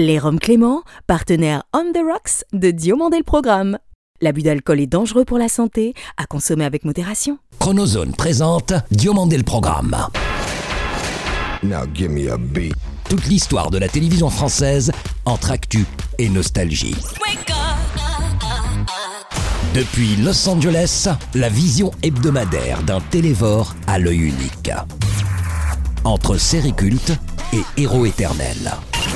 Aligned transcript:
Les 0.00 0.20
Roms 0.20 0.38
Clément, 0.38 0.84
partenaire 1.08 1.64
On 1.74 1.90
the 1.92 1.98
Rocks 2.08 2.44
de 2.52 2.70
Diomandé 2.70 3.16
le 3.16 3.24
Programme. 3.24 3.78
L'abus 4.20 4.42
d'alcool 4.42 4.78
est 4.78 4.86
dangereux 4.86 5.24
pour 5.24 5.38
la 5.38 5.48
santé, 5.48 5.92
à 6.16 6.24
consommer 6.24 6.64
avec 6.64 6.84
modération. 6.84 7.38
Chronozone 7.58 8.12
présente 8.12 8.74
Diomandé 8.92 9.36
le 9.36 9.42
Programme. 9.42 9.96
Now 11.64 11.80
give 11.92 12.12
me 12.12 12.30
a 12.30 12.36
beat. 12.38 12.74
Toute 13.10 13.26
l'histoire 13.26 13.72
de 13.72 13.78
la 13.78 13.88
télévision 13.88 14.30
française 14.30 14.92
entre 15.24 15.50
actu 15.50 15.84
et 16.18 16.28
nostalgie. 16.28 16.94
Depuis 19.74 20.14
Los 20.14 20.48
Angeles, 20.48 21.08
la 21.34 21.48
vision 21.48 21.90
hebdomadaire 22.04 22.84
d'un 22.84 23.00
télévore 23.00 23.74
à 23.88 23.98
l'œil 23.98 24.28
unique. 24.28 24.70
Entre 26.04 26.36
série 26.36 26.72
culte 26.72 27.14
et 27.52 27.82
héros 27.82 28.06
éternel. 28.06 28.70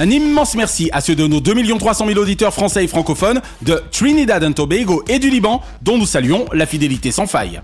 Un 0.00 0.10
immense 0.10 0.54
merci 0.54 0.88
à 0.92 1.00
ceux 1.00 1.16
de 1.16 1.26
nos 1.26 1.40
2 1.40 1.76
300 1.76 2.06
000 2.06 2.20
auditeurs 2.20 2.54
français 2.54 2.84
et 2.84 2.86
francophones 2.86 3.40
de 3.62 3.82
Trinidad 3.90 4.44
and 4.44 4.52
Tobago 4.52 5.02
et 5.08 5.18
du 5.18 5.28
Liban, 5.28 5.60
dont 5.82 5.98
nous 5.98 6.06
saluons 6.06 6.44
la 6.52 6.66
fidélité 6.66 7.10
sans 7.10 7.26
faille. 7.26 7.60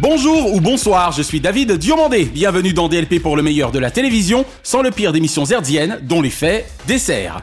Bonjour 0.00 0.54
ou 0.54 0.62
bonsoir, 0.62 1.12
je 1.12 1.20
suis 1.20 1.40
David 1.40 1.72
Diomandé. 1.72 2.24
Bienvenue 2.24 2.72
dans 2.72 2.88
DLP 2.88 3.20
pour 3.20 3.36
le 3.36 3.42
meilleur 3.42 3.70
de 3.70 3.78
la 3.78 3.90
télévision, 3.90 4.46
sans 4.62 4.80
le 4.80 4.90
pire 4.90 5.12
d'émissions 5.12 5.44
herdiennes, 5.44 5.98
dont 6.04 6.22
les 6.22 6.30
faits 6.30 6.66
desserts. 6.88 7.42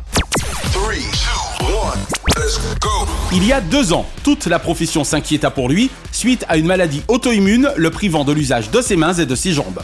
Il 3.31 3.45
y 3.45 3.53
a 3.53 3.61
deux 3.61 3.93
ans, 3.93 4.07
toute 4.23 4.47
la 4.47 4.57
profession 4.57 5.03
s'inquiéta 5.03 5.51
pour 5.51 5.69
lui 5.69 5.91
suite 6.11 6.45
à 6.49 6.57
une 6.57 6.65
maladie 6.65 7.03
auto-immune 7.09 7.69
le 7.75 7.91
privant 7.91 8.23
de 8.23 8.31
l'usage 8.31 8.71
de 8.71 8.81
ses 8.81 8.95
mains 8.95 9.13
et 9.13 9.27
de 9.27 9.35
ses 9.35 9.51
jambes. 9.51 9.81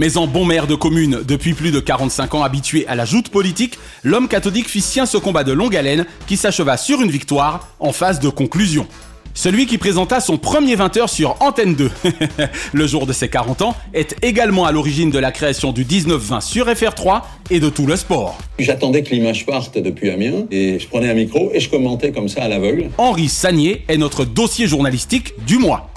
Mais 0.00 0.16
en 0.16 0.26
bon 0.26 0.46
maire 0.46 0.66
de 0.66 0.74
commune 0.74 1.20
depuis 1.28 1.52
plus 1.52 1.72
de 1.72 1.78
45 1.78 2.34
ans 2.34 2.42
habitué 2.42 2.86
à 2.88 2.94
la 2.94 3.04
joute 3.04 3.28
politique, 3.28 3.78
l'homme 4.02 4.28
catholique 4.28 4.66
fit 4.66 4.80
sien 4.80 5.04
ce 5.04 5.18
combat 5.18 5.44
de 5.44 5.52
longue 5.52 5.76
haleine 5.76 6.06
qui 6.26 6.38
s'acheva 6.38 6.78
sur 6.78 7.02
une 7.02 7.10
victoire 7.10 7.68
en 7.80 7.92
phase 7.92 8.18
de 8.18 8.30
conclusion. 8.30 8.86
Celui 9.34 9.66
qui 9.66 9.76
présenta 9.76 10.20
son 10.20 10.38
premier 10.38 10.74
20h 10.74 11.06
sur 11.06 11.36
Antenne 11.40 11.74
2, 11.74 11.90
le 12.72 12.86
jour 12.86 13.06
de 13.06 13.12
ses 13.12 13.28
40 13.28 13.60
ans, 13.60 13.76
est 13.92 14.16
également 14.22 14.64
à 14.64 14.72
l'origine 14.72 15.10
de 15.10 15.18
la 15.18 15.32
création 15.32 15.70
du 15.70 15.84
19-20 15.84 16.40
sur 16.40 16.66
FR3 16.66 17.20
et 17.50 17.60
de 17.60 17.68
tout 17.68 17.84
le 17.84 17.96
sport. 17.96 18.38
J'attendais 18.58 19.02
que 19.02 19.10
l'image 19.10 19.44
parte 19.44 19.76
depuis 19.76 20.08
Amiens 20.08 20.46
et 20.50 20.78
je 20.78 20.88
prenais 20.88 21.10
un 21.10 21.14
micro 21.14 21.50
et 21.52 21.60
je 21.60 21.68
commentais 21.68 22.10
comme 22.10 22.28
ça 22.28 22.42
à 22.42 22.48
l'aveugle. 22.48 22.88
Henri 22.96 23.28
Sagnier 23.28 23.84
est 23.88 23.98
notre 23.98 24.24
dossier 24.24 24.66
journalistique 24.66 25.34
du 25.46 25.58
mois. 25.58 25.89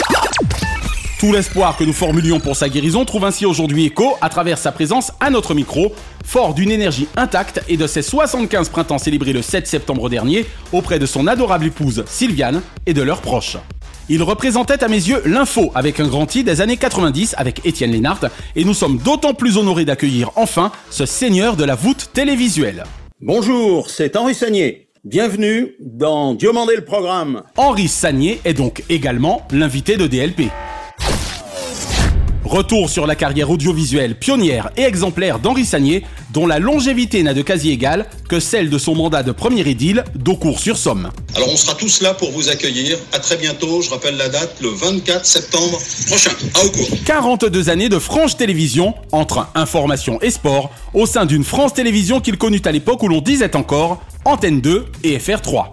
Tout 1.23 1.31
l'espoir 1.31 1.77
que 1.77 1.85
nous 1.85 1.93
formulions 1.93 2.41
pour 2.41 2.57
sa 2.57 2.67
guérison 2.67 3.05
trouve 3.05 3.23
ainsi 3.23 3.45
aujourd'hui 3.45 3.85
écho 3.85 4.17
à 4.19 4.27
travers 4.27 4.57
sa 4.57 4.73
présence 4.73 5.13
à 5.21 5.29
notre 5.29 5.53
micro, 5.53 5.93
fort 6.25 6.53
d'une 6.53 6.69
énergie 6.69 7.07
intacte 7.15 7.63
et 7.69 7.77
de 7.77 7.87
ses 7.87 8.01
75 8.01 8.67
printemps 8.67 8.97
célébrés 8.97 9.31
le 9.31 9.41
7 9.41 9.65
septembre 9.65 10.09
dernier 10.09 10.45
auprès 10.73 10.99
de 10.99 11.05
son 11.05 11.25
adorable 11.27 11.67
épouse 11.67 12.03
Sylviane 12.07 12.61
et 12.85 12.93
de 12.93 13.01
leurs 13.01 13.21
proches. 13.21 13.55
Il 14.09 14.21
représentait 14.21 14.83
à 14.83 14.89
mes 14.89 14.97
yeux 14.97 15.21
l'info 15.23 15.71
avec 15.75 16.01
un 16.01 16.09
grand 16.09 16.35
I 16.35 16.43
des 16.43 16.59
années 16.59 16.75
90 16.75 17.35
avec 17.37 17.65
Étienne 17.65 17.91
Lénart 17.91 18.19
et 18.57 18.65
nous 18.65 18.73
sommes 18.73 18.97
d'autant 18.97 19.33
plus 19.33 19.55
honorés 19.55 19.85
d'accueillir 19.85 20.31
enfin 20.35 20.73
ce 20.89 21.05
seigneur 21.05 21.55
de 21.55 21.63
la 21.63 21.75
voûte 21.75 22.09
télévisuelle. 22.11 22.83
Bonjour, 23.21 23.89
c'est 23.89 24.17
Henri 24.17 24.35
Sagnier. 24.35 24.89
Bienvenue 25.05 25.75
dans 25.79 26.33
Diomandé 26.33 26.75
le 26.75 26.83
programme. 26.83 27.43
Henri 27.55 27.87
Sagnier 27.87 28.41
est 28.43 28.53
donc 28.53 28.83
également 28.89 29.47
l'invité 29.51 29.95
de 29.95 30.05
DLP. 30.05 30.51
Retour 32.53 32.87
sur 32.87 33.07
la 33.07 33.15
carrière 33.15 33.49
audiovisuelle 33.49 34.13
pionnière 34.13 34.69
et 34.77 34.83
exemplaire 34.83 35.39
d'Henri 35.39 35.65
Sagnier, 35.65 36.03
dont 36.29 36.45
la 36.45 36.59
longévité 36.59 37.23
n'a 37.23 37.33
de 37.33 37.41
quasi 37.41 37.71
égal 37.71 38.05
que 38.29 38.39
celle 38.39 38.69
de 38.69 38.77
son 38.77 38.93
mandat 38.93 39.23
de 39.23 39.31
premier 39.31 39.61
édile 39.61 40.03
d'Aucourt-sur-Somme. 40.13 41.09
Alors 41.35 41.49
on 41.51 41.57
sera 41.57 41.73
tous 41.73 42.01
là 42.01 42.13
pour 42.13 42.29
vous 42.29 42.49
accueillir. 42.49 42.99
À 43.11 43.17
très 43.17 43.37
bientôt, 43.37 43.81
je 43.81 43.89
rappelle 43.89 44.17
la 44.17 44.29
date, 44.29 44.57
le 44.61 44.69
24 44.69 45.25
septembre 45.25 45.79
prochain, 46.05 46.29
à 46.53 46.63
Aucourt. 46.63 46.89
42 47.07 47.69
années 47.71 47.89
de 47.89 47.97
franche 47.97 48.37
télévision 48.37 48.93
entre 49.11 49.47
information 49.55 50.21
et 50.21 50.29
sport 50.29 50.69
au 50.93 51.07
sein 51.07 51.25
d'une 51.25 51.43
France 51.43 51.73
Télévisions 51.73 52.21
qu'il 52.21 52.37
connut 52.37 52.61
à 52.65 52.71
l'époque 52.71 53.01
où 53.01 53.07
l'on 53.07 53.21
disait 53.21 53.55
encore 53.55 54.03
Antenne 54.25 54.61
2 54.61 54.85
et 55.03 55.17
FR3. 55.17 55.69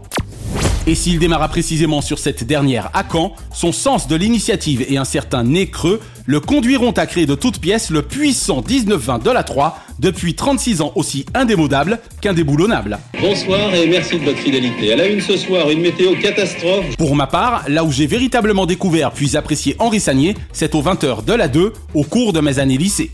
Et 0.87 0.95
s'il 0.95 1.19
démarra 1.19 1.49
précisément 1.49 2.01
sur 2.01 2.19
cette 2.19 2.43
dernière 2.43 2.89
à 2.95 3.05
Caen, 3.09 3.35
son 3.53 3.71
sens 3.71 4.09
de 4.09 4.17
l'initiative 4.17 4.85
et 4.89 4.97
un 4.97 5.05
certain 5.05 5.45
nez 5.45 5.69
creux 5.69 6.01
le 6.31 6.39
conduiront 6.39 6.93
à 6.93 7.07
créer 7.07 7.27
de 7.27 7.35
toutes 7.35 7.59
pièces 7.59 7.91
le 7.91 8.03
puissant 8.03 8.61
19-20 8.61 9.25
de 9.25 9.31
la 9.33 9.43
3, 9.43 9.77
depuis 9.99 10.37
36 10.37 10.81
ans 10.81 10.93
aussi 10.95 11.27
indémodable 11.35 11.99
qu'indéboulonnable. 12.21 13.01
Bonsoir 13.21 13.75
et 13.75 13.89
merci 13.89 14.17
de 14.17 14.25
votre 14.25 14.39
fidélité. 14.39 14.93
À 14.93 14.97
la 14.97 15.09
une 15.09 15.21
ce 15.21 15.37
soir, 15.37 15.69
une 15.71 15.81
météo 15.81 16.15
catastrophe. 16.23 16.97
Pour 16.97 17.17
ma 17.17 17.27
part, 17.27 17.65
là 17.67 17.83
où 17.83 17.91
j'ai 17.91 18.07
véritablement 18.07 18.65
découvert 18.65 19.11
puis 19.11 19.37
apprécié 19.37 19.75
Henri 19.81 19.99
Sagnier, 19.99 20.37
c'est 20.53 20.77
aux 20.77 20.83
20h 20.83 21.25
de 21.25 21.33
la 21.33 21.49
2, 21.49 21.73
au 21.95 22.05
cours 22.05 22.33
de 22.33 22.39
mes 22.39 22.61
années 22.61 22.79
lycée. 22.79 23.11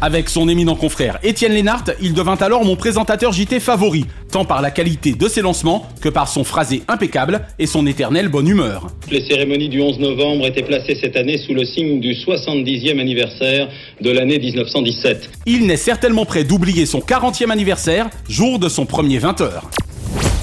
Avec 0.00 0.28
son 0.28 0.48
éminent 0.48 0.76
confrère 0.76 1.18
Étienne 1.24 1.52
Lénart, 1.52 1.82
il 2.00 2.14
devint 2.14 2.36
alors 2.36 2.64
mon 2.64 2.76
présentateur 2.76 3.32
JT 3.32 3.58
favori, 3.58 4.04
tant 4.30 4.44
par 4.44 4.62
la 4.62 4.70
qualité 4.70 5.12
de 5.12 5.26
ses 5.26 5.42
lancements 5.42 5.88
que 6.00 6.08
par 6.08 6.28
son 6.28 6.44
phrasé 6.44 6.82
impeccable 6.86 7.44
et 7.58 7.66
son 7.66 7.84
éternelle 7.84 8.28
bonne 8.28 8.46
humeur. 8.46 8.86
Les 9.10 9.26
cérémonies 9.26 9.68
du 9.68 9.80
11 9.80 9.98
novembre 9.98 10.46
étaient 10.46 10.62
placées 10.62 10.96
cette 11.02 11.16
année 11.16 11.36
sous 11.36 11.52
le 11.52 11.64
signe 11.64 11.98
du 11.98 12.12
70e 12.12 13.00
anniversaire 13.00 13.68
de 14.00 14.10
l'année 14.10 14.38
1917. 14.38 15.30
Il 15.46 15.66
n'est 15.66 15.76
certainement 15.76 16.24
prêt 16.24 16.44
d'oublier 16.44 16.86
son 16.86 17.00
40e 17.00 17.50
anniversaire, 17.50 18.08
jour 18.28 18.60
de 18.60 18.68
son 18.68 18.86
premier 18.86 19.18
20h. 19.18 19.62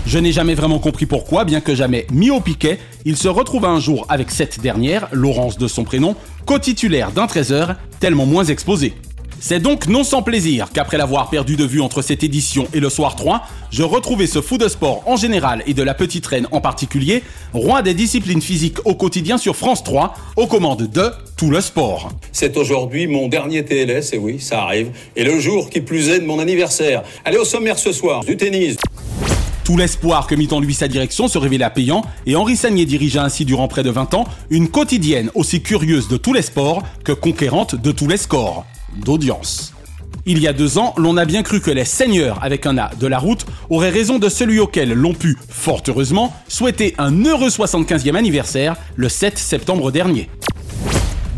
Je 0.06 0.20
n'ai 0.20 0.34
jamais 0.34 0.54
vraiment 0.54 0.80
compris 0.80 1.06
pourquoi, 1.06 1.46
bien 1.46 1.62
que 1.62 1.74
jamais 1.74 2.06
mis 2.12 2.30
au 2.30 2.42
piquet, 2.42 2.78
il 3.06 3.16
se 3.16 3.30
retrouva 3.30 3.70
un 3.70 3.80
jour 3.80 4.06
avec 4.10 4.32
cette 4.32 4.60
dernière, 4.60 5.08
Laurence 5.14 5.58
de 5.58 5.70
son 5.70 5.86
prénom, 5.86 6.16
co-titulaire 6.46 7.12
d'un 7.12 7.26
13h, 7.26 7.76
tellement 8.02 8.26
moins 8.26 8.44
exposé. 8.44 8.94
C'est 9.40 9.60
donc 9.60 9.88
non 9.88 10.04
sans 10.04 10.22
plaisir 10.22 10.70
qu'après 10.74 10.98
l'avoir 10.98 11.30
perdu 11.30 11.56
de 11.56 11.66
vue 11.66 11.82
entre 11.82 12.02
cette 12.02 12.24
édition 12.24 12.68
et 12.74 12.80
le 12.80 12.90
soir 12.90 13.16
3, 13.16 13.44
je 13.70 13.84
retrouvais 13.84 14.28
ce 14.28 14.42
fou 14.42 14.58
de 14.58 14.68
sport 14.68 15.04
en 15.06 15.18
général 15.18 15.62
et 15.68 15.74
de 15.74 15.84
la 15.84 15.94
petite 15.94 16.26
reine 16.26 16.48
en 16.52 16.62
particulier, 16.62 17.22
roi 17.54 17.82
des 17.82 17.94
disciplines 17.94 18.42
physiques 18.42 18.78
au 18.86 18.96
quotidien 18.96 19.38
sur 19.38 19.56
France 19.56 19.84
3, 19.84 20.16
aux 20.36 20.48
commandes 20.48 20.90
de 20.90 21.12
tout 21.38 21.50
le 21.50 21.62
sport. 21.62 22.10
C'est 22.32 22.58
aujourd'hui 22.58 23.08
mon 23.08 23.28
dernier 23.28 23.64
TLS, 23.66 24.14
et 24.14 24.18
oui, 24.18 24.40
ça 24.40 24.64
arrive, 24.64 24.92
et 25.16 25.24
le 25.24 25.40
jour 25.40 25.70
qui 25.70 25.82
plus 25.82 26.10
est 26.10 26.20
de 26.20 26.26
mon 26.26 26.40
anniversaire. 26.40 27.04
Allez 27.26 27.38
au 27.38 27.46
sommaire 27.46 27.78
ce 27.78 27.92
soir, 27.92 28.24
du 28.24 28.38
tennis. 28.38 28.78
Tout 29.66 29.78
l'espoir 29.78 30.28
que 30.28 30.36
mit 30.36 30.48
en 30.52 30.60
lui 30.60 30.76
sa 30.76 30.88
direction 30.88 31.28
se 31.28 31.38
révéla 31.38 31.72
payant 31.72 32.04
et 32.28 32.36
Henri 32.36 32.56
Sagnier 32.56 32.86
dirigea 32.86 33.24
ainsi 33.24 33.46
durant 33.46 33.68
près 33.68 33.82
de 33.82 33.90
20 33.90 34.14
ans 34.14 34.26
une 34.52 34.70
quotidienne 34.70 35.32
aussi 35.34 35.62
curieuse 35.62 36.08
de 36.08 36.18
tous 36.18 36.34
les 36.34 36.44
sports 36.44 36.84
que 37.04 37.12
conquérante 37.12 37.76
de 37.76 37.92
tous 37.92 38.08
les 38.08 38.18
scores 38.18 38.64
d'audience. 38.94 39.74
Il 40.28 40.40
y 40.40 40.48
a 40.48 40.54
deux 40.54 40.80
ans, 40.80 40.94
l'on 40.98 41.18
a 41.18 41.26
bien 41.26 41.44
cru 41.44 41.62
que 41.62 41.70
les 41.70 41.86
seigneurs, 41.86 42.44
avec 42.44 42.66
un 42.66 42.78
A 42.80 42.90
de 43.00 43.06
la 43.06 43.20
route, 43.20 43.46
auraient 43.70 43.92
raison 43.92 44.18
de 44.18 44.28
celui 44.28 44.60
auquel 44.60 44.92
l'on 44.94 45.14
pu, 45.14 45.38
fort 45.50 45.84
heureusement, 45.88 46.34
souhaiter 46.48 46.96
un 46.98 47.26
heureux 47.26 47.50
75e 47.50 48.16
anniversaire 48.16 48.76
le 48.96 49.08
7 49.08 49.38
septembre 49.38 49.92
dernier. 49.92 50.30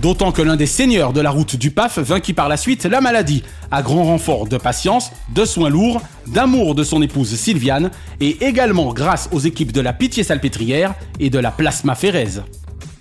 D'autant 0.01 0.31
que 0.31 0.43
l'un 0.43 0.55
des 0.55 0.67
seigneurs 0.67 1.11
de 1.11 1.21
la 1.21 1.31
route 1.31 1.55
du 1.55 1.71
PAF 1.71 1.97
vainquit 1.97 2.33
par 2.33 2.47
la 2.47 2.55
suite 2.55 2.85
la 2.85 3.01
maladie, 3.01 3.43
à 3.71 3.81
grand 3.81 4.03
renfort 4.03 4.47
de 4.47 4.57
patience, 4.57 5.11
de 5.33 5.43
soins 5.43 5.69
lourds, 5.69 6.01
d'amour 6.27 6.75
de 6.75 6.83
son 6.83 7.01
épouse 7.01 7.35
Sylviane, 7.35 7.91
et 8.21 8.37
également 8.45 8.93
grâce 8.93 9.27
aux 9.31 9.39
équipes 9.39 9.71
de 9.71 9.81
la 9.81 9.93
Pitié 9.93 10.23
Salpêtrière 10.23 10.93
et 11.19 11.29
de 11.29 11.39
la 11.39 11.51
Plasma 11.51 11.95
Férèse. 11.95 12.43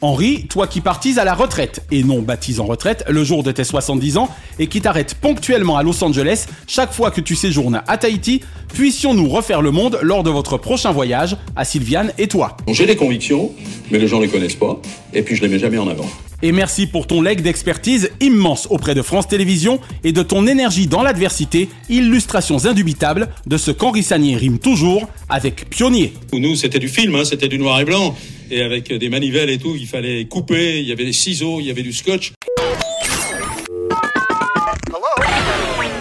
Henri, 0.01 0.47
toi 0.49 0.67
qui 0.67 0.81
partis 0.81 1.19
à 1.19 1.25
la 1.25 1.35
retraite, 1.35 1.81
et 1.91 2.03
non 2.03 2.21
baptise 2.21 2.61
en 2.61 2.67
retraite, 2.67 3.05
le 3.09 3.25
jour 3.25 3.43
de 3.43 3.53
tes 3.53 3.65
70 3.65 4.19
ans, 4.19 4.29
et 4.59 4.67
qui 4.67 4.81
t'arrêtes 4.81 5.15
ponctuellement 5.15 5.77
à 5.77 5.83
Los 5.83 6.03
Angeles 6.05 6.47
chaque 6.67 6.93
fois 6.93 7.11
que 7.11 7.21
tu 7.21 7.35
séjournes 7.35 7.83
à 7.87 7.97
Tahiti, 7.97 8.43
puissions-nous 8.75 9.29
refaire 9.29 9.63
le 9.63 9.71
monde 9.71 9.99
lors 10.03 10.23
de 10.23 10.31
votre 10.31 10.59
prochain 10.59 10.93
voyage 10.93 11.37
à 11.57 11.65
Sylviane 11.65 12.13
et 12.19 12.29
toi? 12.29 12.57
J'ai 12.69 12.87
des 12.87 12.97
convictions, 12.97 13.53
mais 13.91 13.99
les 13.99 14.09
gens 14.09 14.19
ne 14.19 14.25
les 14.25 14.31
connaissent 14.31 14.55
pas, 14.55 14.81
et 15.15 15.23
puis 15.23 15.37
je 15.37 15.43
les 15.43 15.49
mets 15.49 15.59
jamais 15.59 15.79
en 15.79 15.89
avant. 15.89 16.09
Et 16.43 16.53
merci 16.53 16.87
pour 16.87 17.07
ton 17.07 17.23
leg 17.23 17.41
d'expertise 17.41 18.11
immense 18.21 18.67
auprès 18.71 18.95
de 18.95 19.01
France 19.01 19.27
Télévisions 19.27 19.81
et 20.05 20.13
de 20.13 20.23
ton 20.23 20.47
énergie 20.47 20.87
dans 20.87 21.03
l'adversité, 21.03 21.69
illustrations 21.89 22.67
indubitables 22.67 23.29
de 23.47 23.57
ce 23.57 23.71
qu'Henri 23.71 24.03
Sagnier 24.03 24.37
rime 24.37 24.59
toujours 24.59 25.09
avec 25.31 25.71
pionnier. 25.71 26.13
Nous, 26.33 26.55
c'était 26.57 26.79
du 26.79 26.89
film, 26.89 27.15
hein, 27.15 27.25
c'était 27.25 27.49
du 27.49 27.59
noir 27.59 27.81
et 27.81 27.85
blanc, 27.85 28.15
et 28.51 28.63
avec 28.63 28.93
des 28.93 29.09
manivelles 29.09 29.51
et 29.51 29.59
tout, 29.59 29.77
il 29.79 29.87
fallait 29.87 30.27
couper, 30.27 30.81
il 30.81 30.87
y 30.87 30.93
avait 30.93 31.07
des 31.07 31.13
ciseaux, 31.13 31.59
il 31.61 31.67
y 31.67 31.71
avait 31.71 31.83
du 31.83 31.93
scotch. 31.93 32.33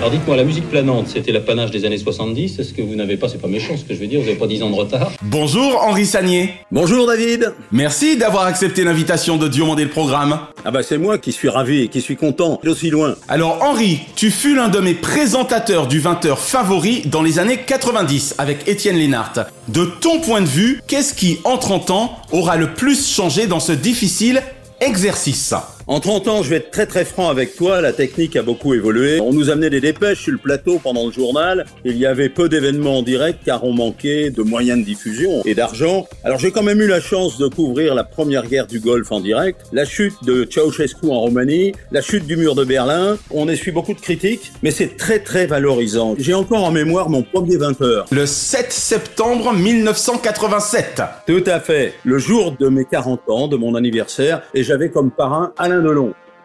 Alors 0.06 0.20
dites-moi, 0.20 0.36
la 0.36 0.44
musique 0.44 0.70
planante, 0.70 1.08
c'était 1.08 1.32
l'apanage 1.32 1.72
des 1.72 1.84
années 1.84 1.98
70. 1.98 2.60
Est-ce 2.60 2.74
que 2.74 2.84
vous 2.84 2.94
n'avez 2.94 3.18
pas, 3.18 3.28
c'est 3.28 3.42
pas 3.42 3.48
méchant 3.48 3.76
ce 3.76 3.84
que 3.84 3.96
je 3.96 4.00
veux 4.00 4.06
dire, 4.06 4.20
vous 4.20 4.28
n'avez 4.28 4.38
pas 4.38 4.46
10 4.46 4.62
ans 4.62 4.70
de 4.70 4.76
retard 4.76 5.12
Bonjour 5.24 5.82
Henri 5.82 6.06
Sagnier. 6.06 6.54
Bonjour 6.72 7.08
David. 7.08 7.56
Merci 7.72 8.16
d'avoir 8.16 8.46
accepté 8.46 8.84
l'invitation 8.84 9.38
de 9.38 9.48
Diomandé 9.48 9.84
le 9.84 9.90
programme. 9.90 10.42
Ah 10.64 10.70
bah 10.70 10.84
c'est 10.84 11.00
moi 11.00 11.18
qui 11.18 11.32
suis 11.32 11.50
ravi 11.50 11.82
et 11.82 11.88
qui 11.88 12.02
suis 12.02 12.18
content 12.18 12.60
d'aussi 12.64 12.92
loin. 12.92 13.16
Alors 13.28 13.64
Henri, 13.64 14.02
tu 14.16 14.30
fus 14.30 14.56
l'un 14.56 14.70
de 14.70 14.78
mes 14.78 14.94
présentateurs 14.94 15.88
du 15.88 16.00
20h 16.00 16.38
favori 16.38 17.02
dans 17.08 17.24
les 17.24 17.40
années 17.40 17.58
90 17.66 18.36
avec 18.38 18.68
Étienne 18.68 18.98
Lénart. 18.98 19.34
De 19.70 19.86
ton 19.86 20.20
point 20.20 20.42
de 20.42 20.48
vue, 20.48 20.82
qu'est-ce 20.86 21.16
qui, 21.16 21.40
en 21.46 21.58
30 21.58 21.90
ans, 21.90 22.20
aura 22.32 22.58
le 22.58 22.76
plus 22.76 23.12
changé 23.12 23.48
dans 23.48 23.60
ce 23.60 23.72
difficile 23.72 24.44
exercice? 24.82 25.56
En 25.88 26.00
30 26.00 26.28
ans, 26.30 26.42
je 26.42 26.50
vais 26.50 26.56
être 26.56 26.72
très 26.72 26.88
très 26.88 27.06
franc 27.06 27.30
avec 27.30 27.56
toi, 27.56 27.80
la 27.80 27.94
technique 27.94 28.36
a 28.36 28.42
beaucoup 28.42 28.74
évolué. 28.74 29.20
On 29.22 29.32
nous 29.32 29.52
amenait 29.52 29.70
des 29.70 29.82
dépêches 29.82 30.24
sur 30.24 30.32
le 30.32 30.40
plateau 30.40 30.80
pendant 30.80 31.06
le 31.06 31.12
journal. 31.12 31.68
Il 31.84 31.96
y 31.96 32.08
avait 32.08 32.30
peu 32.30 32.50
d'événements 32.50 32.98
en 32.98 33.02
direct 33.04 33.42
car 33.46 33.64
on 33.64 33.72
manquait 33.72 34.32
de 34.32 34.42
moyens 34.42 34.80
de 34.80 34.84
diffusion 34.84 35.44
et 35.46 35.54
d'argent. 35.54 36.08
Alors 36.24 36.40
j'ai 36.40 36.50
quand 36.50 36.64
même 36.64 36.82
eu 36.82 36.88
la 36.88 37.00
chance 37.00 37.38
de 37.38 37.48
couvrir 37.48 37.94
la 37.94 38.04
première 38.04 38.48
guerre 38.48 38.66
du 38.66 38.80
Golfe 38.80 39.12
en 39.12 39.20
direct, 39.20 39.62
la 39.74 39.86
chute 39.86 40.16
de 40.24 40.48
Ceausescu 40.50 41.06
en 41.06 41.20
Roumanie, 41.20 41.74
la 41.92 42.02
chute 42.02 42.26
du 42.26 42.36
mur 42.36 42.56
de 42.56 42.64
Berlin. 42.64 43.20
On 43.30 43.48
essuie 43.48 43.72
beaucoup 43.72 43.94
de 43.94 44.02
critiques, 44.02 44.54
mais 44.64 44.72
c'est 44.72 44.98
très 44.98 45.20
très 45.20 45.46
valorisant. 45.46 46.16
J'ai 46.18 46.34
encore 46.34 46.64
en 46.64 46.72
mémoire 46.72 47.12
mon 47.12 47.22
premier 47.22 47.58
20 47.58 47.82
heures. 47.84 48.06
Le 48.12 48.26
7 48.26 48.72
septembre 48.72 49.54
1987. 49.54 51.04
Tout 51.28 51.44
à 51.46 51.60
fait. 51.60 51.94
Le 52.04 52.18
jour 52.18 52.56
de 52.60 52.70
mes 52.70 52.86
40 52.86 53.22
ans, 53.28 53.48
de 53.48 53.56
mon 53.56 53.76
anniversaire, 53.76 54.42
et 54.56 54.64
j'avais 54.64 54.90
comme 54.90 55.12
parrain 55.12 55.54
Alain 55.60 55.75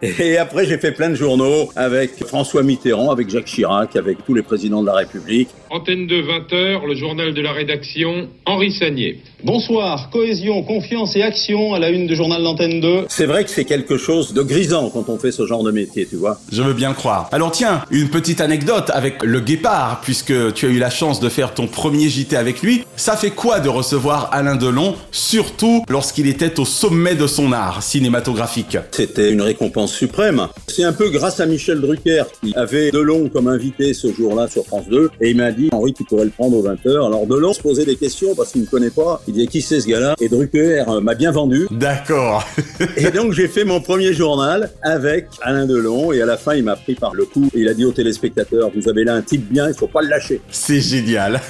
Et 0.03 0.39
après, 0.39 0.65
j'ai 0.65 0.79
fait 0.79 0.93
plein 0.93 1.11
de 1.11 1.15
journaux 1.15 1.71
avec 1.77 2.25
François 2.25 2.63
Mitterrand, 2.63 3.11
avec 3.11 3.29
Jacques 3.29 3.45
Chirac, 3.45 3.97
avec 3.97 4.25
tous 4.25 4.33
les 4.33 4.43
présidents 4.43 4.81
de 4.81 4.87
la 4.87 4.95
République. 4.95 5.51
Antenne 5.69 6.07
de 6.07 6.23
20h, 6.23 6.87
le 6.87 6.95
journal 6.95 7.35
de 7.35 7.43
la 7.43 7.53
rédaction, 7.53 8.29
Henri 8.47 8.73
Sagnier. 8.73 9.21
Bonsoir, 9.43 10.11
cohésion, 10.11 10.63
confiance 10.63 11.17
et 11.17 11.23
action 11.23 11.73
à 11.73 11.79
la 11.79 11.89
une 11.89 12.07
du 12.07 12.15
journal 12.15 12.43
d'Antenne 12.43 12.83
2. 12.83 13.07
C'est 13.09 13.25
vrai 13.25 13.43
que 13.45 13.51
c'est 13.51 13.65
quelque 13.65 13.97
chose 13.97 14.35
de 14.35 14.43
grisant 14.43 14.91
quand 14.91 15.09
on 15.09 15.17
fait 15.17 15.33
ce 15.33 15.47
genre 15.47 15.63
de 15.63 15.71
métier, 15.71 16.05
tu 16.05 16.17
vois. 16.17 16.39
Je 16.53 16.63
veux 16.63 16.75
bien 16.75 16.91
le 16.91 16.95
croire. 16.95 17.27
Alors 17.33 17.51
tiens, 17.51 17.83
une 17.91 18.11
petite 18.11 18.43
anecdote 18.43 18.91
avec 18.93 19.23
le 19.23 19.41
guépard, 19.41 20.03
puisque 20.03 20.53
tu 20.53 20.67
as 20.67 20.69
eu 20.69 20.79
la 20.79 20.91
chance 20.91 21.21
de 21.21 21.31
faire 21.31 21.55
ton 21.55 21.67
premier 21.67 22.11
JT 22.11 22.37
avec 22.37 22.61
lui. 22.61 22.85
Ça 22.97 23.17
fait 23.17 23.31
quoi 23.31 23.61
de 23.61 23.71
recevoir 23.71 24.29
Alain 24.33 24.57
Delon, 24.57 24.95
surtout 25.11 25.85
lorsqu'il 25.89 26.27
était 26.27 26.61
au 26.61 26.67
sommet 26.67 27.15
de 27.15 27.27
son 27.27 27.53
art 27.53 27.83
cinématographique? 27.83 28.77
C'était 28.91 29.31
une 29.31 29.41
récompense 29.41 29.93
suprême. 29.93 30.49
C'est 30.69 30.85
un 30.85 30.93
peu 30.93 31.09
grâce 31.09 31.41
à 31.41 31.47
Michel 31.47 31.81
Drucker 31.81 32.25
qui 32.43 32.55
avait 32.57 32.91
Delon 32.91 33.31
comme 33.31 33.49
invité 33.49 33.95
ce 33.95 34.13
jour-là 34.13 34.49
sur 34.49 34.67
France 34.67 34.87
2 34.91 35.11
et 35.23 35.31
il 35.31 35.37
m'a 35.39 35.51
dit 35.51 35.71
Henri 35.73 35.95
tu 35.95 36.05
pourrais 36.05 36.25
le 36.25 36.31
prendre 36.31 36.59
aux 36.59 36.63
20h. 36.63 37.07
Alors 37.07 37.27
Delon 37.27 37.55
se 37.55 37.61
posait 37.61 37.87
des 37.87 37.97
questions 37.97 38.35
parce 38.35 38.53
qu'il 38.53 38.61
ne 38.61 38.67
connaît 38.67 38.91
pas. 38.91 39.23
Il 39.31 39.35
disait 39.35 39.47
qui 39.47 39.63
c'est 39.63 39.81
ce 39.81 39.87
gars-là? 39.87 40.17
Et 40.21 40.29
Drucker 40.29 40.83
euh, 40.89 41.01
m'a 41.01 41.15
bien 41.15 41.31
vendu. 41.31 41.69
D'accord. 41.71 42.45
Et 42.97 43.13
donc 43.13 43.33
j'ai 43.33 43.47
fait 43.47 43.65
mon 43.65 43.81
premier 43.81 44.13
journal 44.13 44.71
avec 44.83 45.29
Alain 45.41 45.67
Delon 45.67 46.13
et 46.13 46.21
à 46.21 46.27
la 46.27 46.37
fin 46.37 46.55
il 46.55 46.65
m'a 46.65 46.75
pris 46.75 46.97
par 46.97 47.15
le 47.15 47.27
cou 47.27 47.49
et 47.55 47.61
il 47.61 47.69
a 47.69 47.75
dit 47.75 47.85
aux 47.85 47.93
téléspectateurs 47.93 48.71
vous 48.75 48.89
avez 48.89 49.05
là 49.05 49.15
un 49.15 49.23
type 49.23 49.49
bien, 49.49 49.69
il 49.69 49.75
faut 49.75 49.87
pas 49.87 50.03
le 50.03 50.09
lâcher. 50.09 50.41
C'est 50.51 50.81
génial. 50.81 51.41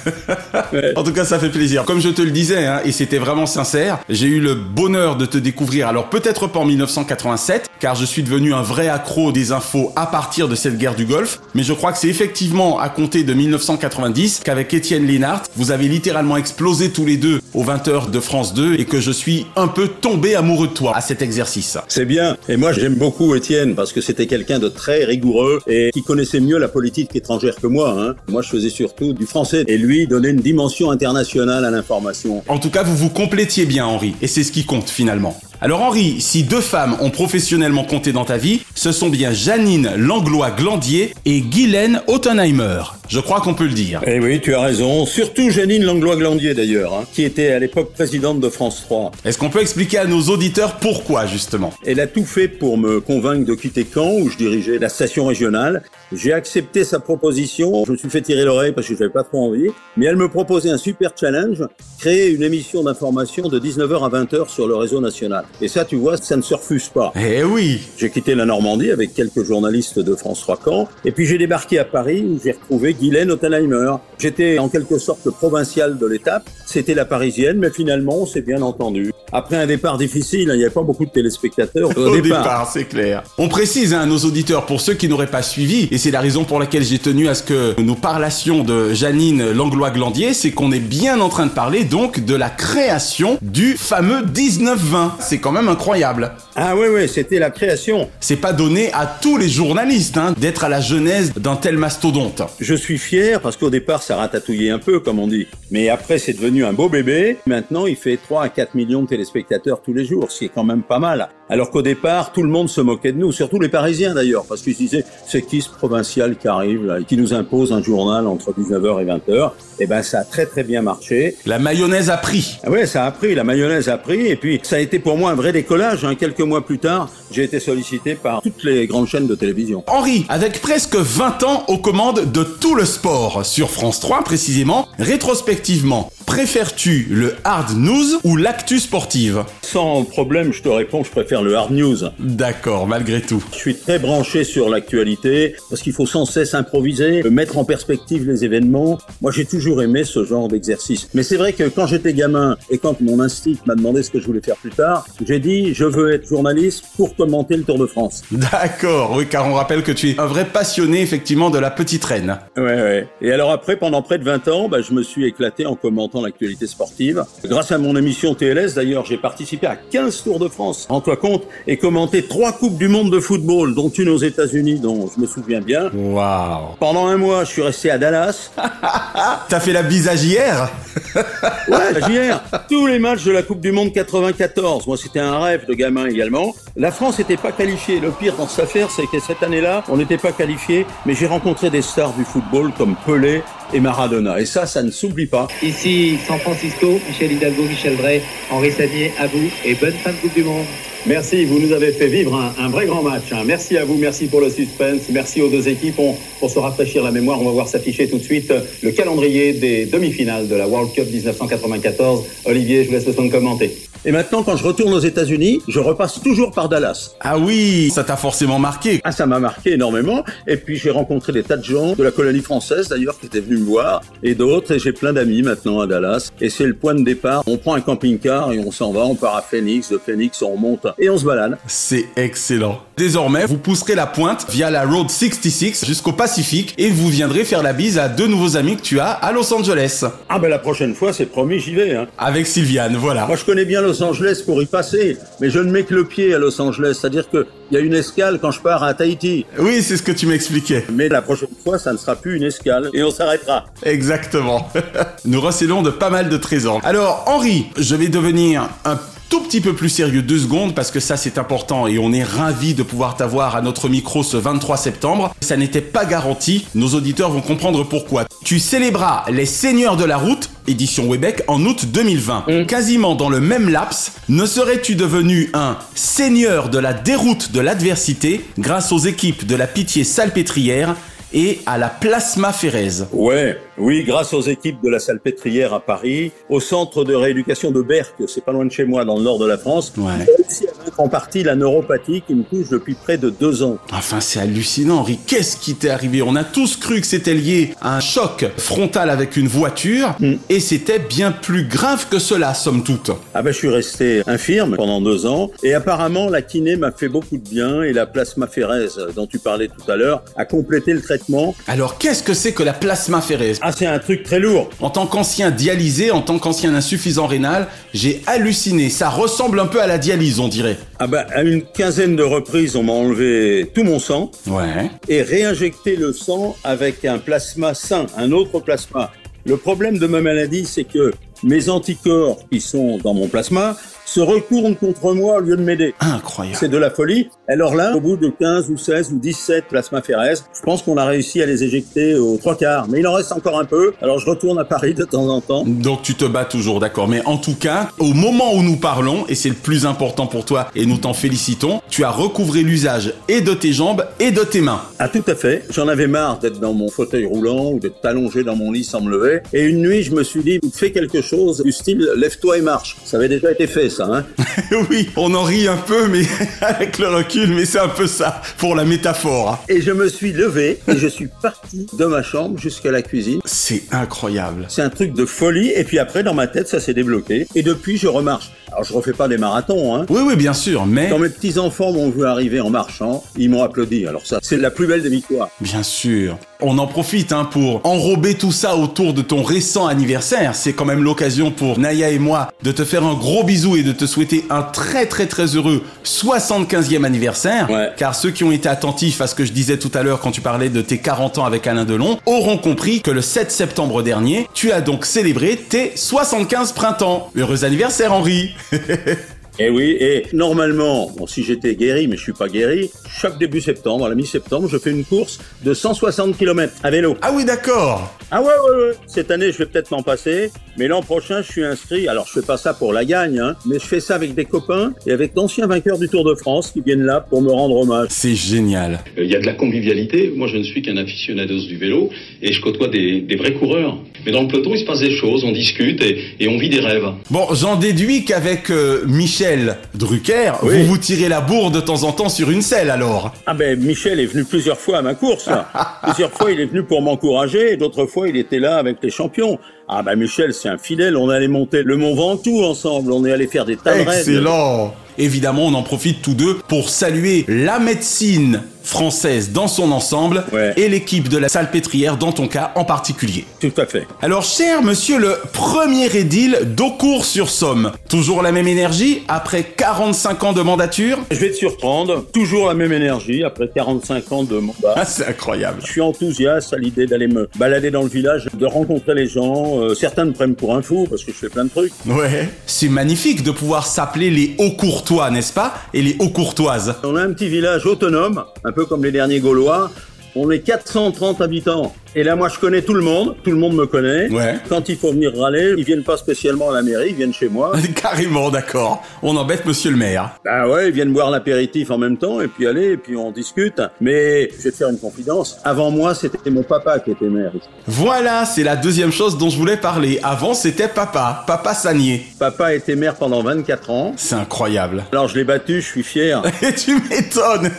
Ouais. 0.73 0.93
En 0.95 1.03
tout 1.03 1.11
cas, 1.11 1.25
ça 1.25 1.39
fait 1.39 1.49
plaisir. 1.49 1.85
Comme 1.85 1.99
je 1.99 2.09
te 2.09 2.21
le 2.21 2.31
disais, 2.31 2.65
hein, 2.65 2.81
et 2.85 2.91
c'était 2.91 3.17
vraiment 3.17 3.45
sincère, 3.45 3.99
j'ai 4.09 4.27
eu 4.27 4.39
le 4.39 4.53
bonheur 4.53 5.17
de 5.17 5.25
te 5.25 5.37
découvrir. 5.37 5.87
Alors 5.87 6.09
peut-être 6.09 6.47
pas 6.47 6.59
en 6.59 6.65
1987, 6.65 7.67
car 7.79 7.95
je 7.95 8.05
suis 8.05 8.21
devenu 8.21 8.53
un 8.53 8.61
vrai 8.61 8.87
accro 8.87 9.31
des 9.31 9.51
infos 9.51 9.91
à 9.95 10.05
partir 10.05 10.47
de 10.47 10.55
cette 10.55 10.77
guerre 10.77 10.95
du 10.95 11.05
Golfe, 11.05 11.41
mais 11.55 11.63
je 11.63 11.73
crois 11.73 11.91
que 11.91 11.97
c'est 11.97 12.09
effectivement 12.09 12.79
à 12.79 12.89
compter 12.89 13.23
de 13.23 13.33
1990 13.33 14.41
qu'avec 14.43 14.73
Étienne 14.73 15.07
Lénart, 15.07 15.43
vous 15.55 15.71
avez 15.71 15.87
littéralement 15.87 16.37
explosé 16.37 16.91
tous 16.91 17.05
les 17.05 17.17
deux 17.17 17.41
aux 17.53 17.63
20h 17.71 18.11
de 18.11 18.19
France 18.19 18.53
2 18.53 18.75
et 18.75 18.85
que 18.85 18.99
je 18.99 19.11
suis 19.11 19.45
un 19.55 19.69
peu 19.69 19.87
tombé 19.87 20.35
amoureux 20.35 20.67
de 20.67 20.73
toi 20.73 20.93
à 20.95 20.99
cet 20.99 21.21
exercice. 21.21 21.77
C'est 21.87 22.05
bien. 22.05 22.35
Et 22.49 22.57
moi, 22.57 22.73
j'aime 22.73 22.95
beaucoup 22.95 23.33
Étienne 23.33 23.75
parce 23.75 23.93
que 23.93 24.01
c'était 24.01 24.27
quelqu'un 24.27 24.59
de 24.59 24.67
très 24.67 25.05
rigoureux 25.05 25.61
et 25.67 25.91
qui 25.93 26.03
connaissait 26.03 26.41
mieux 26.41 26.57
la 26.57 26.67
politique 26.67 27.15
étrangère 27.15 27.55
que 27.55 27.67
moi. 27.67 27.95
Hein. 27.97 28.15
Moi, 28.27 28.41
je 28.41 28.49
faisais 28.49 28.69
surtout 28.69 29.13
du 29.13 29.25
français 29.25 29.63
et 29.67 29.77
lui 29.77 30.05
donnait 30.05 30.31
une 30.31 30.41
dimension 30.41 30.91
internationale 30.91 31.63
à 31.63 31.71
l'information. 31.71 32.43
En 32.49 32.59
tout 32.59 32.69
cas, 32.69 32.83
vous 32.83 32.95
vous 32.95 33.09
complétiez 33.09 33.65
bien, 33.65 33.85
Henri, 33.85 34.15
et 34.21 34.27
c'est 34.27 34.43
ce 34.43 34.51
qui 34.51 34.65
compte 34.65 34.89
finalement. 34.89 35.39
Alors 35.63 35.83
Henri, 35.83 36.19
si 36.21 36.41
deux 36.41 36.59
femmes 36.59 36.97
ont 37.01 37.11
professionnellement 37.11 37.83
compté 37.83 38.11
dans 38.11 38.25
ta 38.25 38.37
vie, 38.37 38.61
ce 38.73 38.91
sont 38.91 39.09
bien 39.09 39.31
Janine 39.31 39.91
Langlois-Glandier 39.95 41.13
et 41.25 41.41
Guylaine 41.41 42.01
Ottenheimer. 42.07 42.81
Je 43.07 43.19
crois 43.19 43.41
qu'on 43.41 43.53
peut 43.53 43.65
le 43.65 43.73
dire. 43.73 44.01
Eh 44.07 44.19
oui, 44.19 44.41
tu 44.41 44.55
as 44.55 44.61
raison. 44.61 45.05
Surtout 45.05 45.51
Janine 45.51 45.83
Langlois-Glandier 45.83 46.55
d'ailleurs, 46.55 46.95
hein, 46.95 47.03
qui 47.13 47.21
était 47.21 47.51
à 47.51 47.59
l'époque 47.59 47.93
présidente 47.93 48.39
de 48.39 48.49
France 48.49 48.81
3. 48.85 49.11
Est-ce 49.23 49.37
qu'on 49.37 49.51
peut 49.51 49.61
expliquer 49.61 49.99
à 49.99 50.05
nos 50.05 50.21
auditeurs 50.29 50.77
pourquoi 50.77 51.27
justement? 51.27 51.71
Elle 51.85 51.99
a 51.99 52.07
tout 52.07 52.25
fait 52.25 52.47
pour 52.47 52.79
me 52.79 52.99
convaincre 52.99 53.45
de 53.45 53.53
quitter 53.53 53.85
Caen, 53.93 54.13
où 54.19 54.29
je 54.31 54.37
dirigeais 54.37 54.79
la 54.79 54.89
station 54.89 55.27
régionale. 55.27 55.83
J'ai 56.11 56.33
accepté 56.33 56.83
sa 56.83 56.99
proposition. 56.99 57.85
Je 57.85 57.91
me 57.91 57.97
suis 57.97 58.09
fait 58.09 58.21
tirer 58.21 58.45
l'oreille 58.45 58.71
parce 58.71 58.87
que 58.87 58.95
j'avais 58.97 59.11
pas 59.11 59.23
trop 59.23 59.45
envie. 59.45 59.67
Mais 59.95 60.07
elle 60.07 60.17
me 60.17 60.27
proposait 60.27 60.71
un 60.71 60.77
super 60.77 61.11
challenge, 61.19 61.63
créer 61.99 62.31
une 62.31 62.41
émission 62.41 62.81
d'information 62.81 63.47
de 63.47 63.59
19h 63.59 64.05
à 64.05 64.09
20h 64.09 64.49
sur 64.49 64.67
le 64.67 64.75
réseau 64.75 65.01
national. 65.01 65.45
Et 65.59 65.67
ça, 65.67 65.85
tu 65.85 65.95
vois, 65.95 66.17
ça 66.17 66.35
ne 66.35 66.41
se 66.41 66.53
refuse 66.53 66.89
pas. 66.89 67.11
Eh 67.15 67.43
oui 67.43 67.81
J'ai 67.97 68.09
quitté 68.09 68.35
la 68.35 68.45
Normandie 68.45 68.91
avec 68.91 69.13
quelques 69.13 69.43
journalistes 69.43 69.99
de 69.99 70.15
France 70.15 70.41
3 70.41 70.59
Caen. 70.65 70.87
Et 71.05 71.11
puis 71.11 71.25
j'ai 71.25 71.37
débarqué 71.37 71.79
à 71.79 71.85
Paris 71.85 72.25
où 72.27 72.39
j'ai 72.43 72.51
retrouvé 72.51 72.93
Guylaine 72.93 73.31
Ottenheimer. 73.31 73.95
J'étais 74.17 74.59
en 74.59 74.69
quelque 74.69 74.97
sorte 74.97 75.19
le 75.25 75.31
provincial 75.31 75.97
de 75.97 76.05
l'étape. 76.05 76.49
C'était 76.65 76.93
la 76.93 77.05
parisienne, 77.05 77.57
mais 77.57 77.69
finalement, 77.69 78.19
on 78.21 78.25
s'est 78.25 78.41
bien 78.41 78.61
entendu. 78.61 79.11
Après 79.33 79.55
un 79.55 79.65
départ 79.65 79.97
difficile, 79.97 80.49
hein, 80.49 80.53
il 80.55 80.57
n'y 80.57 80.65
avait 80.65 80.73
pas 80.73 80.83
beaucoup 80.83 81.05
de 81.05 81.11
téléspectateurs 81.11 81.89
au, 81.97 82.07
Au 82.07 82.19
départ, 82.19 82.69
c'est 82.71 82.85
clair. 82.85 83.23
On 83.37 83.47
précise 83.47 83.93
hein, 83.93 84.01
à 84.01 84.05
nos 84.05 84.17
auditeurs, 84.19 84.65
pour 84.65 84.81
ceux 84.81 84.93
qui 84.93 85.07
n'auraient 85.07 85.27
pas 85.27 85.41
suivi, 85.41 85.87
et 85.91 85.97
c'est 85.97 86.11
la 86.11 86.19
raison 86.19 86.43
pour 86.43 86.59
laquelle 86.59 86.83
j'ai 86.83 86.99
tenu 86.99 87.27
à 87.27 87.35
ce 87.35 87.43
que 87.43 87.79
nous 87.81 87.95
parlassions 87.95 88.63
de 88.63 88.93
Janine 88.93 89.51
Langlois-Glandier, 89.51 90.33
c'est 90.33 90.51
qu'on 90.51 90.71
est 90.71 90.79
bien 90.79 91.19
en 91.21 91.29
train 91.29 91.45
de 91.45 91.51
parler 91.51 91.83
donc 91.83 92.23
de 92.25 92.35
la 92.35 92.49
création 92.49 93.37
du 93.41 93.77
fameux 93.77 94.21
19-20. 94.23 95.11
C'est 95.19 95.39
quand 95.41 95.51
même 95.51 95.67
incroyable. 95.67 96.31
Ah 96.55 96.75
oui, 96.75 96.87
oui, 96.93 97.09
c'était 97.09 97.39
la 97.39 97.49
création. 97.49 98.09
C'est 98.19 98.37
pas 98.37 98.53
donné 98.53 98.93
à 98.93 99.05
tous 99.05 99.37
les 99.37 99.49
journalistes 99.49 100.17
hein, 100.17 100.33
d'être 100.37 100.63
à 100.63 100.69
la 100.69 100.79
genèse 100.79 101.33
d'un 101.33 101.55
tel 101.55 101.77
mastodonte. 101.77 102.43
Je 102.59 102.75
suis 102.75 102.97
fier 102.97 103.41
parce 103.41 103.57
qu'au 103.57 103.69
départ, 103.69 104.03
ça 104.03 104.15
ratatouillait 104.15 104.69
un 104.69 104.79
peu, 104.79 104.99
comme 104.99 105.19
on 105.19 105.27
dit. 105.27 105.47
Mais 105.71 105.89
après, 105.89 106.19
c'est 106.19 106.33
devenu 106.33 106.63
un 106.63 106.73
beau 106.73 106.87
bébé. 106.87 107.37
Maintenant, 107.45 107.87
il 107.87 107.95
fait 107.95 108.17
3 108.17 108.43
à 108.43 108.49
4 108.49 108.75
millions 108.75 109.01
de 109.01 109.07
téléspectateurs 109.07 109.81
tous 109.81 109.93
les 109.93 110.05
jours, 110.05 110.31
ce 110.31 110.39
qui 110.39 110.45
est 110.45 110.51
quand 110.53 110.63
même 110.63 110.83
pas 110.83 110.99
mal. 110.99 111.29
Alors 111.51 111.69
qu'au 111.69 111.81
départ, 111.81 112.31
tout 112.31 112.43
le 112.43 112.49
monde 112.49 112.69
se 112.69 112.79
moquait 112.79 113.11
de 113.11 113.17
nous, 113.17 113.33
surtout 113.33 113.59
les 113.59 113.67
Parisiens 113.67 114.13
d'ailleurs, 114.13 114.45
parce 114.47 114.61
qu'ils 114.61 114.73
disaient, 114.73 115.03
c'est 115.27 115.41
qui 115.41 115.59
ce 115.59 115.69
provincial 115.69 116.37
qui 116.37 116.47
arrive, 116.47 116.85
là, 116.85 117.01
et 117.01 117.03
qui 117.03 117.17
nous 117.17 117.33
impose 117.33 117.73
un 117.73 117.83
journal 117.83 118.25
entre 118.25 118.53
19h 118.53 119.01
et 119.01 119.05
20h 119.05 119.51
Eh 119.81 119.85
ben, 119.85 120.01
ça 120.01 120.19
a 120.19 120.23
très 120.23 120.45
très 120.45 120.63
bien 120.63 120.81
marché. 120.81 121.35
La 121.45 121.59
mayonnaise 121.59 122.09
a 122.09 122.15
pris. 122.15 122.57
Ah 122.63 122.69
ouais, 122.69 122.85
ça 122.85 123.05
a 123.05 123.11
pris, 123.11 123.35
la 123.35 123.43
mayonnaise 123.43 123.89
a 123.89 123.97
pris, 123.97 124.27
et 124.27 124.37
puis 124.37 124.61
ça 124.63 124.77
a 124.77 124.79
été 124.79 124.97
pour 124.97 125.17
moi 125.17 125.31
un 125.31 125.35
vrai 125.35 125.51
décollage. 125.51 126.05
Hein. 126.05 126.15
Quelques 126.15 126.39
mois 126.39 126.65
plus 126.65 126.79
tard, 126.79 127.09
j'ai 127.31 127.43
été 127.43 127.59
sollicité 127.59 128.15
par 128.15 128.41
toutes 128.41 128.63
les 128.63 128.87
grandes 128.87 129.07
chaînes 129.07 129.27
de 129.27 129.35
télévision. 129.35 129.83
Henri, 129.87 130.25
avec 130.29 130.61
presque 130.61 130.95
20 130.95 131.43
ans 131.43 131.65
aux 131.67 131.79
commandes 131.79 132.31
de 132.31 132.43
tout 132.45 132.75
le 132.75 132.85
sport, 132.85 133.45
sur 133.45 133.71
France 133.71 133.99
3 133.99 134.23
précisément, 134.23 134.87
rétrospectivement, 134.99 136.13
préfères-tu 136.31 137.07
le 137.09 137.33
hard 137.43 137.77
news 137.77 138.21
ou 138.23 138.37
l'actu 138.37 138.79
sportive 138.79 139.43
Sans 139.63 140.05
problème, 140.05 140.53
je 140.53 140.61
te 140.61 140.69
réponds, 140.69 141.03
je 141.03 141.11
préfère 141.11 141.43
le 141.43 141.57
hard 141.57 141.73
news. 141.73 141.97
D'accord, 142.19 142.87
malgré 142.87 143.19
tout. 143.19 143.43
Je 143.51 143.57
suis 143.57 143.75
très 143.75 143.99
branché 143.99 144.45
sur 144.45 144.69
l'actualité 144.69 145.57
parce 145.69 145.81
qu'il 145.81 145.91
faut 145.91 146.05
sans 146.05 146.23
cesse 146.23 146.53
improviser, 146.53 147.21
mettre 147.29 147.57
en 147.57 147.65
perspective 147.65 148.25
les 148.25 148.45
événements. 148.45 148.97
Moi, 149.19 149.33
j'ai 149.33 149.43
toujours 149.43 149.81
aimé 149.81 150.05
ce 150.05 150.23
genre 150.23 150.47
d'exercice. 150.47 151.09
Mais 151.13 151.23
c'est 151.23 151.35
vrai 151.35 151.51
que 151.51 151.67
quand 151.67 151.85
j'étais 151.85 152.13
gamin 152.13 152.55
et 152.69 152.77
quand 152.77 153.01
mon 153.01 153.19
instinct 153.19 153.59
m'a 153.65 153.75
demandé 153.75 154.01
ce 154.01 154.09
que 154.09 154.21
je 154.21 154.25
voulais 154.25 154.39
faire 154.39 154.55
plus 154.55 154.71
tard, 154.71 155.05
j'ai 155.27 155.39
dit 155.39 155.73
je 155.73 155.83
veux 155.83 156.13
être 156.13 156.25
journaliste 156.25 156.85
pour 156.95 157.13
commenter 157.17 157.57
le 157.57 157.63
Tour 157.63 157.77
de 157.77 157.87
France. 157.87 158.23
D'accord, 158.31 159.15
oui, 159.17 159.27
car 159.27 159.49
on 159.49 159.53
rappelle 159.53 159.83
que 159.83 159.91
tu 159.91 160.11
es 160.11 160.17
un 160.17 160.27
vrai 160.27 160.45
passionné 160.45 161.01
effectivement 161.01 161.49
de 161.49 161.59
la 161.59 161.71
petite 161.71 162.05
reine. 162.05 162.39
Ouais, 162.55 162.63
ouais. 162.63 163.07
Et 163.19 163.33
alors 163.33 163.51
après, 163.51 163.75
pendant 163.75 164.01
près 164.01 164.17
de 164.17 164.23
20 164.23 164.47
ans, 164.47 164.69
bah, 164.69 164.79
je 164.79 164.93
me 164.93 165.03
suis 165.03 165.25
éclaté 165.25 165.65
en 165.65 165.75
commentant 165.75 166.20
l'actualité 166.21 166.67
sportive. 166.67 167.23
Grâce 167.45 167.71
à 167.71 167.77
mon 167.77 167.95
émission 167.95 168.35
TLS, 168.35 168.75
d'ailleurs, 168.75 169.05
j'ai 169.05 169.17
participé 169.17 169.67
à 169.67 169.75
15 169.75 170.23
Tours 170.23 170.39
de 170.39 170.47
France, 170.47 170.87
rends-toi 170.89 171.17
compte, 171.17 171.43
et 171.67 171.77
commenté 171.77 172.23
trois 172.23 172.51
Coupes 172.51 172.77
du 172.77 172.87
Monde 172.87 173.11
de 173.11 173.19
football, 173.19 173.75
dont 173.75 173.89
une 173.89 174.09
aux 174.09 174.17
États-Unis, 174.17 174.79
dont 174.79 175.09
je 175.13 175.21
me 175.21 175.27
souviens 175.27 175.61
bien. 175.61 175.89
Waouh 175.93 176.75
Pendant 176.79 177.07
un 177.07 177.17
mois, 177.17 177.43
je 177.43 177.51
suis 177.51 177.61
resté 177.61 177.91
à 177.91 177.97
Dallas. 177.97 178.51
T'as 179.49 179.59
fait 179.59 179.73
la 179.73 179.83
bise 179.83 180.07
à 180.07 180.15
JR 180.15 180.69
Ouais, 181.67 182.01
JR, 182.01 182.41
tous 182.69 182.87
les 182.87 182.99
matchs 182.99 183.23
de 183.23 183.31
la 183.31 183.43
Coupe 183.43 183.61
du 183.61 183.71
Monde 183.71 183.93
94, 183.93 184.87
moi 184.87 184.97
c'était 184.97 185.19
un 185.19 185.39
rêve 185.39 185.65
de 185.67 185.73
gamin 185.73 186.07
également. 186.07 186.53
La 186.75 186.91
France 186.91 187.19
n'était 187.19 187.37
pas 187.37 187.51
qualifiée. 187.51 187.99
Le 187.99 188.11
pire 188.11 188.35
dans 188.35 188.47
cette 188.47 188.65
affaire, 188.65 188.89
c'est 188.89 189.07
que 189.07 189.19
cette 189.19 189.43
année-là, 189.43 189.83
on 189.89 189.97
n'était 189.97 190.17
pas 190.17 190.31
qualifié, 190.31 190.85
mais 191.05 191.13
j'ai 191.15 191.27
rencontré 191.27 191.69
des 191.69 191.81
stars 191.81 192.13
du 192.13 192.23
football 192.23 192.71
comme 192.77 192.95
Pelé 193.05 193.43
et 193.73 193.79
Maradona. 193.79 194.39
Et 194.39 194.45
ça, 194.45 194.65
ça 194.65 194.83
ne 194.83 194.91
s'oublie 194.91 195.25
pas. 195.27 195.47
Ici 195.63 196.17
San 196.27 196.39
Francisco, 196.39 196.99
Michel 197.07 197.31
Hidalgo, 197.33 197.63
Michel 197.63 197.95
Drey, 197.97 198.21
Henri 198.49 198.71
Sanier, 198.71 199.11
à 199.19 199.27
vous 199.27 199.49
et 199.65 199.73
bonne 199.75 199.93
fin 199.93 200.11
de 200.11 200.15
Coupe 200.17 200.33
du 200.33 200.43
Monde. 200.43 200.65
Merci, 201.07 201.45
vous 201.45 201.57
nous 201.59 201.71
avez 201.73 201.91
fait 201.93 202.07
vivre 202.07 202.35
un, 202.35 202.53
un 202.63 202.69
vrai 202.69 202.85
grand 202.85 203.01
match. 203.01 203.23
hein. 203.31 203.41
Merci 203.43 203.75
à 203.77 203.85
vous, 203.85 203.95
merci 203.97 204.27
pour 204.27 204.39
le 204.39 204.51
suspense, 204.51 205.01
merci 205.09 205.41
aux 205.41 205.49
deux 205.49 205.67
équipes. 205.67 205.95
On- 205.97 206.15
pour 206.39 206.49
se 206.51 206.59
rafraîchir 206.59 207.03
la 207.03 207.11
mémoire, 207.11 207.41
on 207.41 207.45
va 207.45 207.51
voir 207.51 207.67
s'afficher 207.67 208.07
tout 208.07 208.17
de 208.19 208.23
suite 208.23 208.51
euh, 208.51 208.61
le 208.83 208.91
calendrier 208.91 209.53
des 209.53 209.85
demi-finales 209.87 210.47
de 210.47 210.55
la 210.55 210.67
World 210.67 210.91
Cup 210.93 211.07
1994. 211.11 212.23
Olivier, 212.45 212.83
je 212.83 212.89
vous 212.89 212.93
laisse 212.95 213.05
le 213.07 213.13
soin 213.13 213.25
de 213.25 213.31
commenter. 213.31 213.75
Et 214.03 214.11
maintenant, 214.11 214.41
quand 214.41 214.57
je 214.57 214.63
retourne 214.63 214.93
aux 214.93 214.99
États-Unis, 214.99 215.61
je 215.67 215.79
repasse 215.79 216.19
toujours 216.23 216.51
par 216.51 216.69
Dallas. 216.69 217.11
Ah 217.19 217.37
oui, 217.37 217.91
ça 217.93 218.03
t'a 218.03 218.15
forcément 218.15 218.57
marqué. 218.57 218.99
Ah, 219.03 219.11
ça 219.11 219.27
m'a 219.27 219.37
marqué 219.37 219.73
énormément. 219.73 220.23
Et 220.47 220.57
puis, 220.57 220.75
j'ai 220.75 220.89
rencontré 220.89 221.31
des 221.33 221.43
tas 221.43 221.57
de 221.57 221.63
gens 221.63 221.93
de 221.93 222.03
la 222.03 222.09
colonie 222.09 222.41
française, 222.41 222.87
d'ailleurs, 222.89 223.19
qui 223.19 223.27
étaient 223.27 223.41
venus 223.41 223.59
me 223.59 223.65
voir, 223.65 224.01
et 224.23 224.33
d'autres. 224.33 224.71
Et 224.71 224.79
j'ai 224.79 224.91
plein 224.91 225.13
d'amis 225.13 225.43
maintenant 225.43 225.81
à 225.81 225.85
Dallas. 225.85 226.31
Et 226.41 226.49
c'est 226.49 226.65
le 226.65 226.73
point 226.73 226.95
de 226.95 227.03
départ. 227.03 227.43
On 227.45 227.57
prend 227.57 227.75
un 227.75 227.81
camping-car 227.81 228.53
et 228.53 228.59
on 228.59 228.71
s'en 228.71 228.91
va. 228.91 229.01
On 229.01 229.13
part 229.13 229.35
à 229.35 229.43
Phoenix. 229.43 229.89
De 229.91 229.99
Phoenix, 229.99 230.41
on 230.41 230.53
remonte 230.53 230.87
et 230.97 231.09
on 231.11 231.17
se 231.17 231.25
balade. 231.25 231.57
C'est 231.67 232.05
excellent. 232.15 232.81
Désormais, 232.97 233.45
vous 233.45 233.57
pousserez 233.57 233.93
la 233.95 234.07
pointe 234.07 234.47
via 234.49 234.71
la 234.71 234.83
Road 234.83 235.09
66 235.09 235.85
jusqu'au 235.85 236.11
Pacifique 236.11 236.73
et 236.77 236.89
vous 236.89 237.09
viendrez 237.09 237.43
faire 237.45 237.61
la 237.63 237.73
bise 237.73 237.97
à 237.97 238.09
deux 238.09 238.27
nouveaux 238.27 238.57
amis 238.57 238.77
que 238.77 238.81
tu 238.81 238.99
as 238.99 239.09
à 239.09 239.31
Los 239.31 239.53
Angeles. 239.53 240.05
Ah, 240.29 240.39
ben 240.39 240.49
la 240.49 240.59
prochaine 240.59 240.95
fois, 240.95 241.13
c'est 241.13 241.25
promis, 241.25 241.59
j'y 241.59 241.75
vais. 241.75 241.95
Hein. 241.95 242.07
Avec 242.17 242.47
Sylviane, 242.47 242.95
voilà. 242.95 243.25
Moi, 243.27 243.35
je 243.35 243.45
connais 243.45 243.65
bien 243.65 243.81
Los 243.81 243.90
Angeles 244.01 244.43
pour 244.45 244.61
y 244.61 244.65
passer, 244.65 245.17
mais 245.39 245.49
je 245.49 245.59
ne 245.59 245.71
mets 245.71 245.83
que 245.83 245.93
le 245.93 246.05
pied 246.05 246.33
à 246.33 246.39
Los 246.39 246.61
Angeles. 246.61 246.97
C'est-à-dire 246.99 247.29
qu'il 247.29 247.45
y 247.71 247.77
a 247.77 247.79
une 247.79 247.93
escale 247.93 248.39
quand 248.39 248.51
je 248.51 248.61
pars 248.61 248.83
à 248.83 248.93
Tahiti. 248.93 249.45
Oui, 249.59 249.81
c'est 249.81 249.97
ce 249.97 250.03
que 250.03 250.11
tu 250.11 250.27
m'expliquais. 250.27 250.85
Mais 250.91 251.09
la 251.09 251.21
prochaine 251.21 251.49
fois, 251.63 251.77
ça 251.77 251.91
ne 251.91 251.97
sera 251.97 252.15
plus 252.15 252.37
une 252.37 252.43
escale 252.43 252.89
et 252.93 253.03
on 253.03 253.11
s'arrêtera. 253.11 253.65
Exactement. 253.83 254.69
Nous 255.25 255.41
recelons 255.41 255.81
de 255.81 255.89
pas 255.89 256.09
mal 256.09 256.29
de 256.29 256.37
trésors. 256.37 256.79
Alors, 256.83 257.23
Henri, 257.27 257.65
je 257.77 257.95
vais 257.95 258.07
devenir 258.07 258.69
un 258.85 258.97
tout 259.31 259.39
petit 259.39 259.61
peu 259.61 259.73
plus 259.73 259.87
sérieux 259.87 260.21
deux 260.21 260.39
secondes 260.39 260.75
parce 260.75 260.91
que 260.91 260.99
ça 260.99 261.15
c'est 261.15 261.37
important 261.37 261.87
et 261.87 261.97
on 261.97 262.11
est 262.11 262.23
ravi 262.23 262.73
de 262.73 262.83
pouvoir 262.83 263.15
t'avoir 263.15 263.55
à 263.55 263.61
notre 263.61 263.87
micro 263.87 264.23
ce 264.23 264.35
23 264.35 264.75
septembre. 264.75 265.33
Ça 265.39 265.55
n'était 265.55 265.79
pas 265.79 266.03
garanti, 266.03 266.67
nos 266.75 266.89
auditeurs 266.89 267.31
vont 267.31 267.39
comprendre 267.39 267.85
pourquoi. 267.85 268.25
Tu 268.43 268.59
célébras 268.59 269.23
les 269.31 269.45
Seigneurs 269.45 269.95
de 269.95 270.03
la 270.03 270.17
route, 270.17 270.49
édition 270.67 271.09
Webec, 271.09 271.43
en 271.47 271.63
août 271.65 271.85
2020. 271.85 272.65
Quasiment 272.67 273.15
dans 273.15 273.29
le 273.29 273.39
même 273.39 273.69
laps, 273.69 274.11
ne 274.27 274.45
serais-tu 274.45 274.95
devenu 274.95 275.49
un 275.53 275.77
seigneur 275.95 276.67
de 276.67 276.77
la 276.77 276.91
déroute 276.91 277.53
de 277.53 277.61
l'adversité 277.61 278.45
grâce 278.59 278.91
aux 278.91 278.99
équipes 278.99 279.47
de 279.47 279.55
la 279.55 279.65
Pitié 279.65 280.03
Salpêtrière 280.03 280.95
et 281.33 281.61
à 281.65 281.77
la 281.77 281.87
Plasma 281.87 282.51
Ferrez 282.51 283.05
Ouais, 283.13 283.57
oui, 283.81 284.03
grâce 284.03 284.33
aux 284.33 284.41
équipes 284.41 284.77
de 284.83 284.89
la 284.89 284.99
Salpêtrière 284.99 285.73
à 285.73 285.79
Paris, 285.79 286.31
au 286.49 286.59
centre 286.59 287.03
de 287.03 287.13
rééducation 287.15 287.71
de 287.71 287.81
Berck, 287.81 288.13
c'est 288.27 288.43
pas 288.45 288.51
loin 288.51 288.65
de 288.65 288.71
chez 288.71 288.85
moi, 288.85 289.05
dans 289.05 289.17
le 289.17 289.23
nord 289.23 289.39
de 289.39 289.47
la 289.47 289.57
France, 289.57 289.91
Ouais. 289.97 290.11
j'ai 290.19 290.43
réussi 290.43 290.65
à 290.67 290.83
vaincre 290.83 290.99
en 290.99 291.09
partie 291.09 291.43
la 291.43 291.55
neuropathie 291.55 292.21
qui 292.25 292.35
me 292.35 292.43
touche 292.43 292.69
depuis 292.69 292.93
près 292.93 293.17
de 293.17 293.29
deux 293.29 293.63
ans. 293.63 293.77
Enfin, 293.91 294.19
c'est 294.21 294.39
hallucinant, 294.39 294.99
Henri. 294.99 295.19
Qu'est-ce 295.25 295.57
qui 295.57 295.73
t'est 295.75 295.89
arrivé? 295.89 296.21
On 296.21 296.35
a 296.35 296.43
tous 296.43 296.75
cru 296.77 297.01
que 297.01 297.07
c'était 297.07 297.33
lié 297.33 297.73
à 297.81 297.95
un 297.97 297.99
choc 297.99 298.45
frontal 298.57 299.09
avec 299.09 299.35
une 299.37 299.47
voiture, 299.47 300.15
et 300.49 300.59
c'était 300.59 300.99
bien 300.99 301.31
plus 301.31 301.65
grave 301.67 302.07
que 302.09 302.19
cela, 302.19 302.53
somme 302.53 302.83
toute. 302.83 303.11
Ah 303.33 303.41
ben, 303.41 303.51
je 303.51 303.57
suis 303.57 303.69
resté 303.69 304.21
infirme 304.27 304.75
pendant 304.75 305.01
deux 305.01 305.25
ans, 305.25 305.49
et 305.63 305.73
apparemment, 305.73 306.29
la 306.29 306.41
kiné 306.41 306.75
m'a 306.75 306.91
fait 306.91 307.09
beaucoup 307.09 307.37
de 307.37 307.49
bien, 307.49 307.81
et 307.83 307.93
la 307.93 308.05
plasmaphérèse 308.05 308.99
dont 309.15 309.27
tu 309.27 309.39
parlais 309.39 309.67
tout 309.67 309.89
à 309.91 309.95
l'heure 309.95 310.23
a 310.35 310.45
complété 310.45 310.93
le 310.93 311.01
traitement. 311.01 311.55
Alors, 311.67 311.97
qu'est-ce 311.97 312.23
que 312.23 312.33
c'est 312.33 312.53
que 312.53 312.63
la 312.63 312.73
plasmaphérèse 312.73 313.59
Ah, 313.61 313.70
c'est 313.71 313.85
un 313.85 313.99
truc 313.99 314.23
très 314.23 314.39
lourd. 314.39 314.69
En 314.79 314.89
tant 314.89 315.05
qu'ancien 315.07 315.51
dialysé, 315.51 316.11
en 316.11 316.21
tant 316.21 316.39
qu'ancien 316.39 316.73
insuffisant 316.75 317.27
rénal, 317.27 317.67
j'ai 317.93 318.21
halluciné. 318.27 318.89
Ça 318.89 319.09
ressemble 319.09 319.59
un 319.59 319.67
peu 319.67 319.81
à 319.81 319.87
la 319.87 319.97
dialyse, 319.97 320.39
on 320.39 320.47
dirait. 320.47 320.77
Ah 320.99 321.07
ben, 321.07 321.25
à 321.33 321.41
une 321.43 321.61
quinzaine 321.63 322.15
de 322.15 322.23
reprises, 322.23 322.75
on 322.75 322.83
m'a 322.83 322.93
enlevé 322.93 323.69
tout 323.73 323.83
mon 323.83 323.99
sang, 323.99 324.31
Ouais. 324.47 324.89
et 325.07 325.21
réinjecter 325.21 325.95
le 325.95 326.13
sang 326.13 326.55
avec 326.63 327.05
un 327.05 327.17
plasma 327.17 327.73
sain, 327.73 328.05
un 328.17 328.31
autre 328.31 328.59
plasma. 328.59 329.11
Le 329.45 329.57
problème 329.57 329.97
de 329.97 330.05
ma 330.07 330.21
maladie, 330.21 330.65
c'est 330.65 330.83
que 330.83 331.11
mes 331.43 331.69
anticorps 331.69 332.37
qui 332.51 332.61
sont 332.61 332.99
dans 332.99 333.13
mon 333.15 333.27
plasma 333.27 333.75
se 334.11 334.19
retournent 334.19 334.75
contre 334.75 335.13
moi 335.13 335.37
au 335.37 335.39
lieu 335.39 335.55
de 335.55 335.61
m'aider. 335.61 335.95
Incroyable. 336.01 336.57
C'est 336.59 336.67
de 336.67 336.77
la 336.77 336.89
folie. 336.89 337.29
Alors 337.47 337.75
là, 337.75 337.95
au 337.95 338.01
bout 338.01 338.17
de 338.17 338.27
15 338.27 338.69
ou 338.69 338.75
16 338.75 339.13
ou 339.13 339.19
17 339.19 339.65
plasmaphéreses, 339.69 340.43
je 340.53 340.61
pense 340.63 340.81
qu'on 340.81 340.97
a 340.97 341.05
réussi 341.05 341.41
à 341.41 341.45
les 341.45 341.63
éjecter 341.63 342.15
aux 342.15 342.35
trois 342.35 342.57
quarts. 342.57 342.89
Mais 342.89 342.99
il 342.99 343.07
en 343.07 343.13
reste 343.13 343.31
encore 343.31 343.57
un 343.57 343.63
peu. 343.63 343.93
Alors 344.01 344.19
je 344.19 344.29
retourne 344.29 344.59
à 344.59 344.65
Paris 344.65 344.93
de 344.93 345.05
temps 345.05 345.29
en 345.29 345.39
temps. 345.39 345.63
Donc 345.65 346.01
tu 346.01 346.15
te 346.15 346.25
bats 346.25 346.43
toujours, 346.43 346.81
d'accord. 346.81 347.07
Mais 347.07 347.21
en 347.25 347.37
tout 347.37 347.55
cas, 347.55 347.87
au 347.99 348.13
moment 348.13 348.53
où 348.53 348.61
nous 348.63 348.75
parlons, 348.75 349.25
et 349.29 349.35
c'est 349.35 349.47
le 349.47 349.55
plus 349.55 349.85
important 349.85 350.27
pour 350.27 350.43
toi, 350.43 350.69
et 350.75 350.85
nous 350.85 350.97
t'en 350.97 351.13
félicitons, 351.13 351.81
tu 351.89 352.03
as 352.03 352.11
recouvré 352.11 352.63
l'usage 352.63 353.13
et 353.29 353.39
de 353.39 353.53
tes 353.53 353.71
jambes 353.71 354.05
et 354.19 354.31
de 354.31 354.41
tes 354.41 354.59
mains. 354.59 354.81
Ah 354.99 355.07
tout 355.07 355.23
à 355.25 355.35
fait. 355.35 355.63
J'en 355.69 355.87
avais 355.87 356.07
marre 356.07 356.39
d'être 356.39 356.59
dans 356.59 356.73
mon 356.73 356.89
fauteuil 356.89 357.25
roulant 357.25 357.71
ou 357.71 357.79
d'être 357.79 358.05
allongé 358.05 358.43
dans 358.43 358.57
mon 358.57 358.73
lit 358.73 358.83
sans 358.83 358.99
me 358.99 359.09
lever. 359.09 359.39
Et 359.53 359.63
une 359.63 359.81
nuit, 359.81 360.03
je 360.03 360.11
me 360.11 360.23
suis 360.23 360.43
dit, 360.43 360.59
fais 360.73 360.91
quelque 360.91 361.21
chose 361.21 361.63
du 361.63 361.71
style 361.71 362.09
lève-toi 362.17 362.57
et 362.57 362.61
marche. 362.61 362.97
Ça 363.05 363.15
avait 363.15 363.29
déjà 363.29 363.51
été 363.51 363.67
fait, 363.67 363.89
ça. 363.89 364.00
Hein 364.01 364.25
oui, 364.89 365.09
on 365.15 365.33
en 365.33 365.43
rit 365.43 365.67
un 365.67 365.77
peu, 365.77 366.07
mais 366.07 366.23
avec 366.61 366.97
le 366.97 367.07
recul, 367.07 367.53
mais 367.53 367.65
c'est 367.65 367.79
un 367.79 367.87
peu 367.87 368.07
ça, 368.07 368.41
pour 368.57 368.75
la 368.75 368.85
métaphore. 368.85 369.49
hein. 369.53 369.59
et 369.69 369.81
je 369.81 369.91
me 369.91 370.09
suis 370.09 370.31
levé 370.33 370.79
et 370.87 370.97
je 370.97 371.07
suis 371.07 371.29
parti 371.41 371.87
de 371.97 372.05
ma 372.05 372.23
chambre 372.23 372.57
jusqu'à 372.59 372.91
la 372.91 373.01
cuisine. 373.01 373.39
C'est 373.45 373.83
incroyable. 373.91 374.65
C'est 374.69 374.81
un 374.81 374.89
truc 374.89 375.13
de 375.13 375.25
folie. 375.25 375.71
Et 375.75 375.83
puis 375.83 375.99
après, 375.99 376.23
dans 376.23 376.33
ma 376.33 376.47
tête, 376.47 376.67
ça 376.67 376.79
s'est 376.79 376.93
débloqué. 376.93 377.47
Et 377.55 377.63
depuis, 377.63 377.97
je 377.97 378.07
remarche. 378.07 378.51
Alors 378.71 378.83
je 378.83 378.93
refais 378.93 379.11
pas 379.13 379.27
des 379.27 379.37
marathons, 379.37 379.95
hein. 379.95 380.05
Oui, 380.09 380.21
oui, 380.25 380.35
bien 380.35 380.53
sûr, 380.53 380.85
mais... 380.85 381.09
Quand 381.09 381.19
mes 381.19 381.29
petits-enfants 381.29 381.91
m'ont 381.91 382.09
vu 382.09 382.25
arriver 382.25 382.61
en 382.61 382.69
marchant, 382.69 383.23
ils 383.37 383.49
m'ont 383.49 383.63
applaudi. 383.63 384.07
Alors 384.07 384.25
ça, 384.25 384.39
c'est 384.41 384.57
la 384.57 384.71
plus 384.71 384.87
belle 384.87 385.01
des 385.03 385.09
victoires. 385.09 385.49
Bien 385.59 385.83
sûr. 385.83 386.37
On 386.61 386.77
en 386.77 386.87
profite 386.87 387.31
hein, 387.31 387.45
pour 387.45 387.81
enrober 387.83 388.35
tout 388.35 388.51
ça 388.51 388.75
autour 388.75 389.13
de 389.13 389.21
ton 389.21 389.43
récent 389.43 389.87
anniversaire. 389.87 390.55
C'est 390.55 390.73
quand 390.73 390.85
même 390.85 391.03
l'occasion 391.03 391.51
pour 391.51 391.79
Naya 391.79 392.09
et 392.09 392.19
moi 392.19 392.51
de 392.61 392.71
te 392.71 392.83
faire 392.83 393.03
un 393.03 393.15
gros 393.15 393.43
bisou 393.43 393.75
et 393.75 393.83
de 393.83 393.91
te 393.91 394.05
souhaiter 394.05 394.45
un 394.49 394.61
très 394.61 395.07
très 395.07 395.25
très 395.25 395.55
heureux 395.55 395.83
75e 396.05 397.03
anniversaire. 397.03 397.69
Ouais. 397.69 397.89
Car 397.97 398.13
ceux 398.15 398.31
qui 398.31 398.43
ont 398.43 398.51
été 398.51 398.69
attentifs 398.69 399.21
à 399.21 399.27
ce 399.27 399.35
que 399.35 399.45
je 399.45 399.51
disais 399.51 399.77
tout 399.77 399.91
à 399.93 400.03
l'heure 400.03 400.19
quand 400.19 400.31
tu 400.31 400.41
parlais 400.41 400.69
de 400.69 400.81
tes 400.81 400.99
40 400.99 401.39
ans 401.39 401.45
avec 401.45 401.65
Alain 401.67 401.85
Delon 401.85 402.19
auront 402.25 402.57
compris 402.57 403.01
que 403.01 403.11
le 403.11 403.21
7 403.21 403.51
septembre 403.51 404.03
dernier, 404.03 404.47
tu 404.53 404.71
as 404.71 404.81
donc 404.81 405.05
célébré 405.05 405.57
tes 405.57 405.93
75 405.95 406.73
printemps. 406.73 407.29
Heureux 407.35 407.65
anniversaire 407.65 408.13
Henri 408.13 408.53
Et 409.59 409.69
oui, 409.69 409.95
et 409.99 410.23
normalement, 410.33 411.11
bon, 411.17 411.27
si 411.27 411.43
j'étais 411.43 411.75
guéri, 411.75 412.07
mais 412.07 412.15
je 412.17 412.21
suis 412.23 412.33
pas 412.33 412.47
guéri, 412.47 412.89
chaque 413.13 413.37
début 413.37 413.61
septembre, 413.61 414.05
à 414.05 414.09
la 414.09 414.15
mi-septembre, 414.15 414.67
je 414.69 414.77
fais 414.77 414.91
une 414.91 415.03
course 415.03 415.39
de 415.63 415.73
160 415.73 416.37
km 416.37 416.73
à 416.83 416.89
vélo. 416.89 417.17
Ah 417.21 417.31
oui 417.35 417.45
d'accord 417.45 418.17
Ah 418.31 418.41
ouais, 418.41 418.47
ouais, 418.47 418.85
ouais. 418.87 418.91
Cette 419.07 419.29
année, 419.29 419.51
je 419.51 419.57
vais 419.57 419.65
peut-être 419.65 419.91
m'en 419.91 420.03
passer, 420.03 420.51
mais 420.77 420.87
l'an 420.87 421.01
prochain, 421.01 421.41
je 421.41 421.51
suis 421.51 421.63
inscrit. 421.65 422.07
Alors, 422.07 422.25
je 422.27 422.39
fais 422.39 422.45
pas 422.45 422.57
ça 422.57 422.73
pour 422.73 422.93
la 422.93 423.03
gagne, 423.05 423.39
hein, 423.39 423.55
mais 423.65 423.75
je 423.77 423.85
fais 423.85 423.99
ça 423.99 424.15
avec 424.15 424.33
des 424.33 424.45
copains 424.45 424.93
et 425.05 425.11
avec 425.11 425.33
d'anciens 425.33 425.67
vainqueurs 425.67 425.99
du 425.99 426.07
Tour 426.07 426.23
de 426.23 426.33
France 426.33 426.71
qui 426.71 426.81
viennent 426.81 427.03
là 427.03 427.19
pour 427.19 427.41
me 427.41 427.51
rendre 427.51 427.75
hommage. 427.75 428.07
C'est 428.09 428.35
génial. 428.35 428.99
Euh, 429.17 429.23
Il 429.25 429.29
y 429.29 429.35
a 429.35 429.39
de 429.41 429.45
la 429.45 429.53
convivialité. 429.53 430.31
Moi, 430.35 430.47
je 430.47 430.57
ne 430.57 430.63
suis 430.63 430.81
qu'un 430.81 430.97
aficionados 430.97 431.65
du 431.67 431.77
vélo 431.77 432.09
et 432.41 432.53
je 432.53 432.61
côtoie 432.61 432.87
des, 432.87 433.21
des 433.21 433.35
vrais 433.35 433.53
coureurs. 433.53 433.97
Mais 434.25 434.31
dans 434.31 434.43
le 434.43 434.47
peloton, 434.47 434.73
il 434.73 434.79
se 434.79 434.85
passe 434.85 434.99
des 434.99 435.11
choses, 435.15 435.43
on 435.43 435.51
discute 435.51 436.01
et, 436.03 436.19
et 436.39 436.47
on 436.47 436.57
vit 436.57 436.69
des 436.69 436.79
rêves. 436.79 437.05
Bon, 437.29 437.47
j'en 437.53 437.75
déduis 437.75 438.23
qu'avec 438.23 438.69
euh, 438.69 439.03
Michel 439.07 439.50
Drucker, 439.93 440.53
Oui. 440.63 440.81
vous 440.83 440.85
vous 440.87 440.97
tirez 440.97 441.27
la 441.27 441.41
bourre 441.41 441.71
de 441.71 441.79
temps 441.81 442.03
en 442.03 442.11
temps 442.11 442.29
sur 442.29 442.49
une 442.51 442.61
selle 442.61 442.89
alors. 442.89 443.33
Ah 443.45 443.53
ben, 443.53 443.79
Michel 443.79 444.19
est 444.19 444.25
venu 444.25 444.45
plusieurs 444.45 444.77
fois 444.77 444.99
à 444.99 445.01
ma 445.01 445.13
course. 445.15 445.49
plusieurs 446.03 446.31
fois, 446.31 446.51
il 446.51 446.59
est 446.59 446.65
venu 446.65 446.83
pour 446.83 447.01
m'encourager 447.01 447.75
d'autres 447.77 448.05
fois, 448.05 448.27
il 448.29 448.37
était 448.37 448.59
là 448.59 448.77
avec 448.77 448.97
les 449.01 449.09
champions. 449.09 449.59
Ah 449.93 450.03
ben, 450.03 450.15
Michel, 450.15 450.53
c'est 450.53 450.69
un 450.69 450.77
fidèle. 450.77 451.17
On 451.17 451.27
allait 451.27 451.49
monter 451.49 451.83
le 451.83 451.97
Mont 451.97 452.15
Ventoux 452.15 452.63
ensemble. 452.63 453.11
On 453.11 453.25
est 453.25 453.31
allé 453.33 453.47
faire 453.47 453.65
des 453.65 453.75
tas 453.75 453.93
de. 453.93 454.01
Excellent 454.09 454.93
Évidemment, 455.17 455.65
on 455.65 455.73
en 455.73 455.83
profite 455.83 456.21
tous 456.21 456.33
deux 456.33 456.55
pour 456.69 456.89
saluer 456.89 457.43
la 457.49 457.79
médecine 457.79 458.61
française 458.83 459.51
dans 459.51 459.67
son 459.67 459.91
ensemble 459.91 460.43
Ouais. 460.51 460.73
et 460.75 460.89
l'équipe 460.89 461.29
de 461.29 461.37
la 461.37 461.49
Salpêtrière 461.49 462.17
dans 462.17 462.31
ton 462.31 462.47
cas 462.47 462.71
en 462.75 462.83
particulier. 462.83 463.45
Tout 463.59 463.71
à 463.77 463.85
fait. 463.85 464.07
Alors, 464.23 464.43
cher 464.43 464.81
monsieur 464.81 465.19
le 465.19 465.35
premier 465.53 466.07
édile 466.15 466.57
d'Aucourt-sur-Somme, 466.75 467.91
toujours 468.09 468.41
la 468.41 468.51
même 468.51 468.67
énergie 468.67 469.21
après 469.27 469.63
45 469.63 470.43
ans 470.45 470.53
de 470.53 470.61
mandature? 470.61 471.19
Je 471.29 471.37
vais 471.37 471.49
te 471.51 471.55
surprendre. 471.57 472.25
Toujours 472.33 472.67
la 472.67 472.73
même 472.73 472.91
énergie 472.91 473.43
après 473.43 473.69
45 473.73 474.31
ans 474.31 474.43
de 474.43 474.57
mandat. 474.57 474.93
Ah, 474.95 475.05
c'est 475.05 475.27
incroyable. 475.27 475.81
Je 475.85 475.91
suis 475.91 476.01
enthousiaste 476.01 476.73
à 476.73 476.77
l'idée 476.77 477.05
d'aller 477.05 477.27
me 477.27 477.47
balader 477.59 477.91
dans 477.91 478.01
le 478.03 478.09
village, 478.09 478.47
de 478.51 478.65
rencontrer 478.65 479.13
les 479.13 479.27
gens, 479.27 479.79
euh, 479.81 479.95
certains 479.95 480.25
me 480.25 480.33
prennent 480.33 480.55
pour 480.55 480.75
un 480.75 480.81
fou 480.81 481.07
parce 481.09 481.23
que 481.23 481.31
je 481.31 481.37
fais 481.37 481.49
plein 481.49 481.65
de 481.65 481.69
trucs. 481.69 481.93
Ouais. 482.05 482.49
C'est 482.65 482.89
magnifique 482.89 483.43
de 483.43 483.51
pouvoir 483.51 483.85
s'appeler 483.85 484.29
les 484.29 484.55
hauts 484.57 484.71
courtois, 484.71 485.29
n'est-ce 485.31 485.53
pas? 485.53 485.73
Et 485.93 486.01
les 486.01 486.15
hauts 486.19 486.29
courtoises. 486.29 486.95
On 487.03 487.15
a 487.15 487.21
un 487.23 487.33
petit 487.33 487.49
village 487.49 487.85
autonome, 487.85 488.43
un 488.63 488.71
peu 488.71 488.85
comme 488.85 489.03
les 489.03 489.11
derniers 489.11 489.39
Gaulois. 489.39 489.91
On 490.35 490.49
est 490.49 490.59
430 490.59 491.41
habitants. 491.41 491.93
Et 492.13 492.23
là, 492.23 492.35
moi, 492.35 492.49
je 492.49 492.59
connais 492.59 492.81
tout 492.81 492.93
le 492.93 493.01
monde. 493.01 493.35
Tout 493.43 493.51
le 493.51 493.57
monde 493.57 493.73
me 493.73 493.85
connaît. 493.85 494.29
Ouais. 494.29 494.55
Quand 494.67 494.89
il 494.89 494.97
faut 494.97 495.11
venir 495.11 495.31
râler, 495.37 495.75
ils 495.77 495.83
viennent 495.85 496.03
pas 496.03 496.17
spécialement 496.17 496.69
à 496.69 496.73
la 496.73 496.81
mairie, 496.81 497.09
ils 497.09 497.15
viennent 497.15 497.33
chez 497.33 497.47
moi. 497.47 497.71
Carrément, 497.95 498.49
d'accord. 498.49 499.01
On 499.23 499.35
embête 499.37 499.65
monsieur 499.65 499.91
le 499.91 499.97
maire. 499.97 500.31
Bah 500.43 500.67
ouais, 500.67 500.89
ils 500.89 500.93
viennent 500.93 501.13
boire 501.13 501.29
l'apéritif 501.31 501.89
en 501.89 501.97
même 501.97 502.17
temps, 502.17 502.41
et 502.41 502.47
puis 502.47 502.67
aller, 502.67 502.91
et 502.93 502.97
puis 502.97 503.15
on 503.15 503.31
discute. 503.31 503.81
Mais 504.01 504.49
je 504.57 504.63
vais 504.63 504.71
te 504.71 504.75
faire 504.77 504.89
une 504.89 504.99
confidence. 504.99 505.57
Avant 505.63 505.89
moi, 505.89 506.13
c'était 506.13 506.49
mon 506.49 506.63
papa 506.63 506.99
qui 506.99 507.11
était 507.11 507.25
maire. 507.29 507.51
ici. 507.55 507.67
Voilà, 507.87 508.43
c'est 508.45 508.63
la 508.63 508.75
deuxième 508.75 509.11
chose 509.11 509.37
dont 509.37 509.49
je 509.49 509.57
voulais 509.57 509.77
parler. 509.77 510.19
Avant, 510.23 510.53
c'était 510.53 510.89
papa, 510.89 511.43
papa 511.47 511.73
Sagnier. 511.73 512.25
Papa 512.39 512.73
était 512.73 512.95
maire 512.95 513.15
pendant 513.15 513.41
24 513.41 513.89
ans. 513.89 514.13
C'est 514.17 514.35
incroyable. 514.35 515.05
Alors 515.13 515.29
je 515.29 515.35
l'ai 515.35 515.43
battu, 515.45 515.81
je 515.81 515.87
suis 515.87 516.03
fier. 516.03 516.41
Et 516.61 516.73
tu 516.73 516.95
m'étonnes. 517.09 517.71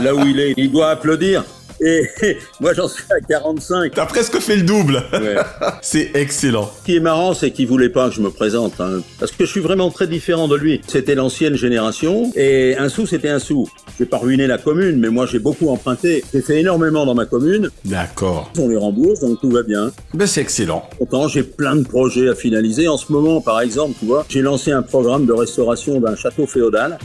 Là 0.00 0.14
où 0.14 0.20
il 0.26 0.38
est, 0.38 0.54
il 0.56 0.70
doit 0.70 0.90
applaudir. 0.90 1.44
Et 1.80 2.08
moi, 2.60 2.74
j'en 2.74 2.88
suis 2.88 3.04
à 3.10 3.20
45. 3.20 3.92
T'as 3.94 4.06
presque 4.06 4.38
fait 4.38 4.56
le 4.56 4.62
double. 4.62 5.02
Ouais. 5.12 5.36
C'est 5.82 6.10
excellent. 6.14 6.70
Ce 6.80 6.84
qui 6.84 6.96
est 6.96 7.00
marrant, 7.00 7.34
c'est 7.34 7.50
qu'il 7.50 7.66
voulait 7.66 7.88
pas 7.88 8.08
que 8.08 8.14
je 8.14 8.20
me 8.20 8.30
présente, 8.30 8.80
hein, 8.80 9.00
parce 9.18 9.32
que 9.32 9.44
je 9.44 9.50
suis 9.50 9.60
vraiment 9.60 9.90
très 9.90 10.06
différent 10.06 10.48
de 10.48 10.56
lui. 10.56 10.80
C'était 10.86 11.14
l'ancienne 11.14 11.54
génération, 11.54 12.30
et 12.34 12.76
un 12.76 12.88
sou, 12.88 13.06
c'était 13.06 13.28
un 13.28 13.38
sou. 13.38 13.68
J'ai 13.98 14.06
pas 14.06 14.18
ruiné 14.18 14.46
la 14.46 14.58
commune, 14.58 14.98
mais 14.98 15.08
moi, 15.08 15.26
j'ai 15.26 15.38
beaucoup 15.38 15.68
emprunté. 15.68 16.24
J'ai 16.32 16.42
fait 16.42 16.60
énormément 16.60 17.06
dans 17.06 17.14
ma 17.14 17.26
commune. 17.26 17.70
D'accord. 17.84 18.52
On 18.58 18.68
les 18.68 18.76
rembourse, 18.76 19.20
donc 19.20 19.40
tout 19.40 19.50
va 19.50 19.62
bien. 19.62 19.90
Ben 20.14 20.26
c'est 20.26 20.40
excellent. 20.40 20.88
Pourtant, 20.98 21.28
j'ai 21.28 21.42
plein 21.42 21.76
de 21.76 21.86
projets 21.86 22.28
à 22.28 22.34
finaliser. 22.34 22.88
En 22.88 22.96
ce 22.96 23.12
moment, 23.12 23.40
par 23.40 23.60
exemple, 23.60 23.94
tu 23.98 24.06
vois, 24.06 24.24
j'ai 24.28 24.42
lancé 24.42 24.72
un 24.72 24.82
programme 24.82 25.26
de 25.26 25.32
restauration 25.32 26.00
d'un 26.00 26.16
château 26.16 26.46
féodal. 26.46 26.98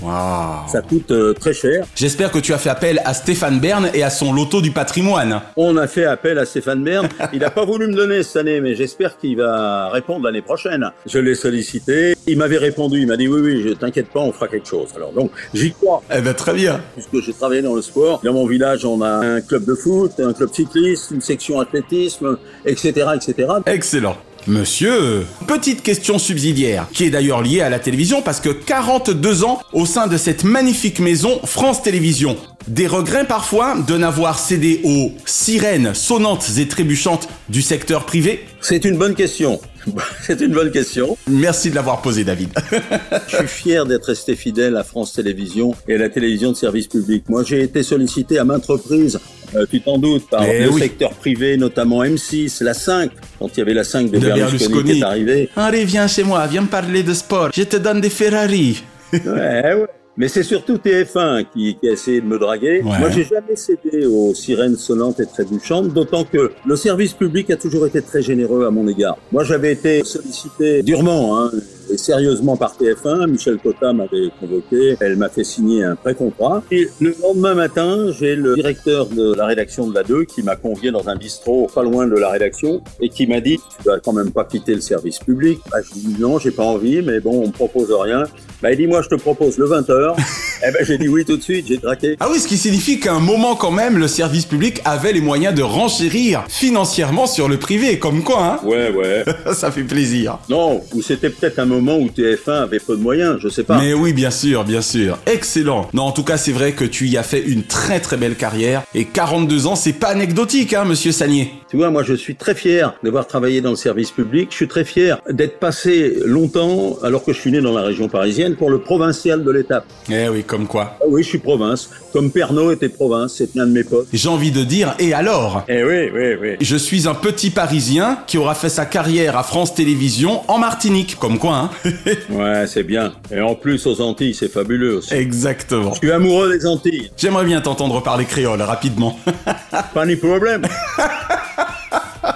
Ça 0.67 0.82
coûte 0.82 1.12
euh, 1.12 1.34
très 1.34 1.53
cher. 1.53 1.86
J'espère 1.96 2.32
que 2.32 2.39
tu 2.39 2.53
as 2.53 2.58
fait 2.58 2.70
appel 2.70 3.01
à 3.05 3.13
Stéphane 3.13 3.60
Bern 3.60 3.89
et 3.94 4.03
à 4.03 4.10
son 4.10 4.34
loto 4.34 4.62
du 4.65 4.72
patrimoine. 4.72 5.41
On 5.57 5.77
a 5.77 5.86
fait 5.86 6.05
appel 6.05 6.39
à 6.39 6.45
Stéphane 6.45 6.84
Bern. 6.84 7.07
Il 7.34 7.39
n'a 7.39 7.51
pas 7.51 7.65
voulu 7.72 7.86
me 7.86 7.93
donner 7.93 8.24
cette 8.24 8.38
année, 8.38 8.62
mais 8.62 8.74
j'espère 8.74 9.15
qu'il 9.19 9.38
va 9.38 9.89
répondre 9.89 10.25
l'année 10.25 10.41
prochaine. 10.41 10.89
Je 11.05 11.19
l'ai 11.19 11.36
sollicité. 11.36 12.15
Il 12.25 12.39
m'avait 12.39 12.57
répondu. 12.57 13.00
Il 13.00 13.05
m'a 13.05 13.15
dit 13.15 13.27
oui, 13.27 13.41
oui, 13.41 13.63
je 13.63 13.74
t'inquiète 13.74 14.10
pas, 14.10 14.22
on 14.22 14.31
fera 14.31 14.48
quelque 14.48 14.67
chose. 14.67 14.89
Alors 14.95 15.12
donc, 15.12 15.29
j'y 15.53 15.72
crois. 15.72 16.01
Eh 16.12 16.19
ben 16.19 16.34
très 16.34 16.53
bien. 16.55 16.81
Puisque 16.95 17.24
j'ai 17.24 17.34
travaillé 17.34 17.62
dans 17.62 17.75
le 17.75 17.84
sport. 17.84 18.22
Dans 18.24 18.34
mon 18.34 18.48
village, 18.48 18.86
on 18.86 19.03
a 19.03 19.10
un 19.10 19.41
club 19.41 19.65
de 19.65 19.75
foot, 19.75 20.13
un 20.19 20.34
club 20.34 20.50
cycliste, 20.51 21.12
une 21.12 21.22
section 21.22 21.60
athlétisme, 21.60 22.39
etc., 22.65 23.05
etc. 23.15 23.48
Excellent. 23.67 24.17
Monsieur, 24.48 25.25
petite 25.48 25.82
question 25.82 26.20
subsidiaire, 26.20 26.88
qui 26.94 27.06
est 27.06 27.10
d'ailleurs 27.10 27.42
liée 27.42 27.62
à 27.62 27.70
la 27.70 27.80
télévision 27.80 28.22
parce 28.22 28.40
que 28.40 28.50
42 28.50 29.44
ans 29.44 29.60
au 29.74 29.88
sein 29.88 30.06
de 30.06 30.18
cette 30.18 30.44
magnifique 30.44 31.00
maison 31.00 31.40
France 31.46 31.82
Télévisions. 31.82 32.38
Des 32.68 32.86
regrets 32.86 33.25
parfois 33.25 33.75
de 33.75 33.98
n'avoir 33.98 34.38
cédé 34.38 34.82
aux 34.84 35.12
sirènes 35.25 35.96
sonnantes 35.96 36.46
et 36.60 36.68
trébuchantes 36.68 37.28
du 37.50 37.64
secteur 37.64 38.06
privé? 38.06 38.46
C'est 38.62 38.86
une 38.86 38.98
bonne 38.98 39.16
question. 39.16 39.60
C'est 40.22 40.42
une 40.42 40.51
bonne 40.54 40.72
question. 40.72 41.18
Merci 41.30 41.70
de 41.70 41.75
l'avoir 41.75 42.01
posé 42.01 42.24
David. 42.24 42.50
Je 43.27 43.38
suis 43.38 43.48
fier 43.48 43.86
d'être 43.86 44.06
resté 44.06 44.36
fidèle 44.36 44.75
à 44.77 44.84
France 44.84 45.13
Télévisions 45.13 45.74
et 45.88 45.96
à 45.96 45.98
la 45.98 46.10
télévision 46.10 46.51
de 46.51 46.58
service 46.58 46.88
public. 46.88 47.24
Moi, 47.30 47.44
j'ai 47.46 47.62
été 47.62 47.84
sollicité 47.84 48.38
à 48.39 48.44
maintes 48.44 48.65
reprises, 48.65 49.20
euh, 49.56 49.65
tu 49.70 49.82
t'en 49.82 49.98
doutes, 49.98 50.27
par 50.30 50.44
Eh 50.44 50.63
le 50.63 50.70
oui. 50.72 50.82
secteur 50.82 51.12
privé, 51.13 51.58
notamment 51.58 52.04
M6, 52.04 52.63
la 52.63 52.74
5, 52.74 53.12
quand 53.39 53.50
il 53.56 53.60
y 53.60 53.62
avait 53.62 53.74
la 53.74 53.84
5 53.84 54.10
de, 54.12 54.18
De 54.18 54.25
Berlusconi, 54.25 54.58
Berlusconi. 54.60 54.92
qui 54.94 55.00
est 55.00 55.04
arrivée. 55.04 55.50
Allez, 55.56 55.86
viens 55.86 56.08
chez 56.08 56.24
moi, 56.24 56.46
viens 56.48 56.62
me 56.62 56.68
parler 56.68 57.04
de 57.04 57.13
sport. 57.13 57.50
Je 57.54 57.63
te 57.63 57.77
donne 57.77 58.01
des 58.01 58.10
Ferrari. 58.10 58.84
Ouais, 59.13 59.20
ouais. 59.25 59.86
Mais 60.17 60.29
c'est 60.29 60.43
surtout 60.43 60.77
TF1 60.77 61.45
qui, 61.53 61.75
qui 61.75 61.89
a 61.89 61.91
essayé 61.91 62.22
de 62.22 62.25
me 62.25 62.39
draguer. 62.39 62.81
Ouais. 62.81 63.00
Moi, 63.00 63.10
j'ai 63.10 63.25
jamais 63.25 63.55
cédé 63.55 64.05
aux 64.05 64.34
sirènes 64.34 64.77
sonnantes 64.77 65.19
et 65.19 65.25
trébuchantes, 65.25 65.89
d'autant 65.89 66.24
que 66.24 66.51
le 66.65 66.75
service 66.77 67.13
public 67.13 67.50
a 67.50 67.57
toujours 67.57 67.86
été 67.86 68.01
très 68.01 68.22
généreux 68.22 68.65
à 68.65 68.72
mon 68.72 68.88
égard. 68.88 69.17
Moi, 69.34 69.43
j'avais 69.43 69.74
été 69.74 70.03
sollicité 70.05 70.83
durement, 70.83 71.37
hein, 71.37 71.51
et 71.91 71.98
sérieusement 71.98 72.57
par 72.57 72.75
TF1. 72.77 73.27
Michel 73.29 73.57
Cotta 73.57 73.93
m'avait 73.93 74.29
convoqué. 74.39 74.95
Elle 75.00 75.15
m'a 75.17 75.29
fait 75.29 75.43
signer 75.43 75.83
un 75.83 75.95
pré-contrat. 75.95 76.63
Et 76.71 76.87
le 77.00 77.15
lendemain 77.21 77.53
matin, 77.53 78.11
j'ai 78.17 78.35
le 78.35 78.55
directeur 78.55 79.07
de 79.07 79.33
la 79.33 79.45
rédaction 79.45 79.87
de 79.87 79.93
la 79.95 80.03
2 80.03 80.25
qui 80.25 80.43
m'a 80.43 80.55
convié 80.55 80.91
dans 80.91 81.07
un 81.09 81.15
bistrot 81.15 81.67
pas 81.74 81.83
loin 81.83 82.07
de 82.07 82.15
la 82.15 82.29
rédaction 82.29 82.81
et 83.00 83.09
qui 83.09 83.27
m'a 83.27 83.41
dit, 83.41 83.57
tu 83.57 83.83
dois 83.83 84.00
quand 84.00 84.13
même 84.13 84.31
pas 84.31 84.45
quitter 84.45 84.75
le 84.75 84.81
service 84.81 85.19
public. 85.19 85.59
Bah, 85.71 85.77
je 85.83 86.00
dis 86.00 86.15
non, 86.19 86.39
j'ai 86.39 86.51
pas 86.51 86.63
envie, 86.63 87.01
mais 87.01 87.19
bon, 87.19 87.43
on 87.43 87.48
me 87.48 87.51
propose 87.51 87.91
rien. 87.91 88.24
Bah, 88.61 88.71
il 88.71 88.77
dit, 88.77 88.87
moi, 88.87 89.01
je 89.01 89.09
te 89.09 89.15
propose 89.15 89.57
le 89.57 89.67
20h. 89.67 90.15
eh 90.67 90.71
ben, 90.71 90.85
j'ai 90.85 90.98
dit 90.98 91.07
oui 91.07 91.25
tout 91.25 91.37
de 91.37 91.41
suite, 91.41 91.65
j'ai 91.67 91.77
craqué. 91.77 92.15
Ah 92.19 92.27
oui, 92.31 92.39
ce 92.39 92.48
qui 92.48 92.57
signifie 92.57 93.00
qu'à 93.00 93.13
un 93.13 93.19
moment 93.19 93.55
quand 93.55 93.71
même, 93.71 93.98
le 93.98 94.07
service 94.07 94.45
public 94.45 94.81
avait 94.85 95.13
les 95.13 95.21
moyens 95.21 95.53
de 95.53 95.61
renchérir 95.63 96.45
financièrement 96.48 97.27
sur 97.27 97.48
le 97.48 97.57
privé, 97.57 98.00
comme 98.00 98.24
quoi, 98.24 98.59
Ouais, 98.63 98.91
ouais. 98.91 99.24
hein 99.45 99.53
Ça 99.53 99.71
fait 99.71 99.83
plaisir. 99.83 100.39
Non, 100.50 100.81
ou 100.93 101.01
c'était 101.01 101.29
peut-être 101.29 101.59
un 101.59 101.65
moment 101.65 101.75
où 101.79 102.07
TF1 102.07 102.64
avait 102.64 102.79
peu 102.79 102.96
de 102.96 103.01
moyens, 103.01 103.38
je 103.40 103.50
sais 103.50 103.64
pas. 103.64 103.77
Mais 103.79 103.94
oui, 103.94 104.14
bien 104.14 104.31
sûr, 104.31 104.64
bien 104.64 104.81
sûr. 104.81 105.18
Excellent. 105.25 105.88
Non, 105.94 106.03
en 106.03 106.11
tout 106.11 106.24
cas, 106.24 106.38
c'est 106.38 106.51
vrai 106.51 106.74
que 106.74 106.85
tu 106.85 107.07
y 107.07 107.18
as 107.18 107.24
fait 107.24 107.42
une 107.42 107.64
très 107.64 108.00
très 108.00 108.18
belle 108.18 108.35
carrière. 108.35 108.83
Et 108.94 109.05
42 109.05 109.68
ans, 109.68 109.75
c'est 109.75 109.94
pas 109.94 110.07
anecdotique, 110.07 110.74
hein, 110.74 110.85
monsieur 110.85 111.11
Sagnier. 111.11 111.51
Tu 111.70 111.77
vois, 111.77 111.90
moi, 111.90 112.03
je 112.03 112.14
suis 112.14 112.35
très 112.35 112.55
fier 112.55 112.94
d'avoir 113.03 113.27
travaillé 113.27 113.61
dans 113.61 113.72
le 113.72 113.75
service 113.75 114.11
public. 114.11 114.50
Je 114.51 114.55
suis 114.55 114.68
très 114.68 114.85
fier 114.85 115.20
d'être 115.29 115.59
passé 115.59 116.18
longtemps, 116.25 116.98
alors 117.03 117.24
que 117.24 117.33
je 117.33 117.40
suis 117.40 117.51
né 117.51 117.61
dans 117.61 117.74
la 117.74 117.81
région 117.81 118.07
parisienne, 118.07 118.55
pour 118.55 118.70
le 118.70 118.79
provincial 118.79 119.44
de 119.44 119.51
l'étape. 119.51 119.85
Eh 120.09 120.29
oui, 120.29 120.44
comme 120.44 120.68
quoi. 120.68 120.98
Ah 121.01 121.05
oui, 121.07 121.24
je 121.24 121.29
suis 121.29 121.38
province. 121.40 121.90
Comme 122.14 122.31
Pernod 122.31 122.74
était 122.74 122.90
province, 122.90 123.35
c'est 123.38 123.59
un 123.59 123.66
de 123.68 123.72
mes 123.72 123.83
potes. 123.83 124.07
J'ai 124.14 124.29
envie 124.29 124.51
de 124.51 124.64
dire, 124.64 124.96
et 125.00 125.14
alors? 125.14 125.64
Eh 125.68 125.83
oui, 125.83 126.09
oui, 126.14 126.35
oui. 126.42 126.50
Je 126.61 126.75
suis 126.75 127.07
un 127.07 127.14
petit 127.14 127.50
Parisien 127.50 128.20
qui 128.27 128.38
aura 128.38 128.55
fait 128.55 128.70
sa 128.70 128.85
carrière 128.85 129.38
à 129.38 129.44
France 129.44 129.75
Télévisions 129.75 130.42
en 130.48 130.57
Martinique, 130.57 131.18
comme 131.20 131.38
quoi, 131.38 131.55
hein 131.55 131.65
Ouais, 132.30 132.66
c'est 132.68 132.84
bien. 132.84 133.14
Et 133.32 133.42
en 133.42 133.56
plus, 133.56 133.86
aux 133.88 134.01
Antilles, 134.01 134.34
c'est 134.34 134.51
fabuleux 134.51 134.98
aussi. 134.98 135.14
Exactement. 135.14 135.94
Je 135.94 136.00
suis 136.00 136.12
amoureux 136.12 136.58
des 136.58 136.66
Antilles. 136.66 137.12
J'aimerais 137.18 137.46
bien 137.46 137.62
t'entendre 137.62 138.01
parler 138.01 138.25
créole 138.25 138.62
rapidement. 138.62 139.20
Pas 139.94 140.06
ni 140.06 140.16
problème. 140.16 140.64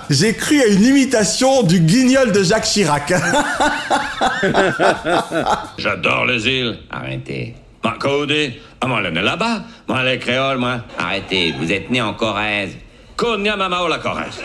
J'ai 0.09 0.33
cru 0.33 0.61
à 0.61 0.67
une 0.67 0.83
imitation 0.83 1.63
du 1.63 1.79
guignol 1.79 2.31
de 2.31 2.43
Jacques 2.43 2.65
Chirac. 2.65 3.13
J'adore 5.77 6.25
les 6.25 6.47
îles. 6.47 6.79
Arrêtez. 6.89 7.55
Ma 7.83 7.91
codé. 7.91 8.59
Ah, 8.81 8.87
moi, 8.87 9.01
le 9.01 9.09
là-bas. 9.09 9.63
Moi, 9.87 10.03
les 10.03 10.19
créoles, 10.19 10.57
moi. 10.57 10.79
Arrêtez, 10.97 11.53
vous 11.59 11.71
êtes 11.71 11.89
né 11.89 12.01
en 12.01 12.13
Corrèze. 12.13 12.75
Konya 13.15 13.55
Mamao, 13.55 13.87
la 13.87 13.99
Corrèze. 13.99 14.41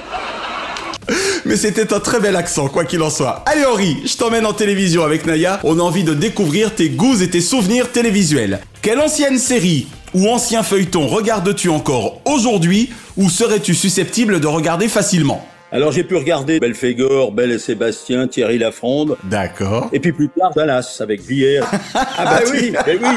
Mais 1.45 1.57
c'était 1.57 1.93
un 1.93 2.01
très 2.01 2.21
bel 2.21 2.37
accent, 2.37 2.69
quoi 2.69 2.85
qu'il 2.85 3.03
en 3.03 3.11
soit. 3.11 3.43
Allez 3.47 3.65
Henri, 3.65 3.97
je 4.05 4.17
t'emmène 4.17 4.47
en 4.47 4.53
télévision 4.53 5.05
avec 5.05 5.27
Naya. 5.27 5.61
On 5.65 5.79
a 5.79 5.83
envie 5.83 6.05
de 6.05 6.15
découvrir 6.15 6.75
tes 6.75 6.89
goûts 6.89 7.21
et 7.23 7.31
tes 7.31 7.41
souvenirs 7.41 7.93
télévisuels. 7.93 8.61
Quelle 8.83 9.01
ancienne 9.01 9.39
série 9.39 9.87
ou 10.15 10.29
ancien 10.29 10.63
feuilleton 10.63 11.07
regardes-tu 11.07 11.69
encore 11.69 12.21
aujourd'hui 12.25 12.91
ou 13.17 13.29
serais-tu 13.29 13.75
susceptible 13.75 14.41
de 14.41 14.47
regarder 14.47 14.89
facilement? 14.89 15.47
Alors 15.73 15.91
j'ai 15.91 16.05
pu 16.05 16.15
regarder 16.15 16.61
Belphégor, 16.61 17.33
Belle 17.33 17.51
et 17.51 17.59
Sébastien, 17.59 18.29
Thierry 18.29 18.59
Lafronde, 18.59 19.17
D'accord. 19.25 19.89
et 19.93 19.99
puis 19.99 20.13
plus 20.13 20.29
tard 20.29 20.53
Dallas 20.55 20.99
avec 21.01 21.21
Villiers. 21.21 21.63
ah 21.95 22.25
bah 22.25 22.41
oui, 22.53 22.73
eh 22.87 22.93
oui. 22.93 23.09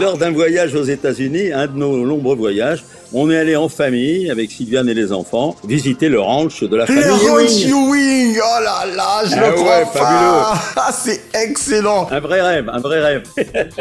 Lors 0.00 0.16
d'un 0.18 0.30
voyage 0.32 0.74
aux 0.74 0.84
États-Unis, 0.84 1.52
un 1.52 1.66
de 1.66 1.76
nos 1.76 2.04
nombreux 2.04 2.36
voyages, 2.36 2.84
on 3.12 3.30
est 3.30 3.36
allé 3.38 3.54
en 3.54 3.68
famille 3.68 4.30
avec 4.30 4.50
Sylviane 4.50 4.88
et 4.88 4.94
les 4.94 5.12
enfants 5.12 5.54
visiter 5.66 6.08
le 6.08 6.20
ranch 6.20 6.62
de 6.64 6.76
la 6.76 6.86
famille. 6.86 7.04
Le 7.04 7.12
Ranch 7.12 7.64
Ewing. 7.64 8.38
Oh 8.38 8.62
là 8.64 8.84
là, 8.96 9.22
je 9.24 9.34
Ah 9.36 9.46
le 9.48 9.52
crois 9.54 9.78
ouais, 9.78 9.84
pas 9.94 10.54
Ah, 10.76 10.90
c'est 10.92 11.20
excellent 11.34 12.08
Un 12.10 12.20
vrai 12.20 12.40
rêve, 12.40 12.68
un 12.72 12.80
vrai 12.80 13.00
rêve. 13.00 13.22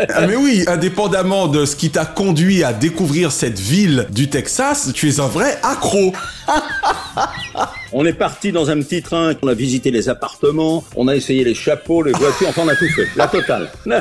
Ah 0.09 0.27
mais 0.27 0.35
oui, 0.35 0.63
indépendamment 0.67 1.47
de 1.47 1.65
ce 1.65 1.75
qui 1.75 1.89
t'a 1.89 2.05
conduit 2.05 2.63
à 2.63 2.73
découvrir 2.73 3.31
cette 3.31 3.59
ville 3.59 4.05
du 4.11 4.29
Texas, 4.29 4.89
tu 4.93 5.09
es 5.09 5.19
un 5.19 5.27
vrai 5.27 5.57
accro 5.63 6.13
On 7.95 8.05
est 8.05 8.13
parti 8.13 8.51
dans 8.51 8.71
un 8.71 8.81
petit 8.81 9.03
train, 9.03 9.33
on 9.43 9.47
a 9.47 9.53
visité 9.53 9.91
les 9.91 10.09
appartements, 10.09 10.83
on 10.95 11.07
a 11.07 11.15
essayé 11.15 11.43
les 11.43 11.53
chapeaux, 11.53 12.01
les 12.01 12.11
voitures, 12.11 12.49
enfin 12.49 12.63
on 12.65 12.67
a 12.67 12.75
tout 12.75 12.89
fait, 12.95 13.07
la 13.15 13.27
totale. 13.27 13.71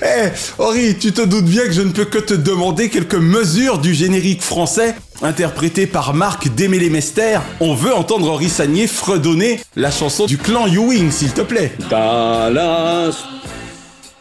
Eh, 0.00 0.28
Henri, 0.58 0.96
tu 0.96 1.12
te 1.12 1.22
doutes 1.22 1.46
bien 1.46 1.64
que 1.64 1.72
je 1.72 1.82
ne 1.82 1.90
peux 1.90 2.04
que 2.04 2.18
te 2.18 2.34
demander 2.34 2.88
quelques 2.88 3.16
mesures 3.16 3.78
du 3.78 3.94
générique 3.94 4.42
français 4.42 4.94
interprété 5.22 5.88
par 5.88 6.14
Marc 6.14 6.54
Desmélé-Mester. 6.54 7.40
On 7.58 7.74
veut 7.74 7.92
entendre 7.92 8.30
Henri 8.30 8.48
Sagnier 8.48 8.86
fredonner 8.86 9.60
la 9.74 9.90
chanson 9.90 10.26
du 10.26 10.38
clan 10.38 10.68
Ewing, 10.68 11.10
s'il 11.10 11.32
te 11.32 11.40
plaît. 11.40 11.72
Dallas, 11.90 13.24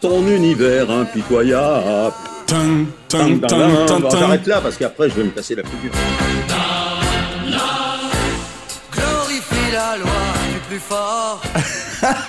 ton 0.02 0.26
univers 0.28 0.89
impitoyable. 0.89 2.13
Bon, 2.50 2.88
tum. 3.08 3.41
J'arrête 4.12 4.47
là 4.47 4.62
parce 4.62 4.78
qu'après 4.78 5.10
je 5.10 5.15
vais 5.15 5.23
me 5.26 5.32
casser 5.32 5.56
la 5.56 5.63
figure. 5.63 5.91
Plus 10.77 10.79
plus 10.79 10.79
fort. 10.79 11.41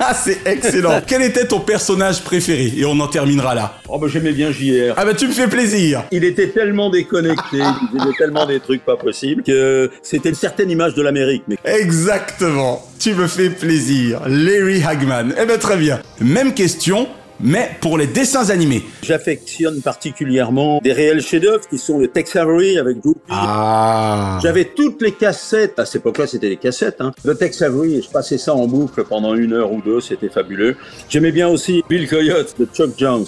Ah, 0.01 0.15
c'est 0.15 0.47
excellent. 0.47 1.03
Quel 1.07 1.21
était 1.21 1.47
ton 1.47 1.61
personnage 1.61 2.23
préféré? 2.23 2.73
Et 2.75 2.87
on 2.87 2.99
en 3.01 3.07
terminera 3.07 3.55
là. 3.55 3.75
Oh 3.87 3.99
bah 3.99 4.07
j'aimais 4.11 4.33
bien 4.33 4.51
JR. 4.51 4.95
Ah 4.97 5.05
bah 5.05 5.13
tu 5.13 5.29
me 5.29 5.33
fais 5.33 5.47
plaisir. 5.47 6.05
Il 6.11 6.25
était 6.25 6.49
tellement 6.49 6.89
déconnecté, 6.89 7.59
il 7.59 7.99
disait 7.99 8.13
tellement 8.17 8.47
des 8.47 8.61
trucs 8.61 8.83
pas 8.83 8.97
possibles 8.97 9.43
que 9.43 9.91
c'était 10.03 10.31
une 10.31 10.35
certaine 10.35 10.71
image 10.71 10.95
de 10.95 11.03
l'Amérique. 11.03 11.43
Mais 11.49 11.59
Exactement. 11.65 12.83
Tu 12.99 13.13
me 13.13 13.27
fais 13.27 13.51
plaisir. 13.51 14.23
Larry 14.27 14.83
Hagman. 14.83 15.35
Eh 15.41 15.45
ben 15.45 15.59
très 15.59 15.77
bien. 15.77 16.01
Même 16.21 16.55
question, 16.55 17.07
mais 17.41 17.71
pour 17.81 17.99
les 17.99 18.07
dessins 18.07 18.51
animés. 18.51 18.83
j'affectionne 19.03 19.81
particulièrement 19.81 20.81
des 20.83 20.93
réels 20.93 21.21
chefs-d'œuvre 21.21 21.67
qui 21.69 21.79
sont 21.79 21.99
le 21.99 22.09
Tex 22.09 22.37
Avery 22.37 22.79
avec 22.79 23.01
Droopy. 23.01 23.21
Ah. 23.31 24.39
J'avais 24.43 24.65
toutes 24.65 25.03
les 25.03 25.13
cassettes. 25.13 25.79
À 25.79 25.85
cette 25.85 26.03
époque-là, 26.03 26.27
c'était 26.27 26.49
des 26.49 26.57
cassettes. 26.57 27.01
Hein. 27.01 27.13
Le 27.25 27.35
Tex 27.35 27.63
Avery, 27.63 27.97
et 27.97 28.03
je 28.03 28.11
passais 28.11 28.39
ça 28.39 28.55
en 28.55 28.67
boucle 28.67 29.05
pendant 29.05 29.35
une 29.35 29.53
heure 29.53 29.73
ou 29.73 29.81
deux. 29.81 30.01
C'était 30.01 30.29
fabuleux. 30.29 30.77
J'aimais 31.09 31.33
bien 31.33 31.49
aussi 31.49 31.83
Bill 31.89 32.09
Coyote 32.09 32.55
de 32.59 32.67
Chuck 32.67 32.91
Jones. 32.97 33.27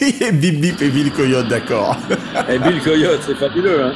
Et 0.00 0.32
Bip 0.32 0.60
Bip 0.60 0.82
et 0.82 0.88
Bill 0.88 1.12
Coyote, 1.12 1.48
d'accord. 1.48 1.96
Et 2.48 2.58
Bill 2.58 2.80
Coyote, 2.82 3.20
c'est 3.26 3.36
fabuleux. 3.36 3.82
Hein. 3.82 3.92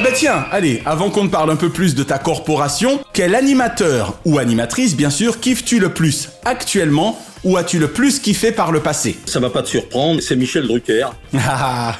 Ah 0.00 0.02
bah 0.02 0.12
tiens, 0.14 0.46
allez, 0.50 0.80
avant 0.86 1.10
qu'on 1.10 1.24
ne 1.24 1.28
parle 1.28 1.50
un 1.50 1.56
peu 1.56 1.68
plus 1.68 1.94
de 1.94 2.02
ta 2.02 2.16
corporation, 2.16 3.00
quel 3.12 3.34
animateur 3.34 4.18
ou 4.24 4.38
animatrice, 4.38 4.96
bien 4.96 5.10
sûr, 5.10 5.40
kiffes-tu 5.40 5.78
le 5.78 5.90
plus 5.90 6.30
actuellement 6.46 7.18
ou 7.44 7.58
as-tu 7.58 7.78
le 7.78 7.88
plus 7.88 8.18
kiffé 8.18 8.50
par 8.50 8.72
le 8.72 8.80
passé? 8.80 9.18
Ça 9.26 9.40
va 9.40 9.50
pas 9.50 9.62
te 9.62 9.68
surprendre, 9.68 10.22
c'est 10.22 10.36
Michel 10.36 10.66
Drucker. 10.66 11.08
Ah, 11.34 11.96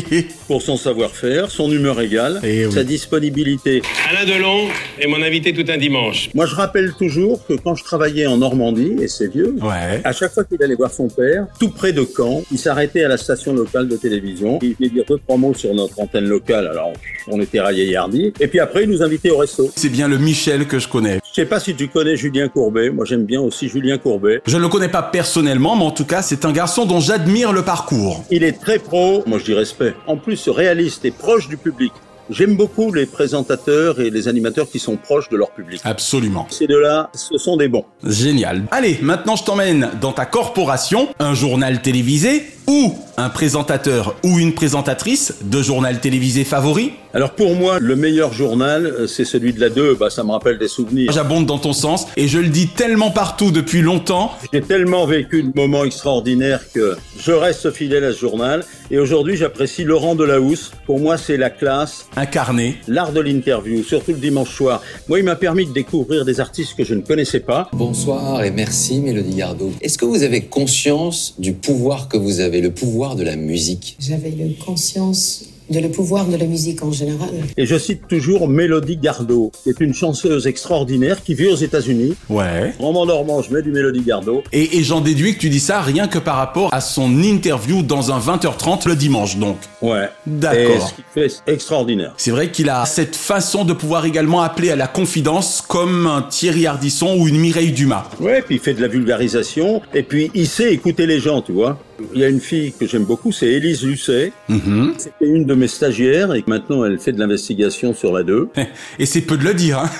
Pour 0.46 0.62
son 0.62 0.76
savoir-faire, 0.76 1.50
son 1.50 1.70
humeur 1.70 2.00
égale, 2.00 2.40
Eh 2.42 2.66
oui. 2.66 2.72
sa 2.72 2.84
disponibilité. 2.84 3.82
Alain 4.10 4.24
Delon 4.30 4.66
est 5.00 5.06
mon 5.06 5.22
invité 5.22 5.52
tout 5.52 5.64
un 5.70 5.78
dimanche. 5.78 6.30
Moi, 6.34 6.46
je 6.46 6.54
rappelle 6.54 6.92
toujours 6.98 7.46
que 7.46 7.54
quand 7.54 7.74
je 7.74 7.84
travaillais 7.84 8.26
en 8.26 8.36
Normandie, 8.36 8.96
et 9.00 9.08
c'est 9.08 9.32
vieux, 9.32 9.56
ouais. 9.62 10.00
à 10.04 10.12
chaque 10.12 10.32
fois 10.32 10.44
qu'il 10.44 10.62
allait 10.62 10.74
voir 10.74 10.90
son 10.92 11.08
père, 11.08 11.46
tout 11.58 11.70
près 11.70 11.92
de 11.92 12.06
Caen, 12.16 12.42
il 12.52 12.58
s'arrêtait 12.58 13.04
à 13.04 13.08
la 13.08 13.16
station 13.16 13.54
locale 13.54 13.88
de 13.88 13.96
télévision. 13.96 14.58
Il 14.62 14.74
venait 14.76 14.90
dire 14.90 15.04
deux, 15.08 15.18
trois 15.18 15.36
mots 15.38 15.54
sur 15.54 15.74
notre 15.74 15.98
antenne 16.00 16.26
locale. 16.26 16.66
Alors, 16.66 16.92
on 17.28 17.40
était 17.40 17.60
raillés 17.60 17.96
Et 18.40 18.48
puis 18.48 18.60
après, 18.60 18.84
il 18.84 18.90
nous 18.90 19.02
invitait 19.02 19.30
au 19.30 19.38
resto. 19.38 19.70
C'est 19.76 19.88
bien 19.88 20.08
le 20.08 20.18
Michel 20.18 20.66
que 20.66 20.78
je 20.78 20.88
connais. 20.88 21.20
Je 21.30 21.40
sais 21.40 21.46
pas 21.46 21.60
si 21.60 21.74
tu 21.74 21.88
connais 21.88 22.16
Julien 22.16 22.48
Courbet. 22.48 22.90
Moi, 22.90 23.04
j'aime 23.04 23.24
bien 23.24 23.40
aussi 23.40 23.68
Julien 23.68 23.98
Courbet. 23.98 24.40
Je 24.46 24.56
ne 24.56 24.62
le 24.62 24.68
connais 24.68 24.88
pas 24.88 25.02
personnellement, 25.02 25.76
mais 25.76 25.84
en 25.84 25.90
tout 25.90 26.04
cas, 26.04 26.22
c'est 26.22 26.44
un 26.44 26.52
garçon 26.52 26.84
dont 26.84 27.00
j'admire 27.00 27.52
le 27.52 27.62
parcours. 27.62 28.24
Il 28.30 28.44
est 28.44 28.60
très 28.60 28.73
pro. 28.78 29.22
Moi, 29.26 29.38
je 29.38 29.44
dis 29.44 29.54
respect. 29.54 29.94
En 30.06 30.16
plus, 30.16 30.48
réaliste 30.48 31.04
et 31.04 31.10
proche 31.10 31.48
du 31.48 31.56
public. 31.56 31.92
J'aime 32.30 32.56
beaucoup 32.56 32.90
les 32.90 33.04
présentateurs 33.04 34.00
et 34.00 34.08
les 34.08 34.28
animateurs 34.28 34.66
qui 34.70 34.78
sont 34.78 34.96
proches 34.96 35.28
de 35.28 35.36
leur 35.36 35.50
public. 35.50 35.82
Absolument. 35.84 36.46
Ces 36.48 36.66
deux-là, 36.66 37.10
ce 37.12 37.36
sont 37.36 37.58
des 37.58 37.68
bons. 37.68 37.84
Génial. 38.02 38.62
Allez, 38.70 38.98
maintenant 39.02 39.36
je 39.36 39.44
t'emmène 39.44 39.90
dans 40.00 40.12
ta 40.12 40.24
corporation, 40.24 41.08
un 41.18 41.34
journal 41.34 41.82
télévisé 41.82 42.46
ou 42.66 42.94
un 43.16 43.28
présentateur 43.28 44.16
ou 44.24 44.38
une 44.38 44.54
présentatrice 44.54 45.34
de 45.42 45.62
journal 45.62 46.00
télévisé 46.00 46.44
favori. 46.44 46.92
Alors 47.12 47.30
pour 47.30 47.54
moi, 47.54 47.78
le 47.78 47.94
meilleur 47.94 48.32
journal, 48.32 48.86
euh, 48.86 49.06
c'est 49.06 49.24
celui 49.24 49.52
de 49.52 49.60
la 49.60 49.70
2. 49.70 49.94
Bah, 49.94 50.10
ça 50.10 50.24
me 50.24 50.32
rappelle 50.32 50.58
des 50.58 50.66
souvenirs. 50.66 51.12
J'abonde 51.12 51.46
dans 51.46 51.58
ton 51.58 51.72
sens 51.72 52.08
et 52.16 52.26
je 52.26 52.40
le 52.40 52.48
dis 52.48 52.66
tellement 52.66 53.12
partout 53.12 53.52
depuis 53.52 53.82
longtemps. 53.82 54.32
J'ai 54.52 54.62
tellement 54.62 55.06
vécu 55.06 55.44
de 55.44 55.52
moments 55.54 55.84
extraordinaires 55.84 56.60
que 56.74 56.96
je 57.20 57.30
reste 57.30 57.70
fidèle 57.70 58.02
à 58.02 58.12
ce 58.12 58.18
journal. 58.18 58.64
Et 58.90 58.98
aujourd'hui, 58.98 59.36
j'apprécie 59.36 59.84
Laurent 59.84 60.16
Delahousse. 60.16 60.72
Pour 60.86 60.98
moi, 60.98 61.16
c'est 61.16 61.36
la 61.36 61.50
classe. 61.50 62.06
Incarné. 62.16 62.78
L'art 62.88 63.12
de 63.12 63.20
l'interview, 63.20 63.84
surtout 63.84 64.10
le 64.10 64.18
dimanche 64.18 64.50
soir. 64.50 64.82
Moi, 65.08 65.20
il 65.20 65.24
m'a 65.24 65.36
permis 65.36 65.66
de 65.66 65.72
découvrir 65.72 66.24
des 66.24 66.40
artistes 66.40 66.74
que 66.76 66.84
je 66.84 66.94
ne 66.94 67.00
connaissais 67.00 67.40
pas. 67.40 67.68
Bonsoir 67.72 68.42
et 68.42 68.50
merci 68.50 68.98
Mélodie 68.98 69.36
Gardot. 69.36 69.72
Est-ce 69.80 69.98
que 69.98 70.04
vous 70.04 70.24
avez 70.24 70.42
conscience 70.42 71.34
du 71.38 71.52
pouvoir 71.52 72.08
que 72.08 72.16
vous 72.16 72.40
avez, 72.40 72.53
le 72.60 72.70
pouvoir 72.70 73.16
de 73.16 73.24
la 73.24 73.36
musique 73.36 73.96
J'avais 74.00 74.30
le 74.30 74.54
conscience 74.64 75.44
de 75.70 75.80
le 75.80 75.88
pouvoir 75.88 76.26
de 76.26 76.36
la 76.36 76.44
musique 76.44 76.82
en 76.82 76.92
général. 76.92 77.30
Et 77.56 77.64
je 77.64 77.78
cite 77.78 78.06
toujours 78.06 78.48
Mélodie 78.48 78.98
Gardot, 78.98 79.50
qui 79.62 79.70
est 79.70 79.80
une 79.80 79.94
chanteuse 79.94 80.46
extraordinaire 80.46 81.22
qui 81.22 81.34
vit 81.34 81.46
aux 81.46 81.56
États-Unis. 81.56 82.14
Ouais. 82.28 82.74
En 82.78 82.92
m'endormant, 82.92 83.40
je 83.40 83.52
mets 83.52 83.62
du 83.62 83.70
Mélodie 83.70 84.02
Gardot. 84.02 84.42
Et, 84.52 84.76
et 84.76 84.84
j'en 84.84 85.00
déduis 85.00 85.34
que 85.34 85.40
tu 85.40 85.48
dis 85.48 85.60
ça 85.60 85.80
rien 85.80 86.06
que 86.06 86.18
par 86.18 86.36
rapport 86.36 86.72
à 86.74 86.80
son 86.80 87.22
interview 87.22 87.82
dans 87.82 88.12
un 88.12 88.18
20h30 88.18 88.88
le 88.88 88.96
dimanche, 88.96 89.38
donc. 89.38 89.56
Ouais. 89.80 90.04
Et 90.04 90.30
D'accord. 90.30 90.88
ce 90.88 90.94
qu'il 90.94 91.04
fait, 91.14 91.28
c'est 91.30 91.52
extraordinaire. 91.52 92.12
C'est 92.18 92.30
vrai 92.30 92.50
qu'il 92.50 92.68
a 92.68 92.84
cette 92.84 93.16
façon 93.16 93.64
de 93.64 93.72
pouvoir 93.72 94.04
également 94.04 94.42
appeler 94.42 94.70
à 94.70 94.76
la 94.76 94.86
confidence 94.86 95.62
comme 95.66 96.06
un 96.06 96.22
Thierry 96.22 96.66
Ardisson 96.66 97.16
ou 97.18 97.26
une 97.26 97.38
Mireille 97.38 97.72
Dumas. 97.72 98.04
Ouais, 98.20 98.42
puis 98.42 98.56
il 98.56 98.60
fait 98.60 98.74
de 98.74 98.82
la 98.82 98.88
vulgarisation. 98.88 99.80
Et 99.94 100.02
puis, 100.02 100.30
il 100.34 100.46
sait 100.46 100.74
écouter 100.74 101.06
les 101.06 101.20
gens, 101.20 101.40
tu 101.40 101.52
vois. 101.52 101.78
Il 102.14 102.20
y 102.20 102.24
a 102.24 102.28
une 102.28 102.40
fille 102.40 102.72
que 102.72 102.86
j'aime 102.86 103.04
beaucoup, 103.04 103.32
c'est 103.32 103.46
Élise 103.46 103.84
Lucet. 103.84 104.32
Mhm. 104.48 104.94
C'était 104.98 105.26
une 105.26 105.44
de 105.44 105.54
mes 105.54 105.68
stagiaires 105.68 106.34
et 106.34 106.44
maintenant 106.46 106.84
elle 106.84 106.98
fait 106.98 107.12
de 107.12 107.18
l'investigation 107.18 107.94
sur 107.94 108.12
la 108.12 108.22
2. 108.22 108.48
Et 108.98 109.06
c'est 109.06 109.20
peu 109.20 109.36
de 109.36 109.44
le 109.44 109.54
dire, 109.54 109.78
hein. 109.78 109.90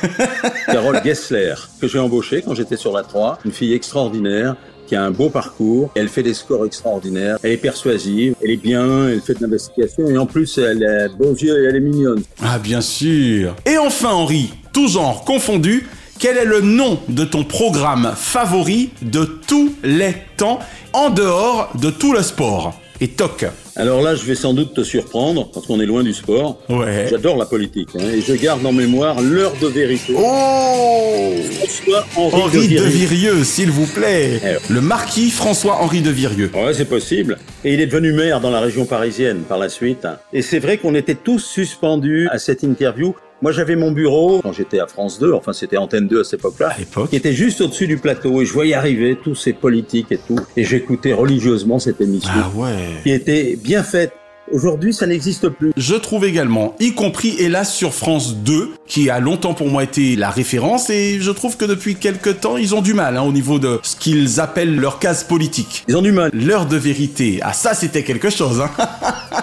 Carole 0.66 1.00
Gessler, 1.04 1.54
que 1.80 1.88
j'ai 1.88 1.98
embauchée 1.98 2.42
quand 2.42 2.54
j'étais 2.54 2.76
sur 2.76 2.92
la 2.92 3.02
3. 3.02 3.40
Une 3.44 3.52
fille 3.52 3.74
extraordinaire 3.74 4.56
qui 4.86 4.96
a 4.96 5.02
un 5.02 5.10
beau 5.10 5.30
parcours, 5.30 5.90
elle 5.94 6.08
fait 6.08 6.22
des 6.22 6.34
scores 6.34 6.66
extraordinaires, 6.66 7.38
elle 7.42 7.52
est 7.52 7.56
persuasive, 7.56 8.34
elle 8.42 8.50
est 8.50 8.56
bien, 8.56 9.08
elle 9.08 9.20
fait 9.20 9.34
de 9.34 9.40
l'investigation 9.40 10.06
et 10.08 10.18
en 10.18 10.26
plus 10.26 10.58
elle 10.58 10.84
a 10.84 11.08
beaux 11.08 11.34
yeux 11.34 11.64
et 11.64 11.68
elle 11.68 11.76
est 11.76 11.80
mignonne. 11.80 12.22
Ah, 12.42 12.58
bien 12.58 12.80
sûr. 12.80 13.56
Et 13.64 13.78
enfin, 13.78 14.10
Henri, 14.10 14.52
tout 14.72 14.88
genre 14.88 15.24
confondu, 15.24 15.86
quel 16.18 16.36
est 16.36 16.44
le 16.44 16.60
nom 16.60 16.98
de 17.08 17.24
ton 17.24 17.44
programme 17.44 18.12
favori 18.16 18.90
de 19.02 19.24
tous 19.24 19.74
les 19.82 20.14
temps, 20.36 20.58
en 20.92 21.10
dehors 21.10 21.70
de 21.80 21.90
tout 21.90 22.12
le 22.12 22.22
sport? 22.22 22.80
Et 23.00 23.08
toc. 23.08 23.44
Alors 23.74 24.02
là, 24.02 24.14
je 24.14 24.22
vais 24.24 24.36
sans 24.36 24.54
doute 24.54 24.72
te 24.72 24.84
surprendre, 24.84 25.50
parce 25.52 25.66
qu'on 25.66 25.80
est 25.80 25.84
loin 25.84 26.04
du 26.04 26.14
sport. 26.14 26.60
Ouais. 26.68 27.08
J'adore 27.10 27.36
la 27.36 27.44
politique, 27.44 27.88
hein, 27.98 28.04
et 28.14 28.20
je 28.20 28.32
garde 28.34 28.64
en 28.64 28.72
mémoire 28.72 29.20
l'heure 29.20 29.52
de 29.60 29.66
vérité. 29.66 30.14
Oh 30.16 31.32
François 31.58 32.06
Henri, 32.16 32.40
Henri 32.40 32.68
de 32.68 32.78
de 32.78 32.84
Virieu. 32.84 33.32
Virieux, 33.32 33.44
s'il 33.44 33.72
vous 33.72 33.86
plaît. 33.86 34.40
Eh. 34.44 34.72
Le 34.72 34.80
marquis 34.80 35.30
François-Henri 35.30 36.02
de 36.02 36.10
Virieux. 36.10 36.52
Ouais, 36.54 36.72
c'est 36.72 36.84
possible. 36.84 37.38
Et 37.64 37.74
il 37.74 37.80
est 37.80 37.86
devenu 37.86 38.12
maire 38.12 38.40
dans 38.40 38.50
la 38.50 38.60
région 38.60 38.86
parisienne 38.86 39.40
par 39.40 39.58
la 39.58 39.68
suite. 39.68 40.06
Et 40.32 40.40
c'est 40.40 40.60
vrai 40.60 40.78
qu'on 40.78 40.94
était 40.94 41.16
tous 41.16 41.40
suspendus 41.40 42.28
à 42.30 42.38
cette 42.38 42.62
interview. 42.62 43.16
Moi, 43.42 43.52
j'avais 43.52 43.76
mon 43.76 43.92
bureau 43.92 44.40
quand 44.42 44.52
j'étais 44.52 44.78
à 44.80 44.86
France 44.86 45.18
2, 45.18 45.32
enfin 45.32 45.52
c'était 45.52 45.76
Antenne 45.76 46.06
2 46.08 46.20
à 46.20 46.24
cette 46.24 46.40
époque-là, 46.40 46.68
À 46.74 46.78
l'époque. 46.78 47.10
qui 47.10 47.16
était 47.16 47.32
juste 47.34 47.60
au-dessus 47.60 47.86
du 47.86 47.98
plateau 47.98 48.40
et 48.40 48.46
je 48.46 48.52
voyais 48.52 48.74
arriver 48.74 49.18
tous 49.22 49.34
ces 49.34 49.52
politiques 49.52 50.06
et 50.12 50.18
tout. 50.18 50.38
Et 50.56 50.64
j'écoutais 50.64 51.12
religieusement 51.12 51.78
cette 51.78 52.00
émission 52.00 52.30
Ah 52.34 52.50
ouais. 52.54 52.72
qui 53.02 53.10
était 53.10 53.56
bien 53.62 53.82
faite. 53.82 54.12
Aujourd'hui, 54.52 54.92
ça 54.92 55.06
n'existe 55.06 55.48
plus. 55.48 55.72
Je 55.74 55.94
trouve 55.94 56.26
également, 56.26 56.74
y 56.78 56.92
compris 56.92 57.34
hélas 57.38 57.72
sur 57.74 57.94
France 57.94 58.36
2, 58.36 58.72
qui 58.86 59.08
a 59.08 59.18
longtemps 59.18 59.54
pour 59.54 59.68
moi 59.68 59.82
été 59.84 60.16
la 60.16 60.28
référence, 60.28 60.90
et 60.90 61.18
je 61.18 61.30
trouve 61.30 61.56
que 61.56 61.64
depuis 61.64 61.94
quelques 61.94 62.40
temps, 62.40 62.58
ils 62.58 62.74
ont 62.74 62.82
du 62.82 62.92
mal 62.92 63.16
hein, 63.16 63.22
au 63.22 63.32
niveau 63.32 63.58
de 63.58 63.80
ce 63.82 63.96
qu'ils 63.96 64.40
appellent 64.40 64.76
leur 64.78 64.98
case 64.98 65.24
politique. 65.24 65.84
Ils 65.88 65.96
ont 65.96 66.02
du 66.02 66.12
mal. 66.12 66.30
L'heure 66.34 66.66
de 66.66 66.76
vérité, 66.76 67.38
ah 67.42 67.54
ça 67.54 67.72
c'était 67.72 68.02
quelque 68.04 68.28
chose, 68.28 68.60
hein. 68.60 68.70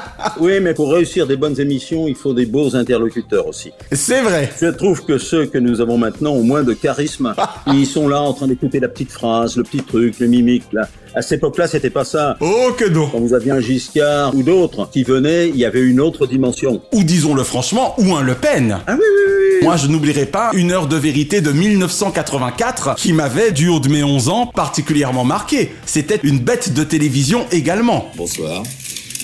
Oui, 0.42 0.60
mais 0.60 0.74
pour 0.74 0.92
réussir 0.92 1.28
des 1.28 1.38
bonnes 1.38 1.60
émissions, 1.60 2.08
il 2.08 2.16
faut 2.16 2.34
des 2.34 2.48
beaux 2.48 2.76
interlocuteurs 2.76 3.46
aussi. 3.46 3.72
C'est 3.92 4.24
vrai. 4.24 4.52
Je 4.60 4.66
trouve 4.66 5.06
que 5.06 5.20
ceux 5.20 5.46
que 5.46 5.60
nous 5.60 5.82
avons 5.82 6.00
maintenant 6.00 6.32
ont 6.32 6.42
moins 6.42 6.64
de 6.64 6.74
charisme. 6.74 7.36
Ils 7.68 7.86
sont 7.86 8.08
là 8.08 8.24
en 8.24 8.34
train 8.34 8.48
d'écouter 8.48 8.80
la 8.80 8.88
petite 8.88 9.12
phrase, 9.12 9.56
le 9.56 9.62
petit 9.62 9.84
truc, 9.84 10.20
le 10.20 10.26
mimique. 10.26 10.64
Là. 10.74 10.90
À 11.14 11.22
cette 11.22 11.34
époque-là, 11.34 11.68
c'était 11.68 11.92
pas 11.92 12.06
ça. 12.06 12.38
Oh 12.40 12.72
que 12.76 12.90
non. 12.90 13.08
Quand 13.12 13.20
vous 13.20 13.36
aviez 13.36 13.52
un 13.52 13.60
Giscard 13.60 14.34
ou 14.34 14.42
d'autres 14.42 14.90
qui 14.92 15.04
venaient, 15.04 15.50
il 15.50 15.58
y 15.58 15.66
avait 15.66 15.82
une 15.82 16.00
autre 16.00 16.26
dimension. 16.26 16.82
Ou 16.92 17.04
disons-le 17.04 17.44
franchement, 17.44 17.94
ou 18.00 18.16
un 18.16 18.24
Le 18.24 18.34
Pen. 18.34 18.80
Ah 18.88 18.94
oui, 18.94 19.00
oui, 19.00 19.24
oui, 19.28 19.44
oui. 19.60 19.66
Moi, 19.66 19.78
je 19.78 19.86
n'oublierai 19.86 20.26
pas 20.26 20.50
une 20.54 20.72
heure 20.72 20.88
de 20.88 20.96
vérité 20.96 21.42
de 21.42 21.52
1984 21.52 22.96
qui 22.96 23.14
m'avait, 23.14 23.52
du 23.52 23.68
haut 23.68 23.80
de 23.80 23.90
mes 23.90 24.04
11 24.04 24.30
ans, 24.30 24.48
particulièrement 24.48 25.24
marqué. 25.24 25.72
C'était 25.86 26.20
une 26.24 26.40
bête 26.40 26.74
de 26.74 26.84
télévision 26.84 27.46
également. 27.52 28.10
Bonsoir. 28.18 28.64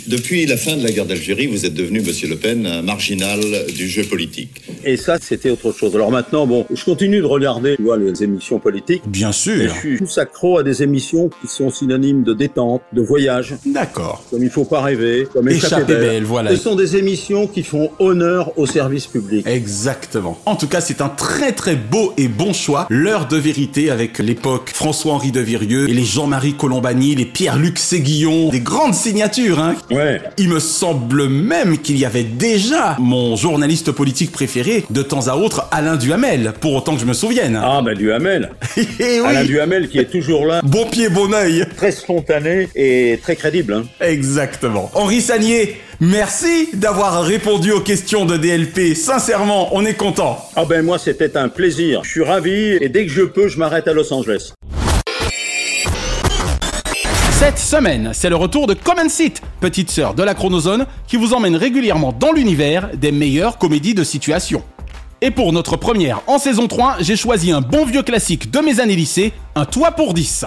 Depuis 0.07 0.45
la 0.45 0.55
fin 0.55 0.77
de 0.77 0.83
la 0.83 0.91
guerre 0.91 1.05
d'Algérie, 1.05 1.47
vous 1.47 1.65
êtes 1.65 1.73
devenu, 1.73 1.99
Monsieur 1.99 2.29
Le 2.29 2.37
Pen, 2.37 2.65
un 2.65 2.81
marginal 2.81 3.41
du 3.75 3.89
jeu 3.89 4.03
politique. 4.03 4.61
Et 4.85 4.95
ça, 4.95 5.17
c'était 5.19 5.49
autre 5.49 5.73
chose. 5.73 5.93
Alors 5.95 6.11
maintenant, 6.11 6.47
bon, 6.47 6.65
je 6.73 6.81
continue 6.85 7.19
de 7.19 7.25
regarder 7.25 7.75
tu 7.75 7.83
vois, 7.83 7.97
les 7.97 8.23
émissions 8.23 8.57
politiques. 8.57 9.01
Bien 9.05 9.31
Et 9.31 9.33
sûr. 9.33 9.73
je 9.75 9.79
suis 9.79 9.97
plus 9.97 10.17
accro 10.17 10.59
à 10.59 10.63
des 10.63 10.81
émissions 10.81 11.29
qui 11.41 11.47
sont 11.47 11.69
synonymes 11.69 12.23
de 12.23 12.33
détente, 12.33 12.83
de 12.93 13.01
voyage, 13.01 13.55
D'accord. 13.65 14.23
comme 14.31 14.43
il 14.43 14.49
faut 14.49 14.63
pas 14.63 14.81
rêver, 14.81 15.27
comme 15.33 15.49
échapper 15.49 15.95
belle, 15.95 16.23
voilà. 16.23 16.51
Ce 16.51 16.55
sont 16.55 16.75
des 16.75 16.95
émissions 16.95 17.45
qui 17.45 17.63
font 17.63 17.91
honneur 17.99 18.57
au 18.57 18.65
service 18.65 19.07
public. 19.07 19.45
Exactement. 19.45 20.39
En 20.45 20.55
tout 20.55 20.67
cas, 20.67 20.79
c'est 20.79 21.01
un 21.01 21.09
très 21.09 21.51
très 21.51 21.75
beau 21.75 22.13
et 22.17 22.29
bon 22.29 22.53
choix. 22.53 22.87
L'heure 22.89 23.27
de 23.27 23.35
vérité 23.35 23.89
avec 23.89 24.19
l'époque 24.19 24.71
François-Henri 24.73 25.33
de 25.33 25.41
Virieux 25.41 25.89
et 25.89 25.93
les 25.93 26.05
Jean-Marie 26.05 26.53
Colombani, 26.53 27.13
les 27.15 27.25
Pierre-Luc 27.25 27.77
Séguillon, 27.77 28.49
des 28.51 28.61
grandes 28.61 28.93
signatures, 28.93 29.59
hein. 29.59 29.75
Ouais. 29.97 30.21
Il 30.37 30.49
me 30.49 30.59
semble 30.59 31.27
même 31.27 31.77
qu'il 31.79 31.97
y 31.97 32.05
avait 32.05 32.23
déjà 32.23 32.95
mon 32.99 33.35
journaliste 33.35 33.91
politique 33.91 34.31
préféré 34.31 34.85
de 34.89 35.01
temps 35.01 35.27
à 35.27 35.35
autre, 35.35 35.67
Alain 35.71 35.95
Duhamel, 35.95 36.53
pour 36.61 36.73
autant 36.75 36.93
que 36.93 37.01
je 37.01 37.05
me 37.05 37.13
souvienne. 37.13 37.59
Ah 37.61 37.81
ben 37.83 37.95
Duhamel. 37.95 38.51
Eh 38.99 39.19
oui. 39.21 39.25
Alain 39.27 39.43
Duhamel 39.43 39.89
qui 39.89 39.97
est 39.99 40.05
toujours 40.11 40.45
là, 40.45 40.61
Bon 40.63 40.85
pied, 40.85 41.09
bon 41.09 41.33
oeil. 41.33 41.65
très 41.75 41.91
spontané 41.91 42.67
et 42.75 43.19
très 43.21 43.35
crédible. 43.35 43.73
hein. 43.73 43.83
Exactement. 43.99 44.91
Henri 44.93 45.21
Sagnier, 45.21 45.77
merci 45.99 46.69
d'avoir 46.73 47.23
répondu 47.23 47.71
aux 47.71 47.81
questions 47.81 48.25
de 48.25 48.37
DLP. 48.37 48.93
Sincèrement, 48.95 49.69
on 49.75 49.85
est 49.85 49.95
content. 49.95 50.37
Ah 50.55 50.65
ben 50.65 50.83
moi 50.85 50.99
c'était 50.99 51.35
un 51.37 51.49
plaisir. 51.49 52.01
Je 52.03 52.09
suis 52.11 52.23
ravi 52.23 52.77
et 52.81 52.89
dès 52.89 53.05
que 53.05 53.11
je 53.11 53.23
peux, 53.23 53.47
je 53.47 53.57
m'arrête 53.57 53.87
à 53.87 53.93
Los 53.93 54.13
Angeles. 54.13 54.51
Cette 57.39 57.59
semaine, 57.59 58.09
c'est 58.13 58.31
le 58.31 58.35
retour 58.35 58.65
de 58.65 58.73
Common 58.73 59.09
Seat, 59.09 59.43
petite 59.59 59.91
sœur 59.91 60.15
de 60.15 60.23
la 60.23 60.33
chronozone, 60.33 60.87
qui 61.05 61.17
vous 61.17 61.35
emmène 61.35 61.55
régulièrement 61.55 62.11
dans 62.11 62.31
l'univers 62.31 62.89
des 62.95 63.11
meilleures 63.11 63.59
comédies 63.59 63.93
de 63.93 64.03
situation. 64.03 64.63
Et 65.21 65.29
pour 65.29 65.53
notre 65.53 65.77
première 65.77 66.21
en 66.25 66.39
saison 66.39 66.67
3, 66.67 66.95
j'ai 67.01 67.15
choisi 67.15 67.51
un 67.51 67.61
bon 67.61 67.85
vieux 67.85 68.01
classique 68.01 68.49
de 68.49 68.57
mes 68.57 68.79
années 68.79 68.95
lycée, 68.95 69.33
Un 69.53 69.65
toit 69.65 69.91
pour 69.91 70.15
10. 70.15 70.45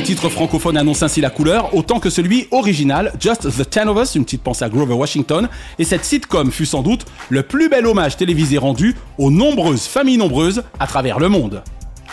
Le 0.00 0.06
titre 0.06 0.30
francophone 0.30 0.78
annonce 0.78 1.02
ainsi 1.02 1.20
la 1.20 1.28
couleur, 1.28 1.74
autant 1.74 2.00
que 2.00 2.08
celui 2.08 2.48
original, 2.52 3.12
Just 3.20 3.42
the 3.42 3.68
Ten 3.68 3.86
of 3.86 4.02
Us, 4.02 4.14
une 4.14 4.24
petite 4.24 4.42
pensée 4.42 4.64
à 4.64 4.70
Grover 4.70 4.94
Washington, 4.94 5.46
et 5.78 5.84
cette 5.84 6.06
sitcom 6.06 6.50
fut 6.50 6.64
sans 6.64 6.80
doute 6.80 7.04
le 7.28 7.42
plus 7.42 7.68
bel 7.68 7.86
hommage 7.86 8.16
télévisé 8.16 8.56
rendu 8.56 8.96
aux 9.18 9.30
nombreuses 9.30 9.84
familles 9.84 10.16
nombreuses 10.16 10.62
à 10.78 10.86
travers 10.86 11.18
le 11.18 11.28
monde. 11.28 11.62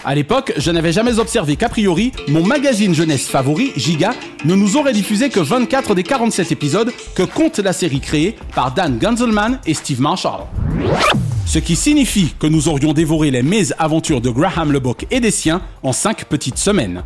À 0.03 0.15
l'époque, 0.15 0.51
je 0.57 0.69
n'avais 0.69 0.91
jamais 0.91 1.17
observé 1.17 1.55
qu'a 1.55 1.69
priori, 1.69 2.11
mon 2.27 2.43
magazine 2.45 2.93
jeunesse 2.93 3.25
favori, 3.25 3.71
Giga, 3.77 4.13
ne 4.43 4.55
nous 4.55 4.75
aurait 4.75 4.91
diffusé 4.91 5.29
que 5.29 5.39
24 5.39 5.95
des 5.95 6.03
47 6.03 6.51
épisodes 6.51 6.91
que 7.15 7.23
compte 7.23 7.59
la 7.59 7.71
série 7.71 8.01
créée 8.01 8.35
par 8.53 8.73
Dan 8.73 8.97
Gunzelman 8.97 9.61
et 9.65 9.73
Steve 9.73 10.01
Marshall. 10.01 10.41
Ce 11.45 11.59
qui 11.59 11.77
signifie 11.77 12.33
que 12.37 12.47
nous 12.47 12.67
aurions 12.67 12.91
dévoré 12.91 13.31
les 13.31 13.43
mésaventures 13.43 14.19
de 14.19 14.29
Graham 14.29 14.73
Lebock 14.73 15.05
et 15.09 15.21
des 15.21 15.31
siens 15.31 15.61
en 15.83 15.93
5 15.93 16.25
petites 16.25 16.57
semaines. 16.57 17.03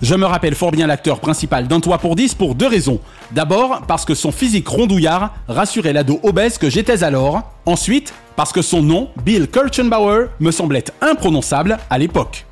Je 0.00 0.14
me 0.14 0.26
rappelle 0.26 0.54
fort 0.54 0.70
bien 0.70 0.86
l'acteur 0.86 1.18
principal 1.18 1.66
d'un 1.66 1.80
toit 1.80 1.98
pour 1.98 2.14
10 2.14 2.34
pour 2.34 2.54
deux 2.54 2.68
raisons. 2.68 3.00
D'abord, 3.32 3.82
parce 3.88 4.04
que 4.04 4.14
son 4.14 4.30
physique 4.30 4.68
rondouillard 4.68 5.34
rassurait 5.48 5.92
l'ado 5.92 6.20
obèse 6.22 6.56
que 6.56 6.70
j'étais 6.70 7.02
alors. 7.02 7.42
Ensuite, 7.66 8.14
parce 8.36 8.52
que 8.52 8.62
son 8.62 8.82
nom, 8.82 9.08
Bill 9.24 9.48
Kirchenbauer, 9.48 10.28
me 10.38 10.52
semblait 10.52 10.84
imprononçable 11.00 11.78
à 11.90 11.98
l'époque. 11.98 12.44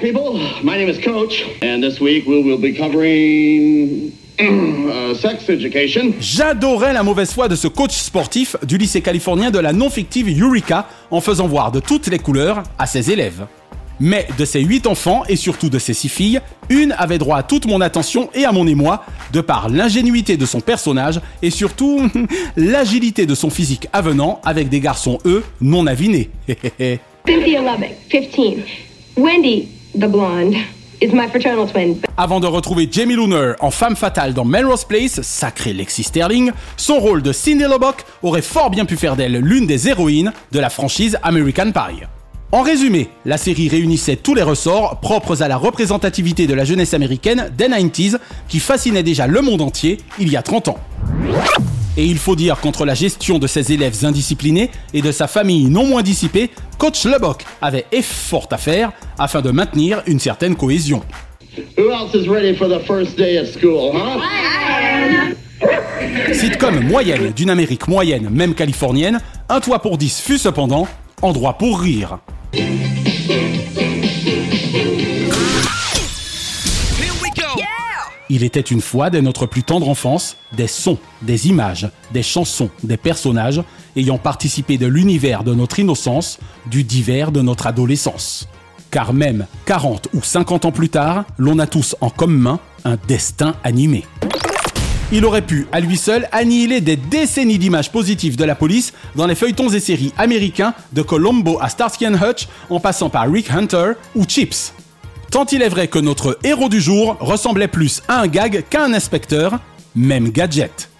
People. 0.00 0.40
My 0.62 0.78
name 0.78 0.88
is 0.88 1.00
Coach, 1.00 1.44
and 1.62 1.82
this 1.82 2.00
week 2.00 2.24
we 2.26 2.42
will 2.42 2.58
be 2.58 2.72
covering 2.76 4.12
uh, 4.38 5.14
sex 5.14 5.48
education. 5.48 6.14
J'adorais 6.20 6.92
la 6.92 7.02
mauvaise 7.02 7.32
foi 7.32 7.48
de 7.48 7.56
ce 7.56 7.66
coach 7.66 7.92
sportif 7.92 8.56
du 8.64 8.78
lycée 8.78 9.00
californien 9.00 9.50
de 9.50 9.58
la 9.58 9.72
non-fictive 9.72 10.28
Eureka 10.40 10.86
en 11.10 11.20
faisant 11.20 11.48
voir 11.48 11.72
de 11.72 11.80
toutes 11.80 12.06
les 12.06 12.20
couleurs 12.20 12.62
à 12.78 12.86
ses 12.86 13.10
élèves. 13.10 13.46
Mais 14.00 14.26
de 14.38 14.44
ses 14.46 14.62
huit 14.62 14.86
enfants 14.86 15.22
et 15.28 15.36
surtout 15.36 15.68
de 15.68 15.78
ses 15.78 15.92
six 15.92 16.08
filles, 16.08 16.40
une 16.70 16.92
avait 16.98 17.18
droit 17.18 17.36
à 17.36 17.42
toute 17.42 17.66
mon 17.66 17.80
attention 17.82 18.30
et 18.34 18.44
à 18.44 18.52
mon 18.52 18.66
émoi, 18.66 19.04
de 19.32 19.42
par 19.42 19.68
l'ingénuité 19.68 20.38
de 20.38 20.46
son 20.46 20.60
personnage 20.60 21.20
et 21.42 21.50
surtout 21.50 22.00
l'agilité 22.56 23.26
de 23.26 23.34
son 23.34 23.50
physique 23.50 23.88
avenant 23.92 24.40
avec 24.44 24.70
des 24.70 24.80
garçons, 24.80 25.18
eux, 25.26 25.44
non 25.60 25.86
avinés. 25.86 26.30
Cynthia 27.26 27.60
Lubbock, 27.60 27.90
15. 28.10 28.64
Wendy, 29.18 29.68
the 29.94 30.06
blonde, 30.06 30.54
is 31.02 31.12
my 31.12 31.28
fraternal 31.28 31.66
twin. 31.70 31.96
Avant 32.16 32.40
de 32.40 32.46
retrouver 32.46 32.88
Jamie 32.90 33.14
Looner 33.14 33.52
en 33.60 33.70
femme 33.70 33.96
fatale 33.96 34.32
dans 34.32 34.44
Melrose 34.44 34.84
Place, 34.84 35.20
sacré 35.22 35.72
Lexi 35.72 36.02
Sterling, 36.02 36.52
son 36.78 36.98
rôle 36.98 37.22
de 37.22 37.32
Cindy 37.32 37.64
Lubbock 37.64 38.04
aurait 38.22 38.42
fort 38.42 38.70
bien 38.70 38.86
pu 38.86 38.96
faire 38.96 39.16
d'elle 39.16 39.38
l'une 39.38 39.66
des 39.66 39.88
héroïnes 39.88 40.32
de 40.52 40.58
la 40.58 40.70
franchise 40.70 41.18
American 41.22 41.72
Pie. 41.72 42.06
En 42.52 42.62
résumé, 42.62 43.08
la 43.24 43.38
série 43.38 43.68
réunissait 43.68 44.16
tous 44.16 44.34
les 44.34 44.42
ressorts 44.42 44.98
propres 44.98 45.40
à 45.40 45.46
la 45.46 45.56
représentativité 45.56 46.48
de 46.48 46.54
la 46.54 46.64
jeunesse 46.64 46.94
américaine 46.94 47.48
des 47.56 47.68
90s 47.68 48.18
qui 48.48 48.58
fascinait 48.58 49.04
déjà 49.04 49.28
le 49.28 49.40
monde 49.40 49.62
entier 49.62 49.98
il 50.18 50.28
y 50.28 50.36
a 50.36 50.42
30 50.42 50.68
ans. 50.68 50.78
Et 51.96 52.04
il 52.04 52.18
faut 52.18 52.34
dire 52.34 52.58
qu'entre 52.60 52.84
la 52.84 52.94
gestion 52.94 53.38
de 53.38 53.46
ses 53.46 53.72
élèves 53.72 54.04
indisciplinés 54.04 54.70
et 54.92 55.00
de 55.00 55.12
sa 55.12 55.28
famille 55.28 55.66
non 55.66 55.86
moins 55.86 56.02
dissipée, 56.02 56.50
Coach 56.76 57.04
Lebock 57.04 57.44
avait 57.62 57.86
fort 58.02 58.48
à 58.50 58.58
faire 58.58 58.90
afin 59.16 59.42
de 59.42 59.50
maintenir 59.52 60.02
une 60.06 60.18
certaine 60.18 60.56
cohésion. 60.56 61.02
Sitcom 66.32 66.80
moyenne 66.80 67.32
d'une 67.32 67.50
Amérique 67.50 67.86
moyenne, 67.86 68.28
même 68.30 68.54
californienne, 68.54 69.20
Un 69.48 69.60
toit 69.60 69.80
pour 69.80 69.98
10 69.98 70.20
fut 70.20 70.38
cependant 70.38 70.88
endroit 71.22 71.58
pour 71.58 71.80
rire. 71.80 72.18
Il 78.32 78.44
était 78.44 78.60
une 78.60 78.80
fois, 78.80 79.10
dès 79.10 79.22
notre 79.22 79.46
plus 79.46 79.64
tendre 79.64 79.88
enfance, 79.88 80.36
des 80.52 80.68
sons, 80.68 80.98
des 81.20 81.48
images, 81.48 81.90
des 82.12 82.22
chansons, 82.22 82.70
des 82.84 82.96
personnages 82.96 83.60
ayant 83.96 84.18
participé 84.18 84.78
de 84.78 84.86
l'univers 84.86 85.42
de 85.42 85.52
notre 85.52 85.80
innocence, 85.80 86.38
du 86.66 86.84
divers 86.84 87.32
de 87.32 87.42
notre 87.42 87.66
adolescence. 87.66 88.48
Car 88.92 89.12
même 89.12 89.46
40 89.66 90.10
ou 90.14 90.22
50 90.22 90.64
ans 90.64 90.70
plus 90.70 90.90
tard, 90.90 91.24
l'on 91.38 91.58
a 91.58 91.66
tous 91.66 91.96
en 92.00 92.08
commun 92.08 92.60
un 92.84 92.96
destin 93.08 93.56
animé. 93.64 94.04
Il 95.10 95.24
aurait 95.24 95.42
pu, 95.42 95.66
à 95.72 95.80
lui 95.80 95.96
seul, 95.96 96.28
annihiler 96.30 96.80
des 96.80 96.94
décennies 96.94 97.58
d'images 97.58 97.90
positives 97.90 98.36
de 98.36 98.44
la 98.44 98.54
police 98.54 98.92
dans 99.16 99.26
les 99.26 99.34
feuilletons 99.34 99.70
et 99.70 99.80
séries 99.80 100.12
américains 100.16 100.72
de 100.92 101.02
Colombo 101.02 101.58
à 101.60 101.68
Starsky 101.68 102.06
Hutch, 102.06 102.46
en 102.70 102.78
passant 102.78 103.10
par 103.10 103.28
Rick 103.28 103.50
Hunter 103.50 103.94
ou 104.14 104.24
Chips. 104.24 104.72
Tant 105.30 105.46
il 105.52 105.62
est 105.62 105.68
vrai 105.68 105.86
que 105.86 106.00
notre 106.00 106.38
héros 106.42 106.68
du 106.68 106.80
jour 106.80 107.16
ressemblait 107.20 107.68
plus 107.68 108.02
à 108.08 108.20
un 108.20 108.26
gag 108.26 108.64
qu'à 108.68 108.82
un 108.82 108.92
inspecteur, 108.92 109.60
même 109.94 110.30
gadget. 110.30 110.90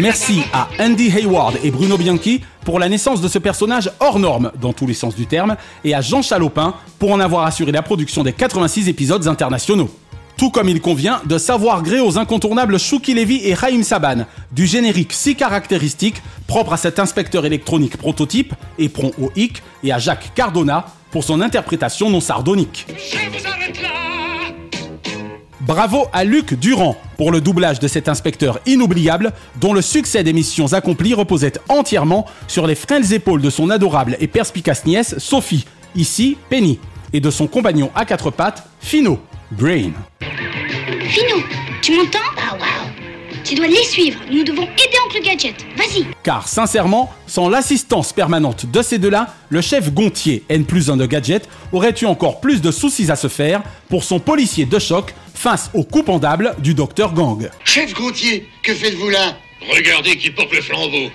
Merci 0.00 0.40
à 0.54 0.68
Andy 0.78 1.12
Hayward 1.14 1.58
et 1.62 1.70
Bruno 1.70 1.98
Bianchi 1.98 2.40
pour 2.64 2.78
la 2.78 2.88
naissance 2.88 3.20
de 3.20 3.28
ce 3.28 3.38
personnage 3.38 3.90
hors 4.00 4.18
norme 4.18 4.50
dans 4.58 4.72
tous 4.72 4.86
les 4.86 4.94
sens 4.94 5.14
du 5.14 5.26
terme 5.26 5.56
et 5.84 5.94
à 5.94 6.00
Jean 6.00 6.22
Chalopin 6.22 6.72
pour 6.98 7.12
en 7.12 7.20
avoir 7.20 7.44
assuré 7.44 7.72
la 7.72 7.82
production 7.82 8.22
des 8.22 8.32
86 8.32 8.88
épisodes 8.88 9.28
internationaux. 9.28 9.90
Tout 10.40 10.48
comme 10.48 10.70
il 10.70 10.80
convient 10.80 11.20
de 11.26 11.36
savoir 11.36 11.82
gré 11.82 12.00
aux 12.00 12.16
incontournables 12.16 12.78
Shuki 12.78 13.12
Levy 13.12 13.42
et 13.44 13.52
Raïm 13.52 13.82
Saban, 13.82 14.24
du 14.52 14.66
générique 14.66 15.12
si 15.12 15.36
caractéristique 15.36 16.22
propre 16.46 16.72
à 16.72 16.76
cet 16.78 16.98
inspecteur 16.98 17.44
électronique 17.44 17.98
prototype, 17.98 18.54
éperon 18.78 19.10
au 19.20 19.30
hic, 19.36 19.62
et 19.84 19.92
à 19.92 19.98
Jacques 19.98 20.32
Cardona 20.34 20.86
pour 21.10 21.24
son 21.24 21.42
interprétation 21.42 22.08
non 22.08 22.20
sardonique. 22.20 22.86
Bravo 25.60 26.06
à 26.10 26.24
Luc 26.24 26.54
Durand 26.54 26.96
pour 27.18 27.32
le 27.32 27.42
doublage 27.42 27.78
de 27.78 27.86
cet 27.86 28.08
inspecteur 28.08 28.60
inoubliable 28.64 29.34
dont 29.60 29.74
le 29.74 29.82
succès 29.82 30.24
des 30.24 30.32
missions 30.32 30.72
accomplies 30.72 31.12
reposait 31.12 31.52
entièrement 31.68 32.24
sur 32.48 32.66
les 32.66 32.76
frêles 32.76 33.12
épaules 33.12 33.42
de 33.42 33.50
son 33.50 33.68
adorable 33.68 34.16
et 34.20 34.26
perspicace 34.26 34.86
nièce 34.86 35.18
Sophie, 35.18 35.66
ici 35.94 36.38
Penny, 36.48 36.78
et 37.12 37.20
de 37.20 37.30
son 37.30 37.46
compagnon 37.46 37.90
à 37.94 38.06
quatre 38.06 38.30
pattes, 38.30 38.66
Fino, 38.80 39.20
Brain. 39.52 39.92
Fino, 41.08 41.42
tu 41.82 41.96
m'entends 41.96 42.18
Ah 42.38 42.54
wow. 42.54 42.90
Tu 43.44 43.54
dois 43.54 43.66
les 43.66 43.82
suivre. 43.82 44.20
Nous 44.30 44.44
devons 44.44 44.62
aider 44.62 44.96
Oncle 45.06 45.22
Gadget. 45.24 45.56
Vas-y. 45.76 46.04
Car 46.22 46.46
sincèrement, 46.46 47.12
sans 47.26 47.48
l'assistance 47.48 48.12
permanente 48.12 48.66
de 48.66 48.82
ces 48.82 48.98
deux-là, 48.98 49.34
le 49.48 49.60
chef 49.60 49.92
Gontier, 49.92 50.44
N 50.48 50.64
plus 50.64 50.88
1 50.90 50.96
de 50.98 51.06
Gadget, 51.06 51.48
aurait 51.72 51.94
eu 52.00 52.04
encore 52.06 52.40
plus 52.40 52.60
de 52.60 52.70
soucis 52.70 53.10
à 53.10 53.16
se 53.16 53.28
faire 53.28 53.62
pour 53.88 54.04
son 54.04 54.20
policier 54.20 54.66
de 54.66 54.78
choc 54.78 55.14
face 55.34 55.70
au 55.74 55.82
coup 55.82 56.02
pendable 56.04 56.54
du 56.58 56.74
docteur 56.74 57.12
Gang. 57.12 57.50
Chef 57.64 57.92
Gontier, 57.94 58.46
que 58.62 58.72
faites-vous 58.74 59.08
là? 59.10 59.36
Regardez 59.74 60.16
qui 60.16 60.30
porte 60.30 60.52
le 60.54 60.60
flambeau. 60.62 61.10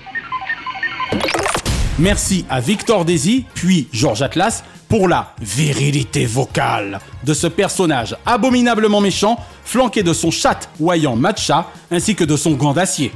Merci 1.97 2.45
à 2.49 2.59
Victor 2.59 3.05
Desi, 3.05 3.45
puis 3.53 3.87
Georges 3.93 4.21
Atlas, 4.21 4.65
pour 4.87 5.07
la 5.07 5.33
virilité 5.41 6.25
vocale 6.25 6.99
de 7.23 7.33
ce 7.33 7.47
personnage 7.47 8.15
abominablement 8.25 9.01
méchant, 9.01 9.37
flanqué 9.63 10.03
de 10.03 10.13
son 10.13 10.31
chat 10.31 10.69
voyant 10.79 11.15
matcha 11.15 11.71
ainsi 11.91 12.15
que 12.15 12.23
de 12.23 12.37
son 12.37 12.51
gant 12.51 12.73
d'acier. 12.73 13.11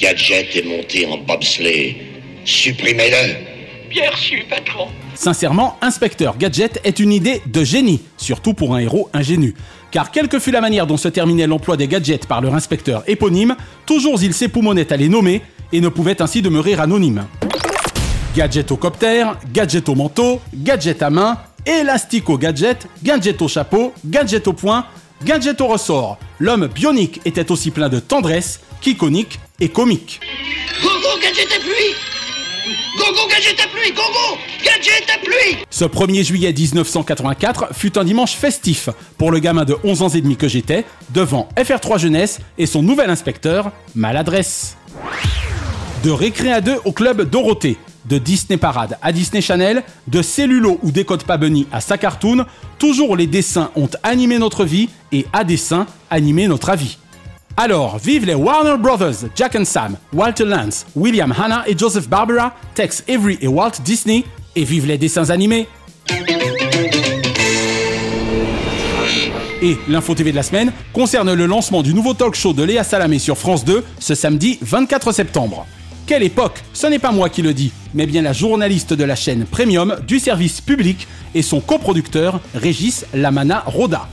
Gadget 0.00 0.56
est 0.56 0.64
monté 0.64 1.06
en 1.06 1.18
bobsleigh. 1.18 1.96
Supprimez-le. 2.44 3.56
Bien 3.90 4.10
reçu, 4.10 4.44
patron. 4.48 4.88
Sincèrement, 5.14 5.78
Inspecteur 5.80 6.36
Gadget 6.36 6.80
est 6.84 6.98
une 6.98 7.12
idée 7.12 7.40
de 7.46 7.64
génie, 7.64 8.02
surtout 8.16 8.52
pour 8.52 8.74
un 8.74 8.78
héros 8.78 9.08
ingénu. 9.12 9.54
Car 9.90 10.10
quelle 10.10 10.28
que 10.28 10.38
fût 10.38 10.50
la 10.50 10.60
manière 10.60 10.86
dont 10.86 10.96
se 10.96 11.08
terminait 11.08 11.46
l'emploi 11.46 11.76
des 11.76 11.88
gadgets 11.88 12.26
par 12.26 12.40
leur 12.40 12.54
inspecteur 12.54 13.04
éponyme, 13.06 13.56
toujours 13.86 14.22
il 14.22 14.34
s'époumonnait 14.34 14.92
à 14.92 14.96
les 14.96 15.08
nommer 15.08 15.40
et 15.72 15.80
ne 15.80 15.88
pouvait 15.88 16.20
ainsi 16.20 16.42
demeurer 16.42 16.74
anonyme. 16.74 17.26
Gadget 18.36 18.70
au 18.70 18.76
copter, 18.76 19.24
gadget 19.50 19.88
au 19.88 19.94
manteau, 19.94 20.42
gadget 20.54 21.02
à 21.02 21.08
main, 21.08 21.38
élastique 21.64 22.28
au 22.28 22.36
gadget, 22.36 22.86
gadget 23.02 23.40
au 23.40 23.48
chapeau, 23.48 23.94
gadget 24.04 24.46
au 24.46 24.52
poing, 24.52 24.84
gadget 25.24 25.58
au 25.62 25.68
ressort. 25.68 26.18
L'homme 26.38 26.66
bionique 26.66 27.22
était 27.24 27.50
aussi 27.50 27.70
plein 27.70 27.88
de 27.88 27.98
tendresse 27.98 28.60
qu'iconique 28.82 29.40
et 29.58 29.70
comique. 29.70 30.20
Gogo, 30.82 31.18
gadget 31.22 31.50
à 31.50 31.60
pluie 31.60 31.94
Gogo, 32.98 33.26
gadget 33.26 33.58
à 33.58 33.68
pluie 33.68 33.92
Gogo, 33.92 34.38
gadget 34.62 35.08
à 35.14 35.18
pluie 35.24 35.64
Ce 35.70 35.86
1er 35.86 36.22
juillet 36.22 36.52
1984 36.52 37.68
fut 37.72 37.96
un 37.96 38.04
dimanche 38.04 38.34
festif 38.34 38.90
pour 39.16 39.30
le 39.30 39.38
gamin 39.38 39.64
de 39.64 39.78
11 39.82 40.02
ans 40.02 40.08
et 40.10 40.20
demi 40.20 40.36
que 40.36 40.46
j'étais, 40.46 40.84
devant 41.08 41.48
FR3 41.56 42.00
Jeunesse 42.00 42.40
et 42.58 42.66
son 42.66 42.82
nouvel 42.82 43.08
inspecteur, 43.08 43.72
Maladresse. 43.94 44.76
De 46.04 46.10
Récré 46.10 46.52
à 46.52 46.60
2 46.60 46.80
au 46.84 46.92
club 46.92 47.22
Dorothée, 47.22 47.78
de 48.08 48.18
Disney 48.18 48.56
Parade 48.56 48.98
à 49.02 49.12
Disney 49.12 49.40
Channel, 49.40 49.82
de 50.06 50.22
Cellulo 50.22 50.78
ou 50.82 50.90
Décode 50.90 51.24
pas 51.24 51.36
Bunny 51.36 51.66
à 51.72 51.80
sa 51.80 51.98
cartoon, 51.98 52.44
toujours 52.78 53.16
les 53.16 53.26
dessins 53.26 53.70
ont 53.76 53.90
animé 54.02 54.38
notre 54.38 54.64
vie 54.64 54.88
et 55.12 55.26
à 55.32 55.44
dessin 55.44 55.86
animé 56.10 56.48
notre 56.48 56.70
avis. 56.70 56.98
Alors, 57.56 57.96
vive 57.98 58.26
les 58.26 58.34
Warner 58.34 58.76
Brothers, 58.78 59.30
Jack 59.34 59.56
and 59.56 59.64
Sam, 59.64 59.96
Walter 60.12 60.44
Lance, 60.44 60.84
William 60.94 61.32
Hanna 61.32 61.64
et 61.66 61.76
Joseph 61.76 62.06
Barbera, 62.06 62.54
Tex 62.74 63.02
Avery 63.08 63.38
et 63.40 63.48
Walt 63.48 63.72
Disney, 63.82 64.24
et 64.54 64.64
vive 64.64 64.86
les 64.86 64.98
dessins 64.98 65.30
animés. 65.30 65.66
Et 69.62 69.78
l'info 69.88 70.14
TV 70.14 70.32
de 70.32 70.36
la 70.36 70.42
semaine 70.42 70.70
concerne 70.92 71.32
le 71.32 71.46
lancement 71.46 71.82
du 71.82 71.94
nouveau 71.94 72.12
talk 72.12 72.34
show 72.34 72.52
de 72.52 72.62
Léa 72.62 72.84
Salamé 72.84 73.18
sur 73.18 73.38
France 73.38 73.64
2 73.64 73.82
ce 73.98 74.14
samedi 74.14 74.58
24 74.60 75.12
septembre. 75.12 75.66
Quelle 76.06 76.22
époque? 76.22 76.62
Ce 76.72 76.86
n'est 76.86 77.00
pas 77.00 77.10
moi 77.10 77.28
qui 77.28 77.42
le 77.42 77.52
dis, 77.52 77.72
mais 77.92 78.06
bien 78.06 78.22
la 78.22 78.32
journaliste 78.32 78.92
de 78.92 79.02
la 79.02 79.16
chaîne 79.16 79.44
Premium 79.44 79.96
du 80.06 80.20
service 80.20 80.60
public 80.60 81.08
et 81.34 81.42
son 81.42 81.60
coproducteur 81.60 82.38
Régis 82.54 83.04
Lamana 83.12 83.64
Roda. 83.66 84.08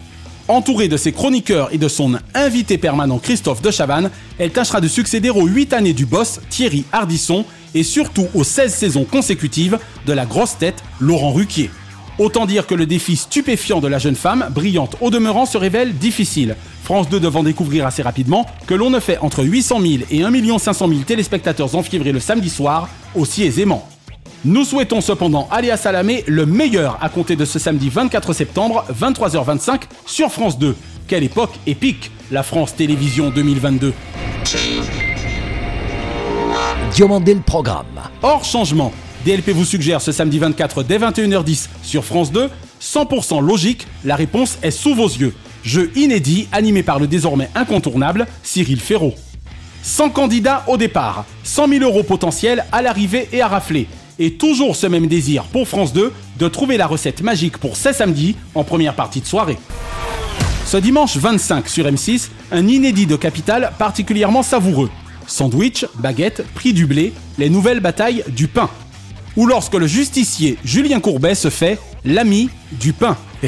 Entourée 0.47 0.87
de 0.87 0.97
ses 0.97 1.11
chroniqueurs 1.11 1.71
et 1.71 1.77
de 1.77 1.87
son 1.87 2.17
invité 2.33 2.79
permanent 2.79 3.19
Christophe 3.19 3.61
de 3.61 3.69
Chavannes, 3.69 4.09
elle 4.39 4.51
tâchera 4.51 4.81
de 4.81 4.87
succéder 4.87 5.29
aux 5.29 5.45
8 5.45 5.73
années 5.73 5.93
du 5.93 6.07
boss 6.07 6.39
Thierry 6.49 6.83
Hardisson 6.91 7.45
et 7.75 7.83
surtout 7.83 8.27
aux 8.33 8.43
16 8.43 8.73
saisons 8.73 9.05
consécutives 9.05 9.77
de 10.07 10.13
la 10.13 10.25
grosse 10.25 10.57
tête 10.57 10.83
Laurent 10.99 11.31
Ruquier. 11.31 11.69
Autant 12.19 12.45
dire 12.45 12.67
que 12.67 12.75
le 12.75 12.85
défi 12.85 13.15
stupéfiant 13.15 13.79
de 13.79 13.87
la 13.87 13.97
jeune 13.97 14.15
femme, 14.15 14.47
brillante 14.51 14.95
au 15.01 15.09
demeurant, 15.09 15.47
se 15.47 15.57
révèle 15.57 15.95
difficile. 15.97 16.55
France 16.83 17.09
2 17.09 17.19
devant 17.19 17.41
découvrir 17.41 17.87
assez 17.87 18.03
rapidement 18.03 18.45
que 18.67 18.75
l'on 18.75 18.91
ne 18.91 18.99
fait 18.99 19.17
entre 19.19 19.43
800 19.43 19.81
000 19.81 19.93
et 20.11 20.23
1 20.23 20.59
500 20.59 20.87
000 20.87 21.01
téléspectateurs 21.01 21.75
enfiévrés 21.75 22.11
le 22.11 22.19
samedi 22.19 22.49
soir 22.49 22.89
aussi 23.15 23.43
aisément. 23.43 23.87
Nous 24.45 24.65
souhaitons 24.65 25.01
cependant 25.01 25.47
à 25.49 25.61
Léa 25.61 25.77
Salamé 25.77 26.23
le 26.27 26.45
meilleur 26.45 26.97
à 27.01 27.09
compter 27.09 27.35
de 27.35 27.45
ce 27.45 27.57
samedi 27.57 27.89
24 27.89 28.33
septembre, 28.33 28.85
23h25 28.93 29.83
sur 30.05 30.29
France 30.29 30.59
2. 30.59 30.75
Quelle 31.07 31.23
époque 31.23 31.53
épique, 31.65 32.11
la 32.29 32.43
France 32.43 32.75
Télévision 32.75 33.29
2022. 33.29 33.93
Diomandé 36.93 37.33
le 37.33 37.41
programme. 37.41 37.85
Hors 38.21 38.43
changement, 38.43 38.91
DLP 39.25 39.51
vous 39.51 39.63
suggère 39.63 40.01
ce 40.01 40.11
samedi 40.11 40.37
24 40.37 40.83
dès 40.83 40.97
21h10 40.97 41.69
sur 41.81 42.03
France 42.03 42.31
2, 42.33 42.49
100% 42.81 43.41
logique, 43.41 43.87
la 44.03 44.17
réponse 44.17 44.57
est 44.63 44.71
sous 44.71 44.93
vos 44.93 45.07
yeux. 45.07 45.33
Jeu 45.63 45.91
inédit 45.95 46.49
animé 46.51 46.83
par 46.83 46.99
le 46.99 47.07
désormais 47.07 47.49
incontournable 47.55 48.27
Cyril 48.43 48.81
Ferraud. 48.81 49.13
100 49.81 50.09
candidats 50.09 50.65
au 50.67 50.75
départ, 50.75 51.25
100 51.45 51.69
000 51.69 51.83
euros 51.85 52.03
potentiels 52.03 52.65
à 52.73 52.81
l'arrivée 52.81 53.29
et 53.31 53.41
à 53.41 53.47
rafler. 53.47 53.87
Et 54.19 54.33
toujours 54.33 54.75
ce 54.75 54.87
même 54.87 55.07
désir 55.07 55.45
pour 55.45 55.69
France 55.69 55.93
2 55.93 56.11
de 56.37 56.47
trouver 56.49 56.75
la 56.75 56.87
recette 56.87 57.21
magique 57.21 57.57
pour 57.59 57.77
ce 57.77 57.93
samedi 57.93 58.35
en 58.55 58.65
première 58.65 58.93
partie 58.93 59.21
de 59.21 59.25
soirée. 59.25 59.57
Ce 60.65 60.75
dimanche 60.75 61.15
25 61.15 61.69
sur 61.69 61.85
M6, 61.85 62.27
un 62.51 62.67
inédit 62.67 63.05
de 63.05 63.15
Capital 63.15 63.71
particulièrement 63.79 64.43
savoureux. 64.43 64.89
Sandwich, 65.27 65.85
baguette, 65.95 66.43
prix 66.53 66.73
du 66.73 66.85
blé, 66.85 67.13
les 67.37 67.49
nouvelles 67.49 67.79
batailles 67.79 68.25
du 68.27 68.49
pain. 68.49 68.69
Ou 69.35 69.47
lorsque 69.47 69.73
le 69.73 69.87
justicier 69.87 70.57
Julien 70.63 70.99
Courbet 70.99 71.35
se 71.35 71.49
fait 71.49 71.79
l'ami 72.05 72.49
du 72.71 72.93
pain. 72.93 73.17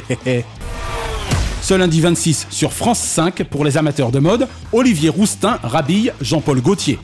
Ce 1.62 1.74
lundi 1.74 2.00
26 2.00 2.48
sur 2.52 2.74
France 2.74 3.00
5 3.00 3.44
pour 3.46 3.66
les 3.66 3.78
amateurs 3.78 4.12
de 4.12 4.20
mode, 4.20 4.48
Olivier 4.72 5.10
Roustin 5.10 5.58
rabille 5.64 6.12
Jean-Paul 6.22 6.62
Gaultier. 6.62 7.00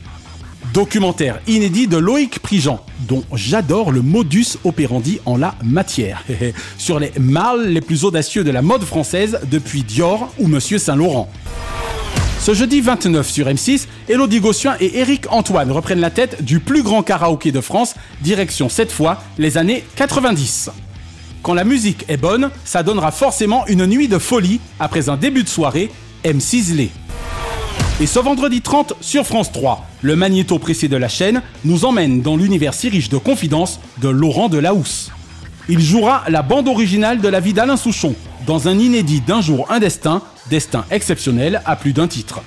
Documentaire 0.74 1.42
inédit 1.48 1.88
de 1.88 1.98
Loïc 1.98 2.40
Prigent, 2.40 2.80
dont 3.08 3.24
j'adore 3.34 3.92
le 3.92 4.02
modus 4.02 4.58
operandi 4.64 5.20
en 5.26 5.36
la 5.36 5.56
matière, 5.64 6.24
sur 6.78 7.00
les 7.00 7.12
mâles 7.20 7.70
les 7.70 7.82
plus 7.82 8.06
audacieux 8.06 8.44
de 8.44 8.52
la 8.52 8.62
mode 8.62 8.84
française 8.84 9.40
depuis 9.50 9.84
Dior 9.84 10.32
ou 10.38 10.48
Monsieur 10.48 10.78
Saint-Laurent. 10.78 11.30
Ce 12.42 12.56
jeudi 12.56 12.82
29 12.82 13.30
sur 13.30 13.46
M6, 13.46 13.86
Elodie 14.10 14.40
Gossuin 14.40 14.76
et 14.80 14.98
Eric 14.98 15.32
Antoine 15.32 15.72
reprennent 15.72 16.00
la 16.00 16.10
tête 16.10 16.44
du 16.44 16.60
plus 16.60 16.82
grand 16.82 17.04
karaoké 17.04 17.52
de 17.52 17.62
France, 17.62 17.94
direction 18.22 18.68
cette 18.68 18.92
fois 18.92 19.22
les 19.38 19.60
années 19.60 19.84
90. 19.96 20.72
Quand 21.44 21.54
la 21.54 21.64
musique 21.64 22.04
est 22.08 22.18
bonne, 22.18 22.50
ça 22.66 22.82
donnera 22.82 23.12
forcément 23.12 23.68
une 23.68 23.86
nuit 23.86 24.08
de 24.08 24.18
folie 24.18 24.60
après 24.80 25.08
un 25.08 25.18
début 25.18 25.44
de 25.44 25.50
soirée 25.50 25.92
M6 26.26 26.90
Et 28.02 28.08
ce 28.08 28.18
vendredi 28.18 28.62
30 28.62 28.94
sur 29.02 29.28
France 29.28 29.52
3, 29.52 29.86
le 30.02 30.16
magnéto 30.16 30.58
pressé 30.58 30.88
de 30.88 30.98
la 30.98 31.10
chaîne 31.10 31.44
nous 31.64 31.86
emmène 31.86 32.24
dans 32.24 32.38
l'univers 32.38 32.74
si 32.74 32.90
riche 32.90 33.10
de 33.10 33.18
confidences 33.18 33.80
de 34.02 34.10
Laurent 34.10 34.50
Delahousse. 34.50 35.12
Il 35.72 35.80
jouera 35.80 36.26
la 36.28 36.42
bande 36.42 36.68
originale 36.68 37.22
de 37.22 37.30
la 37.30 37.40
vie 37.40 37.54
d'Alain 37.54 37.78
Souchon 37.78 38.14
dans 38.46 38.68
un 38.68 38.78
inédit 38.78 39.22
d'un 39.22 39.40
jour 39.40 39.68
un 39.72 39.80
destin, 39.80 40.22
destin 40.50 40.84
exceptionnel 40.92 41.62
à 41.64 41.78
plus 41.78 41.94
d'un 41.94 42.10
titre. 42.10 42.42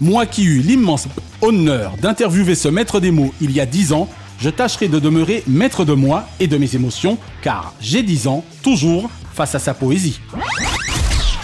Moi 0.00 0.24
qui 0.24 0.44
eus 0.44 0.60
l'immense 0.60 1.06
honneur 1.42 1.92
d'interviewer 2.00 2.54
ce 2.54 2.68
maître 2.68 2.98
des 2.98 3.10
mots 3.10 3.34
il 3.42 3.50
y 3.50 3.60
a 3.60 3.66
10 3.66 3.92
ans, 3.92 4.08
je 4.40 4.48
tâcherai 4.48 4.88
de 4.88 4.98
demeurer 4.98 5.42
maître 5.46 5.84
de 5.84 5.92
moi 5.92 6.26
et 6.40 6.46
de 6.46 6.56
mes 6.56 6.74
émotions, 6.74 7.18
car 7.42 7.74
j'ai 7.78 8.02
10 8.02 8.26
ans, 8.26 8.42
toujours, 8.62 9.10
face 9.34 9.54
à 9.54 9.58
sa 9.58 9.74
poésie. 9.74 10.20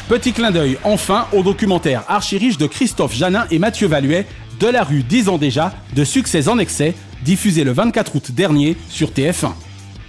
Petit 0.09 0.33
clin 0.33 0.51
d'œil 0.51 0.79
enfin 0.83 1.27
au 1.35 1.43
documentaire 1.43 2.05
archi-riche 2.09 2.57
de 2.57 2.67
Christophe 2.67 3.15
Janin 3.15 3.45
et 3.51 3.59
Mathieu 3.59 3.87
Valuet, 3.87 4.27
De 4.59 4.69
la 4.69 4.83
rue 4.83 5.03
10 5.03 5.29
ans 5.29 5.39
déjà, 5.39 5.75
de 5.95 6.05
succès 6.05 6.49
en 6.49 6.59
excès, 6.59 6.95
diffusé 7.23 7.65
le 7.65 7.73
24 7.73 8.17
août 8.17 8.31
dernier 8.33 8.79
sur 8.89 9.11
TF1. 9.11 9.53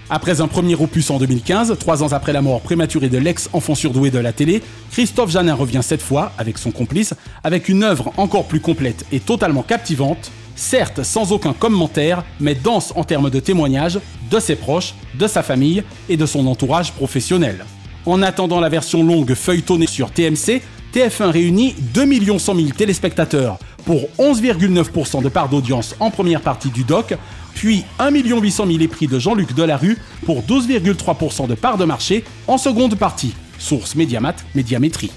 Après 0.10 0.42
un 0.42 0.48
premier 0.48 0.76
opus 0.76 1.10
en 1.10 1.18
2015, 1.18 1.78
trois 1.80 2.04
ans 2.04 2.12
après 2.12 2.34
la 2.34 2.42
mort 2.42 2.62
prématurée 2.62 3.10
de 3.10 3.18
l'ex-enfant 3.18 3.74
surdoué 3.74 4.12
de 4.12 4.20
la 4.20 4.34
télé, 4.34 4.62
Christophe 4.92 5.32
Janin 5.32 5.56
revient 5.56 5.80
cette 5.82 6.02
fois, 6.02 6.34
avec 6.38 6.58
son 6.58 6.72
complice, 6.72 7.13
avec 7.44 7.70
une 7.70 7.84
œuvre 7.84 8.12
encore 8.18 8.46
plus 8.46 8.60
complète 8.60 9.06
et 9.12 9.22
totalement 9.22 9.63
captivante, 9.63 10.32
certes 10.56 11.04
sans 11.04 11.32
aucun 11.32 11.54
commentaire, 11.54 12.26
mais 12.42 12.54
dense 12.54 12.92
en 12.96 13.06
termes 13.06 13.30
de 13.30 13.39
témoignages 13.39 14.00
de 14.30 14.39
ses 14.39 14.56
proches, 14.56 14.94
de 15.16 15.26
sa 15.26 15.42
famille 15.42 15.84
et 16.10 16.18
de 16.18 16.26
son 16.26 16.46
entourage 16.48 16.92
professionnel. 16.92 17.66
En 18.06 18.22
attendant 18.22 18.60
la 18.60 18.70
version 18.70 19.04
longue 19.04 19.34
feuilletonnée 19.34 19.88
sur 19.88 20.12
TMC, 20.12 20.62
TF1 20.94 21.32
réunit 21.32 21.76
2 21.94 22.38
100 22.38 22.56
000 22.56 22.68
téléspectateurs 22.78 23.58
pour 23.86 24.02
11,9% 24.19 25.22
de 25.22 25.30
part 25.30 25.50
d'audience 25.50 25.96
en 26.00 26.10
première 26.12 26.41
partie 26.41 26.69
du 26.69 26.84
doc, 26.84 27.15
puis 27.54 27.86
1 28.00 28.12
800 28.12 28.65
000 28.67 28.80
épris 28.80 29.08
de 29.08 29.19
Jean-Luc 29.19 29.54
Delarue 29.54 29.98
pour 30.26 30.41
12,3% 30.43 31.48
de 31.48 31.56
part 31.56 31.78
de 31.78 31.86
marché 31.86 32.24
en 32.48 32.58
seconde 32.58 32.96
partie. 32.96 33.34
Source 33.60 33.96
Mediamat, 33.96 34.36
Médiamétrie. 34.56 35.12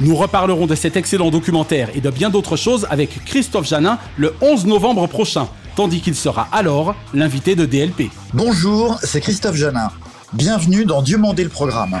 Nous 0.00 0.16
reparlerons 0.16 0.66
de 0.66 0.74
cet 0.74 0.96
excellent 0.96 1.30
documentaire 1.30 1.90
et 1.94 2.00
de 2.00 2.10
bien 2.10 2.30
d'autres 2.30 2.56
choses 2.56 2.86
avec 2.90 3.24
Christophe 3.24 3.68
Janin 3.68 3.98
le 4.16 4.34
11 4.40 4.66
novembre 4.66 5.06
prochain, 5.06 5.48
tandis 5.76 6.00
qu'il 6.00 6.16
sera 6.16 6.48
alors 6.50 6.96
l'invité 7.12 7.54
de 7.54 7.64
DLP. 7.64 8.10
Bonjour, 8.32 8.98
c'est 9.02 9.20
Christophe 9.20 9.54
Janin. 9.54 9.90
Bienvenue 10.32 10.84
dans 10.84 11.00
Dieu 11.00 11.16
mandé 11.16 11.44
le 11.44 11.50
programme. 11.50 12.00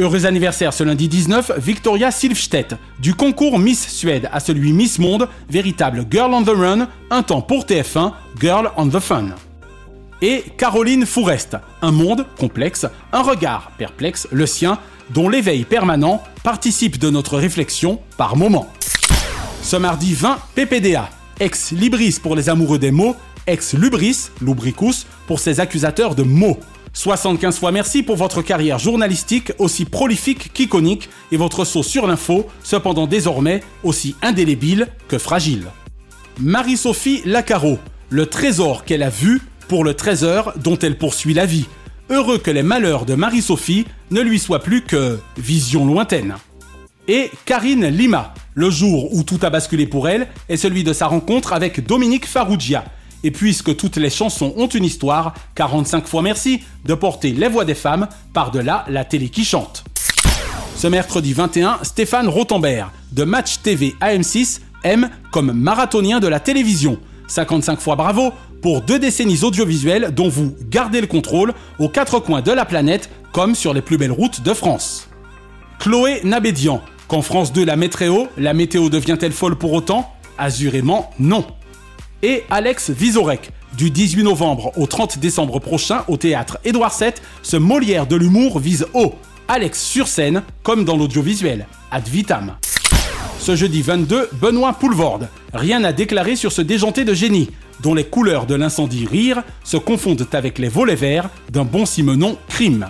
Heureux 0.00 0.26
anniversaire 0.26 0.72
ce 0.72 0.84
lundi 0.84 1.08
19, 1.08 1.58
Victoria 1.58 2.12
Silvstedt, 2.12 2.76
du 3.00 3.14
concours 3.14 3.58
Miss 3.58 3.88
Suède 3.88 4.30
à 4.32 4.38
celui 4.38 4.72
Miss 4.72 5.00
Monde, 5.00 5.28
véritable 5.50 6.06
Girl 6.08 6.32
on 6.32 6.44
the 6.44 6.50
Run, 6.50 6.86
un 7.10 7.22
temps 7.24 7.40
pour 7.40 7.64
TF1, 7.64 8.12
Girl 8.40 8.70
on 8.76 8.88
the 8.88 9.00
Fun. 9.00 9.30
Et 10.22 10.44
Caroline 10.56 11.04
Fourest, 11.04 11.56
un 11.82 11.90
monde 11.90 12.26
complexe, 12.38 12.86
un 13.12 13.22
regard 13.22 13.72
perplexe, 13.76 14.28
le 14.30 14.46
sien, 14.46 14.78
dont 15.10 15.28
l'éveil 15.28 15.64
permanent 15.64 16.22
participe 16.44 17.00
de 17.00 17.10
notre 17.10 17.36
réflexion 17.36 18.00
par 18.16 18.36
moments. 18.36 18.68
Ce 19.62 19.74
mardi 19.74 20.14
20, 20.14 20.38
PPDA, 20.54 21.10
ex 21.40 21.72
libris 21.72 22.20
pour 22.22 22.36
les 22.36 22.48
amoureux 22.48 22.78
des 22.78 22.92
mots, 22.92 23.16
ex 23.48 23.74
lubris, 23.74 24.30
lubricus, 24.40 25.06
pour 25.26 25.40
ses 25.40 25.58
accusateurs 25.58 26.14
de 26.14 26.22
mots. 26.22 26.60
75 26.92 27.58
fois 27.58 27.72
merci 27.72 28.02
pour 28.02 28.16
votre 28.16 28.42
carrière 28.42 28.78
journalistique 28.78 29.52
aussi 29.58 29.84
prolifique 29.84 30.52
qu'iconique 30.52 31.08
et 31.32 31.36
votre 31.36 31.64
saut 31.64 31.82
sur 31.82 32.06
l'info, 32.06 32.46
cependant 32.62 33.06
désormais 33.06 33.62
aussi 33.82 34.16
indélébile 34.22 34.88
que 35.08 35.18
fragile. 35.18 35.66
Marie-Sophie 36.40 37.22
Lacaro, 37.24 37.78
le 38.10 38.26
trésor 38.26 38.84
qu'elle 38.84 39.02
a 39.02 39.10
vu 39.10 39.40
pour 39.68 39.84
le 39.84 39.94
trésor 39.94 40.52
dont 40.56 40.78
elle 40.78 40.98
poursuit 40.98 41.34
la 41.34 41.46
vie. 41.46 41.66
Heureux 42.10 42.38
que 42.38 42.50
les 42.50 42.62
malheurs 42.62 43.04
de 43.04 43.14
Marie-Sophie 43.14 43.86
ne 44.10 44.20
lui 44.20 44.38
soient 44.38 44.62
plus 44.62 44.82
que 44.82 45.18
vision 45.36 45.84
lointaine. 45.84 46.36
Et 47.06 47.30
Karine 47.44 47.86
Lima, 47.86 48.34
le 48.54 48.70
jour 48.70 49.14
où 49.14 49.22
tout 49.22 49.38
a 49.42 49.50
basculé 49.50 49.86
pour 49.86 50.08
elle 50.08 50.28
est 50.48 50.56
celui 50.56 50.84
de 50.84 50.92
sa 50.92 51.06
rencontre 51.06 51.52
avec 51.52 51.86
Dominique 51.86 52.26
Farrugia, 52.26 52.84
et 53.24 53.30
puisque 53.30 53.76
toutes 53.76 53.96
les 53.96 54.10
chansons 54.10 54.54
ont 54.56 54.68
une 54.68 54.84
histoire, 54.84 55.34
45 55.54 56.06
fois 56.06 56.22
merci 56.22 56.60
de 56.84 56.94
porter 56.94 57.32
les 57.32 57.48
voix 57.48 57.64
des 57.64 57.74
femmes 57.74 58.08
par-delà 58.32 58.84
la 58.88 59.04
télé 59.04 59.28
qui 59.28 59.44
chante. 59.44 59.84
Ce 60.76 60.86
mercredi 60.86 61.32
21, 61.32 61.80
Stéphane 61.82 62.28
Rothenberg, 62.28 62.90
de 63.12 63.24
Match 63.24 63.62
TV 63.62 63.96
AM6, 64.00 64.60
M 64.84 65.10
comme 65.32 65.52
marathonien 65.52 66.20
de 66.20 66.28
la 66.28 66.38
télévision. 66.40 66.98
55 67.26 67.80
fois 67.80 67.96
bravo 67.96 68.32
pour 68.62 68.82
deux 68.82 68.98
décennies 68.98 69.44
audiovisuelles 69.44 70.12
dont 70.14 70.28
vous 70.28 70.54
gardez 70.70 71.00
le 71.00 71.06
contrôle 71.06 71.52
aux 71.78 71.88
quatre 71.88 72.20
coins 72.20 72.42
de 72.42 72.52
la 72.52 72.64
planète 72.64 73.10
comme 73.32 73.54
sur 73.54 73.74
les 73.74 73.82
plus 73.82 73.98
belles 73.98 74.12
routes 74.12 74.42
de 74.42 74.54
France. 74.54 75.08
Chloé 75.78 76.20
Nabédian, 76.24 76.80
quand 77.08 77.22
France 77.22 77.52
2 77.52 77.64
la 77.64 77.76
met 77.76 77.88
très 77.88 78.08
haut, 78.08 78.28
la 78.36 78.54
météo 78.54 78.88
devient-elle 78.88 79.32
folle 79.32 79.56
pour 79.56 79.72
autant? 79.72 80.12
Azurément 80.38 81.10
non 81.18 81.44
et 82.22 82.44
Alex 82.50 82.90
Vizorek. 82.90 83.50
Du 83.76 83.90
18 83.90 84.22
novembre 84.22 84.72
au 84.76 84.86
30 84.86 85.18
décembre 85.18 85.58
prochain 85.60 86.04
au 86.08 86.16
théâtre 86.16 86.58
Édouard 86.64 86.96
VII, 86.98 87.12
ce 87.42 87.56
Molière 87.56 88.06
de 88.06 88.16
l'humour 88.16 88.58
vise 88.58 88.86
haut. 88.94 89.14
Alex 89.46 89.82
sur 89.82 90.08
scène, 90.08 90.42
comme 90.62 90.84
dans 90.84 90.96
l'audiovisuel. 90.96 91.66
Ad 91.90 92.08
vitam. 92.08 92.56
Ce 93.38 93.56
jeudi 93.56 93.82
22, 93.82 94.30
Benoît 94.34 94.74
Poulvorde. 94.74 95.28
Rien 95.54 95.84
à 95.84 95.92
déclarer 95.92 96.36
sur 96.36 96.52
ce 96.52 96.60
déjanté 96.60 97.04
de 97.04 97.14
génie, 97.14 97.50
dont 97.80 97.94
les 97.94 98.04
couleurs 98.04 98.46
de 98.46 98.54
l'incendie 98.54 99.06
rire 99.06 99.42
se 99.64 99.76
confondent 99.76 100.26
avec 100.32 100.58
les 100.58 100.68
volets 100.68 100.96
verts 100.96 101.30
d'un 101.50 101.64
bon 101.64 101.86
Simenon 101.86 102.36
crime. 102.48 102.88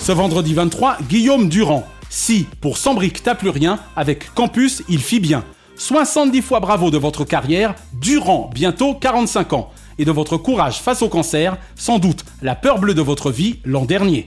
Ce 0.00 0.12
vendredi 0.12 0.54
23, 0.54 0.98
Guillaume 1.08 1.48
Durand. 1.48 1.86
Si, 2.08 2.46
pour 2.60 2.76
Sans 2.76 2.94
briques 2.94 3.22
t'as 3.22 3.34
plus 3.34 3.50
rien, 3.50 3.78
avec 3.96 4.32
Campus, 4.34 4.82
il 4.88 5.00
fit 5.00 5.20
bien. 5.20 5.44
70 5.82 6.42
fois 6.42 6.60
bravo 6.60 6.92
de 6.92 6.96
votre 6.96 7.24
carrière 7.24 7.74
durant 7.92 8.48
bientôt 8.54 8.94
45 8.94 9.52
ans 9.52 9.70
et 9.98 10.04
de 10.04 10.12
votre 10.12 10.36
courage 10.36 10.78
face 10.78 11.02
au 11.02 11.08
cancer, 11.08 11.58
sans 11.74 11.98
doute 11.98 12.24
la 12.40 12.54
peur 12.54 12.78
bleue 12.78 12.94
de 12.94 13.02
votre 13.02 13.32
vie 13.32 13.58
l'an 13.64 13.84
dernier. 13.84 14.26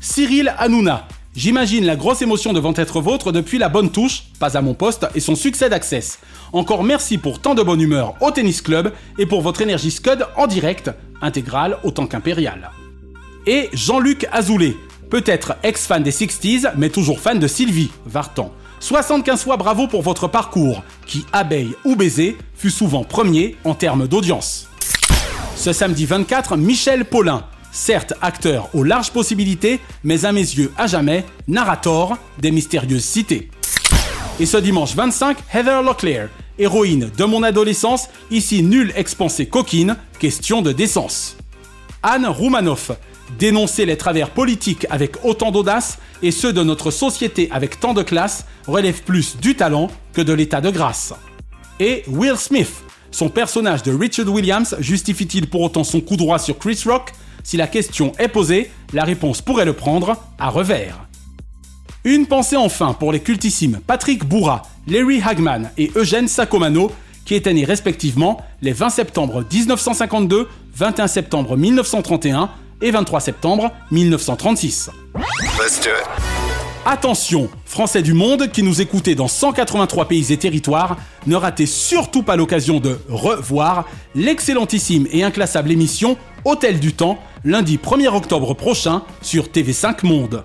Cyril 0.00 0.52
Hanouna, 0.58 1.06
j'imagine 1.36 1.86
la 1.86 1.94
grosse 1.94 2.22
émotion 2.22 2.52
devant 2.52 2.72
être 2.74 3.00
vôtre 3.00 3.30
depuis 3.30 3.56
la 3.56 3.68
bonne 3.68 3.92
touche, 3.92 4.24
pas 4.40 4.58
à 4.58 4.62
mon 4.62 4.74
poste, 4.74 5.06
et 5.14 5.20
son 5.20 5.36
succès 5.36 5.68
d'Access. 5.68 6.18
Encore 6.52 6.82
merci 6.82 7.18
pour 7.18 7.40
tant 7.40 7.54
de 7.54 7.62
bonne 7.62 7.80
humeur 7.80 8.16
au 8.20 8.32
tennis 8.32 8.60
club 8.60 8.92
et 9.16 9.26
pour 9.26 9.42
votre 9.42 9.62
énergie 9.62 9.92
Scud 9.92 10.26
en 10.36 10.48
direct, 10.48 10.90
intégrale 11.22 11.78
autant 11.84 12.08
qu'impériale. 12.08 12.72
Et 13.46 13.68
Jean-Luc 13.74 14.26
Azoulay, 14.32 14.74
peut-être 15.08 15.54
ex-fan 15.62 16.02
des 16.02 16.10
60s, 16.10 16.72
mais 16.76 16.90
toujours 16.90 17.20
fan 17.20 17.38
de 17.38 17.46
Sylvie 17.46 17.92
Vartan. 18.06 18.50
75 18.80 19.42
fois 19.42 19.56
bravo 19.58 19.86
pour 19.86 20.02
votre 20.02 20.26
parcours, 20.26 20.82
qui, 21.06 21.24
abeille 21.32 21.74
ou 21.84 21.96
baiser, 21.96 22.36
fut 22.54 22.70
souvent 22.70 23.04
premier 23.04 23.56
en 23.64 23.74
termes 23.74 24.08
d'audience. 24.08 24.68
Ce 25.54 25.72
samedi 25.74 26.06
24, 26.06 26.56
Michel 26.56 27.04
Paulin, 27.04 27.44
certes 27.70 28.14
acteur 28.22 28.70
aux 28.74 28.82
larges 28.82 29.10
possibilités, 29.10 29.80
mais 30.02 30.24
à 30.24 30.32
mes 30.32 30.40
yeux 30.40 30.72
à 30.78 30.86
jamais, 30.86 31.26
narrator 31.46 32.16
des 32.38 32.50
mystérieuses 32.50 33.04
cités. 33.04 33.50
Et 34.40 34.46
ce 34.46 34.56
dimanche 34.56 34.94
25, 34.94 35.36
Heather 35.52 35.82
Locklear, 35.82 36.28
héroïne 36.58 37.10
de 37.14 37.24
mon 37.24 37.42
adolescence, 37.42 38.08
ici 38.30 38.62
nulle 38.62 38.92
expensée 38.96 39.46
coquine, 39.46 39.96
question 40.18 40.62
de 40.62 40.72
décence. 40.72 41.36
Anne 42.02 42.26
Roumanoff, 42.26 42.92
dénoncer 43.38 43.86
les 43.86 43.96
travers 43.96 44.30
politiques 44.30 44.86
avec 44.90 45.24
autant 45.24 45.50
d'audace 45.50 45.98
et 46.22 46.30
ceux 46.30 46.52
de 46.52 46.62
notre 46.62 46.90
société 46.90 47.48
avec 47.50 47.80
tant 47.80 47.94
de 47.94 48.02
classe 48.02 48.46
relève 48.66 49.02
plus 49.02 49.36
du 49.36 49.54
talent 49.54 49.90
que 50.12 50.20
de 50.20 50.32
l'état 50.32 50.60
de 50.60 50.70
grâce. 50.70 51.14
Et 51.78 52.02
Will 52.08 52.36
Smith, 52.36 52.72
son 53.10 53.28
personnage 53.28 53.82
de 53.82 53.92
Richard 53.92 54.28
Williams 54.28 54.76
justifie-t-il 54.78 55.48
pour 55.48 55.62
autant 55.62 55.84
son 55.84 56.00
coup 56.00 56.16
droit 56.16 56.38
sur 56.38 56.58
Chris 56.58 56.82
Rock? 56.86 57.12
Si 57.42 57.56
la 57.56 57.66
question 57.66 58.12
est 58.18 58.28
posée, 58.28 58.70
la 58.92 59.04
réponse 59.04 59.40
pourrait 59.40 59.64
le 59.64 59.72
prendre 59.72 60.16
à 60.38 60.50
revers. 60.50 61.06
Une 62.04 62.26
pensée 62.26 62.56
enfin 62.56 62.94
pour 62.94 63.12
les 63.12 63.20
cultissimes 63.20 63.80
Patrick 63.86 64.24
Bourra, 64.24 64.62
Larry 64.86 65.20
Hagman 65.22 65.70
et 65.76 65.90
Eugène 65.96 66.28
Sacomano, 66.28 66.90
qui 67.24 67.34
étaient 67.34 67.52
nés 67.52 67.64
respectivement 67.64 68.40
les 68.62 68.72
20 68.72 68.90
septembre 68.90 69.44
1952, 69.52 70.48
21 70.74 71.06
septembre 71.06 71.56
1931 71.56 72.50
et 72.80 72.90
23 72.90 73.20
septembre 73.20 73.72
1936. 73.90 74.90
Attention, 76.86 77.50
Français 77.66 78.02
du 78.02 78.14
monde 78.14 78.50
qui 78.50 78.62
nous 78.62 78.80
écoutez 78.80 79.14
dans 79.14 79.28
183 79.28 80.08
pays 80.08 80.32
et 80.32 80.36
territoires, 80.38 80.96
ne 81.26 81.36
ratez 81.36 81.66
surtout 81.66 82.22
pas 82.22 82.36
l'occasion 82.36 82.80
de 82.80 82.98
revoir 83.08 83.86
l'excellentissime 84.14 85.06
et 85.12 85.22
inclassable 85.22 85.70
émission 85.70 86.16
Hôtel 86.44 86.80
du 86.80 86.94
Temps, 86.94 87.18
lundi 87.44 87.76
1er 87.76 88.08
octobre 88.08 88.54
prochain 88.54 89.02
sur 89.20 89.48
TV5 89.48 90.06
Monde. 90.06 90.44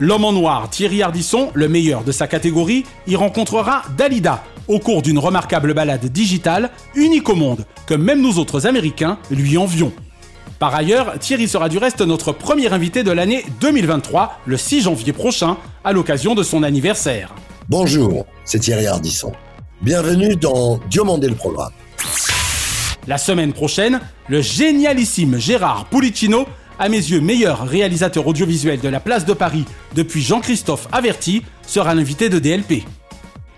L'homme 0.00 0.24
en 0.24 0.32
noir 0.32 0.68
Thierry 0.68 1.02
Ardisson, 1.02 1.50
le 1.54 1.68
meilleur 1.68 2.04
de 2.04 2.12
sa 2.12 2.26
catégorie, 2.26 2.84
y 3.06 3.16
rencontrera 3.16 3.82
Dalida 3.96 4.42
au 4.68 4.78
cours 4.78 5.02
d'une 5.02 5.18
remarquable 5.18 5.72
balade 5.72 6.06
digitale 6.06 6.70
unique 6.94 7.28
au 7.28 7.36
monde, 7.36 7.64
que 7.86 7.94
même 7.94 8.20
nous 8.20 8.38
autres 8.38 8.66
Américains 8.66 9.18
lui 9.30 9.56
envions. 9.56 9.92
Par 10.58 10.74
ailleurs, 10.74 11.18
Thierry 11.18 11.48
sera 11.48 11.68
du 11.68 11.78
reste 11.78 12.00
notre 12.00 12.32
premier 12.32 12.72
invité 12.72 13.02
de 13.02 13.10
l'année 13.10 13.44
2023, 13.60 14.40
le 14.46 14.56
6 14.56 14.82
janvier 14.82 15.12
prochain, 15.12 15.56
à 15.82 15.92
l'occasion 15.92 16.34
de 16.34 16.42
son 16.42 16.62
anniversaire. 16.62 17.34
Bonjour, 17.68 18.26
c'est 18.44 18.60
Thierry 18.60 18.86
Ardisson. 18.86 19.32
Bienvenue 19.82 20.36
dans 20.36 20.78
Diomandé 20.88 21.28
le 21.28 21.34
programme. 21.34 21.72
La 23.06 23.18
semaine 23.18 23.52
prochaine, 23.52 24.00
le 24.28 24.40
génialissime 24.40 25.38
Gérard 25.38 25.86
Pulicino, 25.86 26.46
à 26.78 26.88
mes 26.88 26.96
yeux 26.96 27.20
meilleur 27.20 27.66
réalisateur 27.66 28.26
audiovisuel 28.26 28.80
de 28.80 28.88
la 28.88 29.00
place 29.00 29.26
de 29.26 29.32
Paris 29.32 29.64
depuis 29.94 30.22
Jean-Christophe 30.22 30.88
Averti, 30.92 31.42
sera 31.66 31.94
l'invité 31.94 32.28
de 32.28 32.38
DLP. 32.38 32.84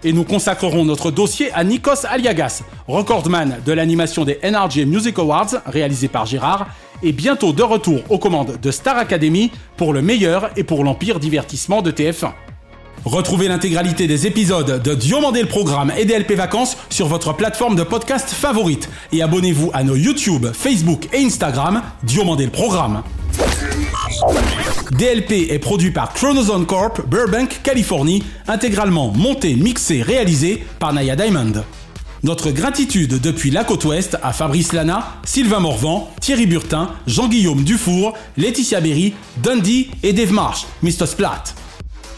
Et 0.07 0.13
nous 0.13 0.23
consacrerons 0.23 0.85
notre 0.85 1.11
dossier 1.11 1.51
à 1.53 1.65
Nikos 1.65 2.07
Aliagas, 2.09 2.63
recordman 2.87 3.57
de 3.67 3.73
l'animation 3.73 4.25
des 4.25 4.39
NRJ 4.41 4.87
Music 4.87 5.19
Awards 5.19 5.49
réalisé 5.67 6.07
par 6.07 6.27
Gérard, 6.27 6.69
et 7.03 7.11
bientôt 7.11 7.53
de 7.53 7.65
retour 7.65 8.03
aux 8.09 8.19
commandes 8.21 8.57
de 8.63 8.71
Star 8.71 8.97
Academy 8.99 9.51
pour 9.77 9.93
le 9.93 10.03
meilleur 10.03 10.51
et 10.57 10.63
pour 10.63 10.85
l'empire 10.85 11.19
divertissement 11.19 11.83
de 11.83 11.91
TF1. 11.91 12.31
Retrouvez 13.07 13.47
l'intégralité 13.47 14.09
des 14.09 14.27
épisodes 14.27 14.83
de 14.83 14.95
Diomandé 14.97 15.41
le 15.41 15.47
Programme 15.47 15.93
et 15.97 16.05
DLP 16.05 16.33
Vacances 16.33 16.77
sur 16.91 17.07
votre 17.07 17.33
plateforme 17.35 17.77
de 17.77 17.85
podcast 17.85 18.31
favorite 18.31 18.91
et 19.13 19.23
abonnez-vous 19.23 19.71
à 19.73 19.85
nos 19.85 19.95
YouTube, 19.95 20.49
Facebook 20.53 21.09
et 21.13 21.25
Instagram 21.25 21.83
Diomandé 22.03 22.47
le 22.47 22.51
Programme. 22.51 23.05
DLP 24.91 25.53
est 25.53 25.61
produit 25.61 25.93
par 25.93 26.15
Chronozone 26.15 26.67
Corp, 26.67 27.07
Burbank, 27.09 27.61
Californie, 27.63 28.25
intégralement 28.49 29.13
monté, 29.13 29.55
mixé, 29.55 30.03
réalisé 30.03 30.67
par 30.81 30.93
Naya 30.93 31.15
Diamond. 31.15 31.63
Notre 32.25 32.51
gratitude 32.51 33.21
depuis 33.21 33.53
la 33.53 33.63
côte 33.63 33.85
ouest 33.85 34.19
à 34.21 34.33
Fabrice 34.33 34.73
Lana, 34.73 35.21
Sylvain 35.25 35.61
Morvan, 35.61 36.11
Thierry 36.21 36.47
Burtin, 36.47 36.91
Jean-Guillaume 37.07 37.63
Dufour, 37.63 38.15
Laetitia 38.37 38.81
Berry, 38.81 39.15
Dundee 39.45 39.91
et 40.03 40.13
Dave 40.13 40.33
Marsh, 40.33 40.67
Mr. 40.83 41.07
Splat. 41.07 41.45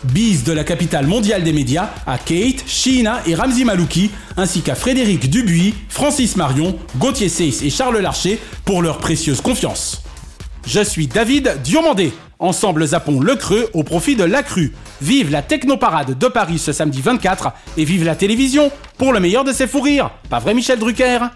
Bise 0.04 0.44
de 0.44 0.52
la 0.52 0.64
capitale 0.64 1.06
mondiale 1.06 1.42
des 1.42 1.52
médias 1.52 1.90
à 2.06 2.18
Kate, 2.18 2.64
Sheena 2.66 3.20
et 3.26 3.34
Ramzi 3.34 3.64
Malouki, 3.64 4.10
ainsi 4.36 4.62
qu'à 4.62 4.74
Frédéric 4.74 5.28
Dubuis, 5.28 5.74
Francis 5.88 6.36
Marion, 6.36 6.78
Gauthier 6.98 7.28
Seyss 7.28 7.62
et 7.62 7.70
Charles 7.70 7.98
Larcher 7.98 8.38
pour 8.64 8.82
leur 8.82 8.98
précieuse 8.98 9.40
confiance. 9.40 10.02
Je 10.66 10.84
suis 10.84 11.06
David 11.06 11.60
Diomandé. 11.62 12.12
Ensemble, 12.38 12.86
zappons 12.86 13.20
le 13.20 13.34
creux 13.34 13.68
au 13.74 13.82
profit 13.82 14.14
de 14.14 14.22
la 14.22 14.44
crue. 14.44 14.72
Vive 15.02 15.30
la 15.32 15.42
technoparade 15.42 16.16
de 16.16 16.28
Paris 16.28 16.58
ce 16.58 16.72
samedi 16.72 17.00
24 17.00 17.52
et 17.76 17.84
vive 17.84 18.04
la 18.04 18.14
télévision 18.14 18.70
pour 18.96 19.12
le 19.12 19.18
meilleur 19.18 19.42
de 19.42 19.52
ses 19.52 19.66
fous 19.66 19.80
rires. 19.80 20.10
Pas 20.30 20.38
vrai, 20.38 20.54
Michel 20.54 20.78
Drucker? 20.78 21.18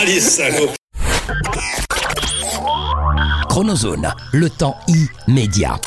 Allez, 0.00 0.20
Chronozone, 3.52 4.14
le 4.32 4.48
temps 4.48 4.78
immédiat. 5.28 5.78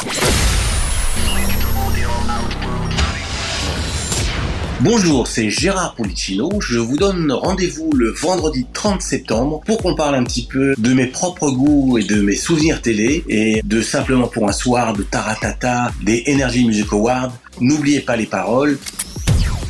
Bonjour, 4.82 5.26
c'est 5.26 5.50
Gérard 5.50 5.96
Policino. 5.96 6.52
Je 6.62 6.78
vous 6.78 6.96
donne 6.96 7.32
rendez-vous 7.32 7.90
le 7.96 8.12
vendredi 8.12 8.68
30 8.72 9.02
septembre 9.02 9.62
pour 9.66 9.80
qu'on 9.80 9.96
parle 9.96 10.14
un 10.14 10.24
petit 10.24 10.46
peu 10.46 10.76
de 10.78 10.94
mes 10.94 11.08
propres 11.08 11.50
goûts 11.50 11.98
et 11.98 12.04
de 12.04 12.22
mes 12.22 12.36
souvenirs 12.36 12.84
télé 12.84 13.24
et 13.30 13.64
de 13.64 13.82
simplement 13.82 14.28
pour 14.28 14.48
un 14.48 14.54
soir 14.54 14.94
de 14.94 15.02
taratata 15.02 15.92
des 16.04 16.24
Energy 16.28 16.66
Music 16.68 16.94
Awards. 16.94 17.34
N'oubliez 17.60 18.02
pas 18.02 18.16
les 18.16 18.28
paroles. 18.28 18.78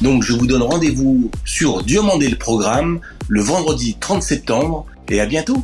Donc 0.01 0.21
je 0.21 0.33
vous 0.33 0.47
donne 0.47 0.63
rendez-vous 0.63 1.31
sur 1.45 1.81
Diomandé 1.81 2.27
le 2.27 2.37
programme 2.37 2.99
le 3.29 3.41
vendredi 3.41 3.95
30 3.97 4.21
septembre 4.21 4.85
et 5.07 5.21
à 5.21 5.25
bientôt. 5.25 5.63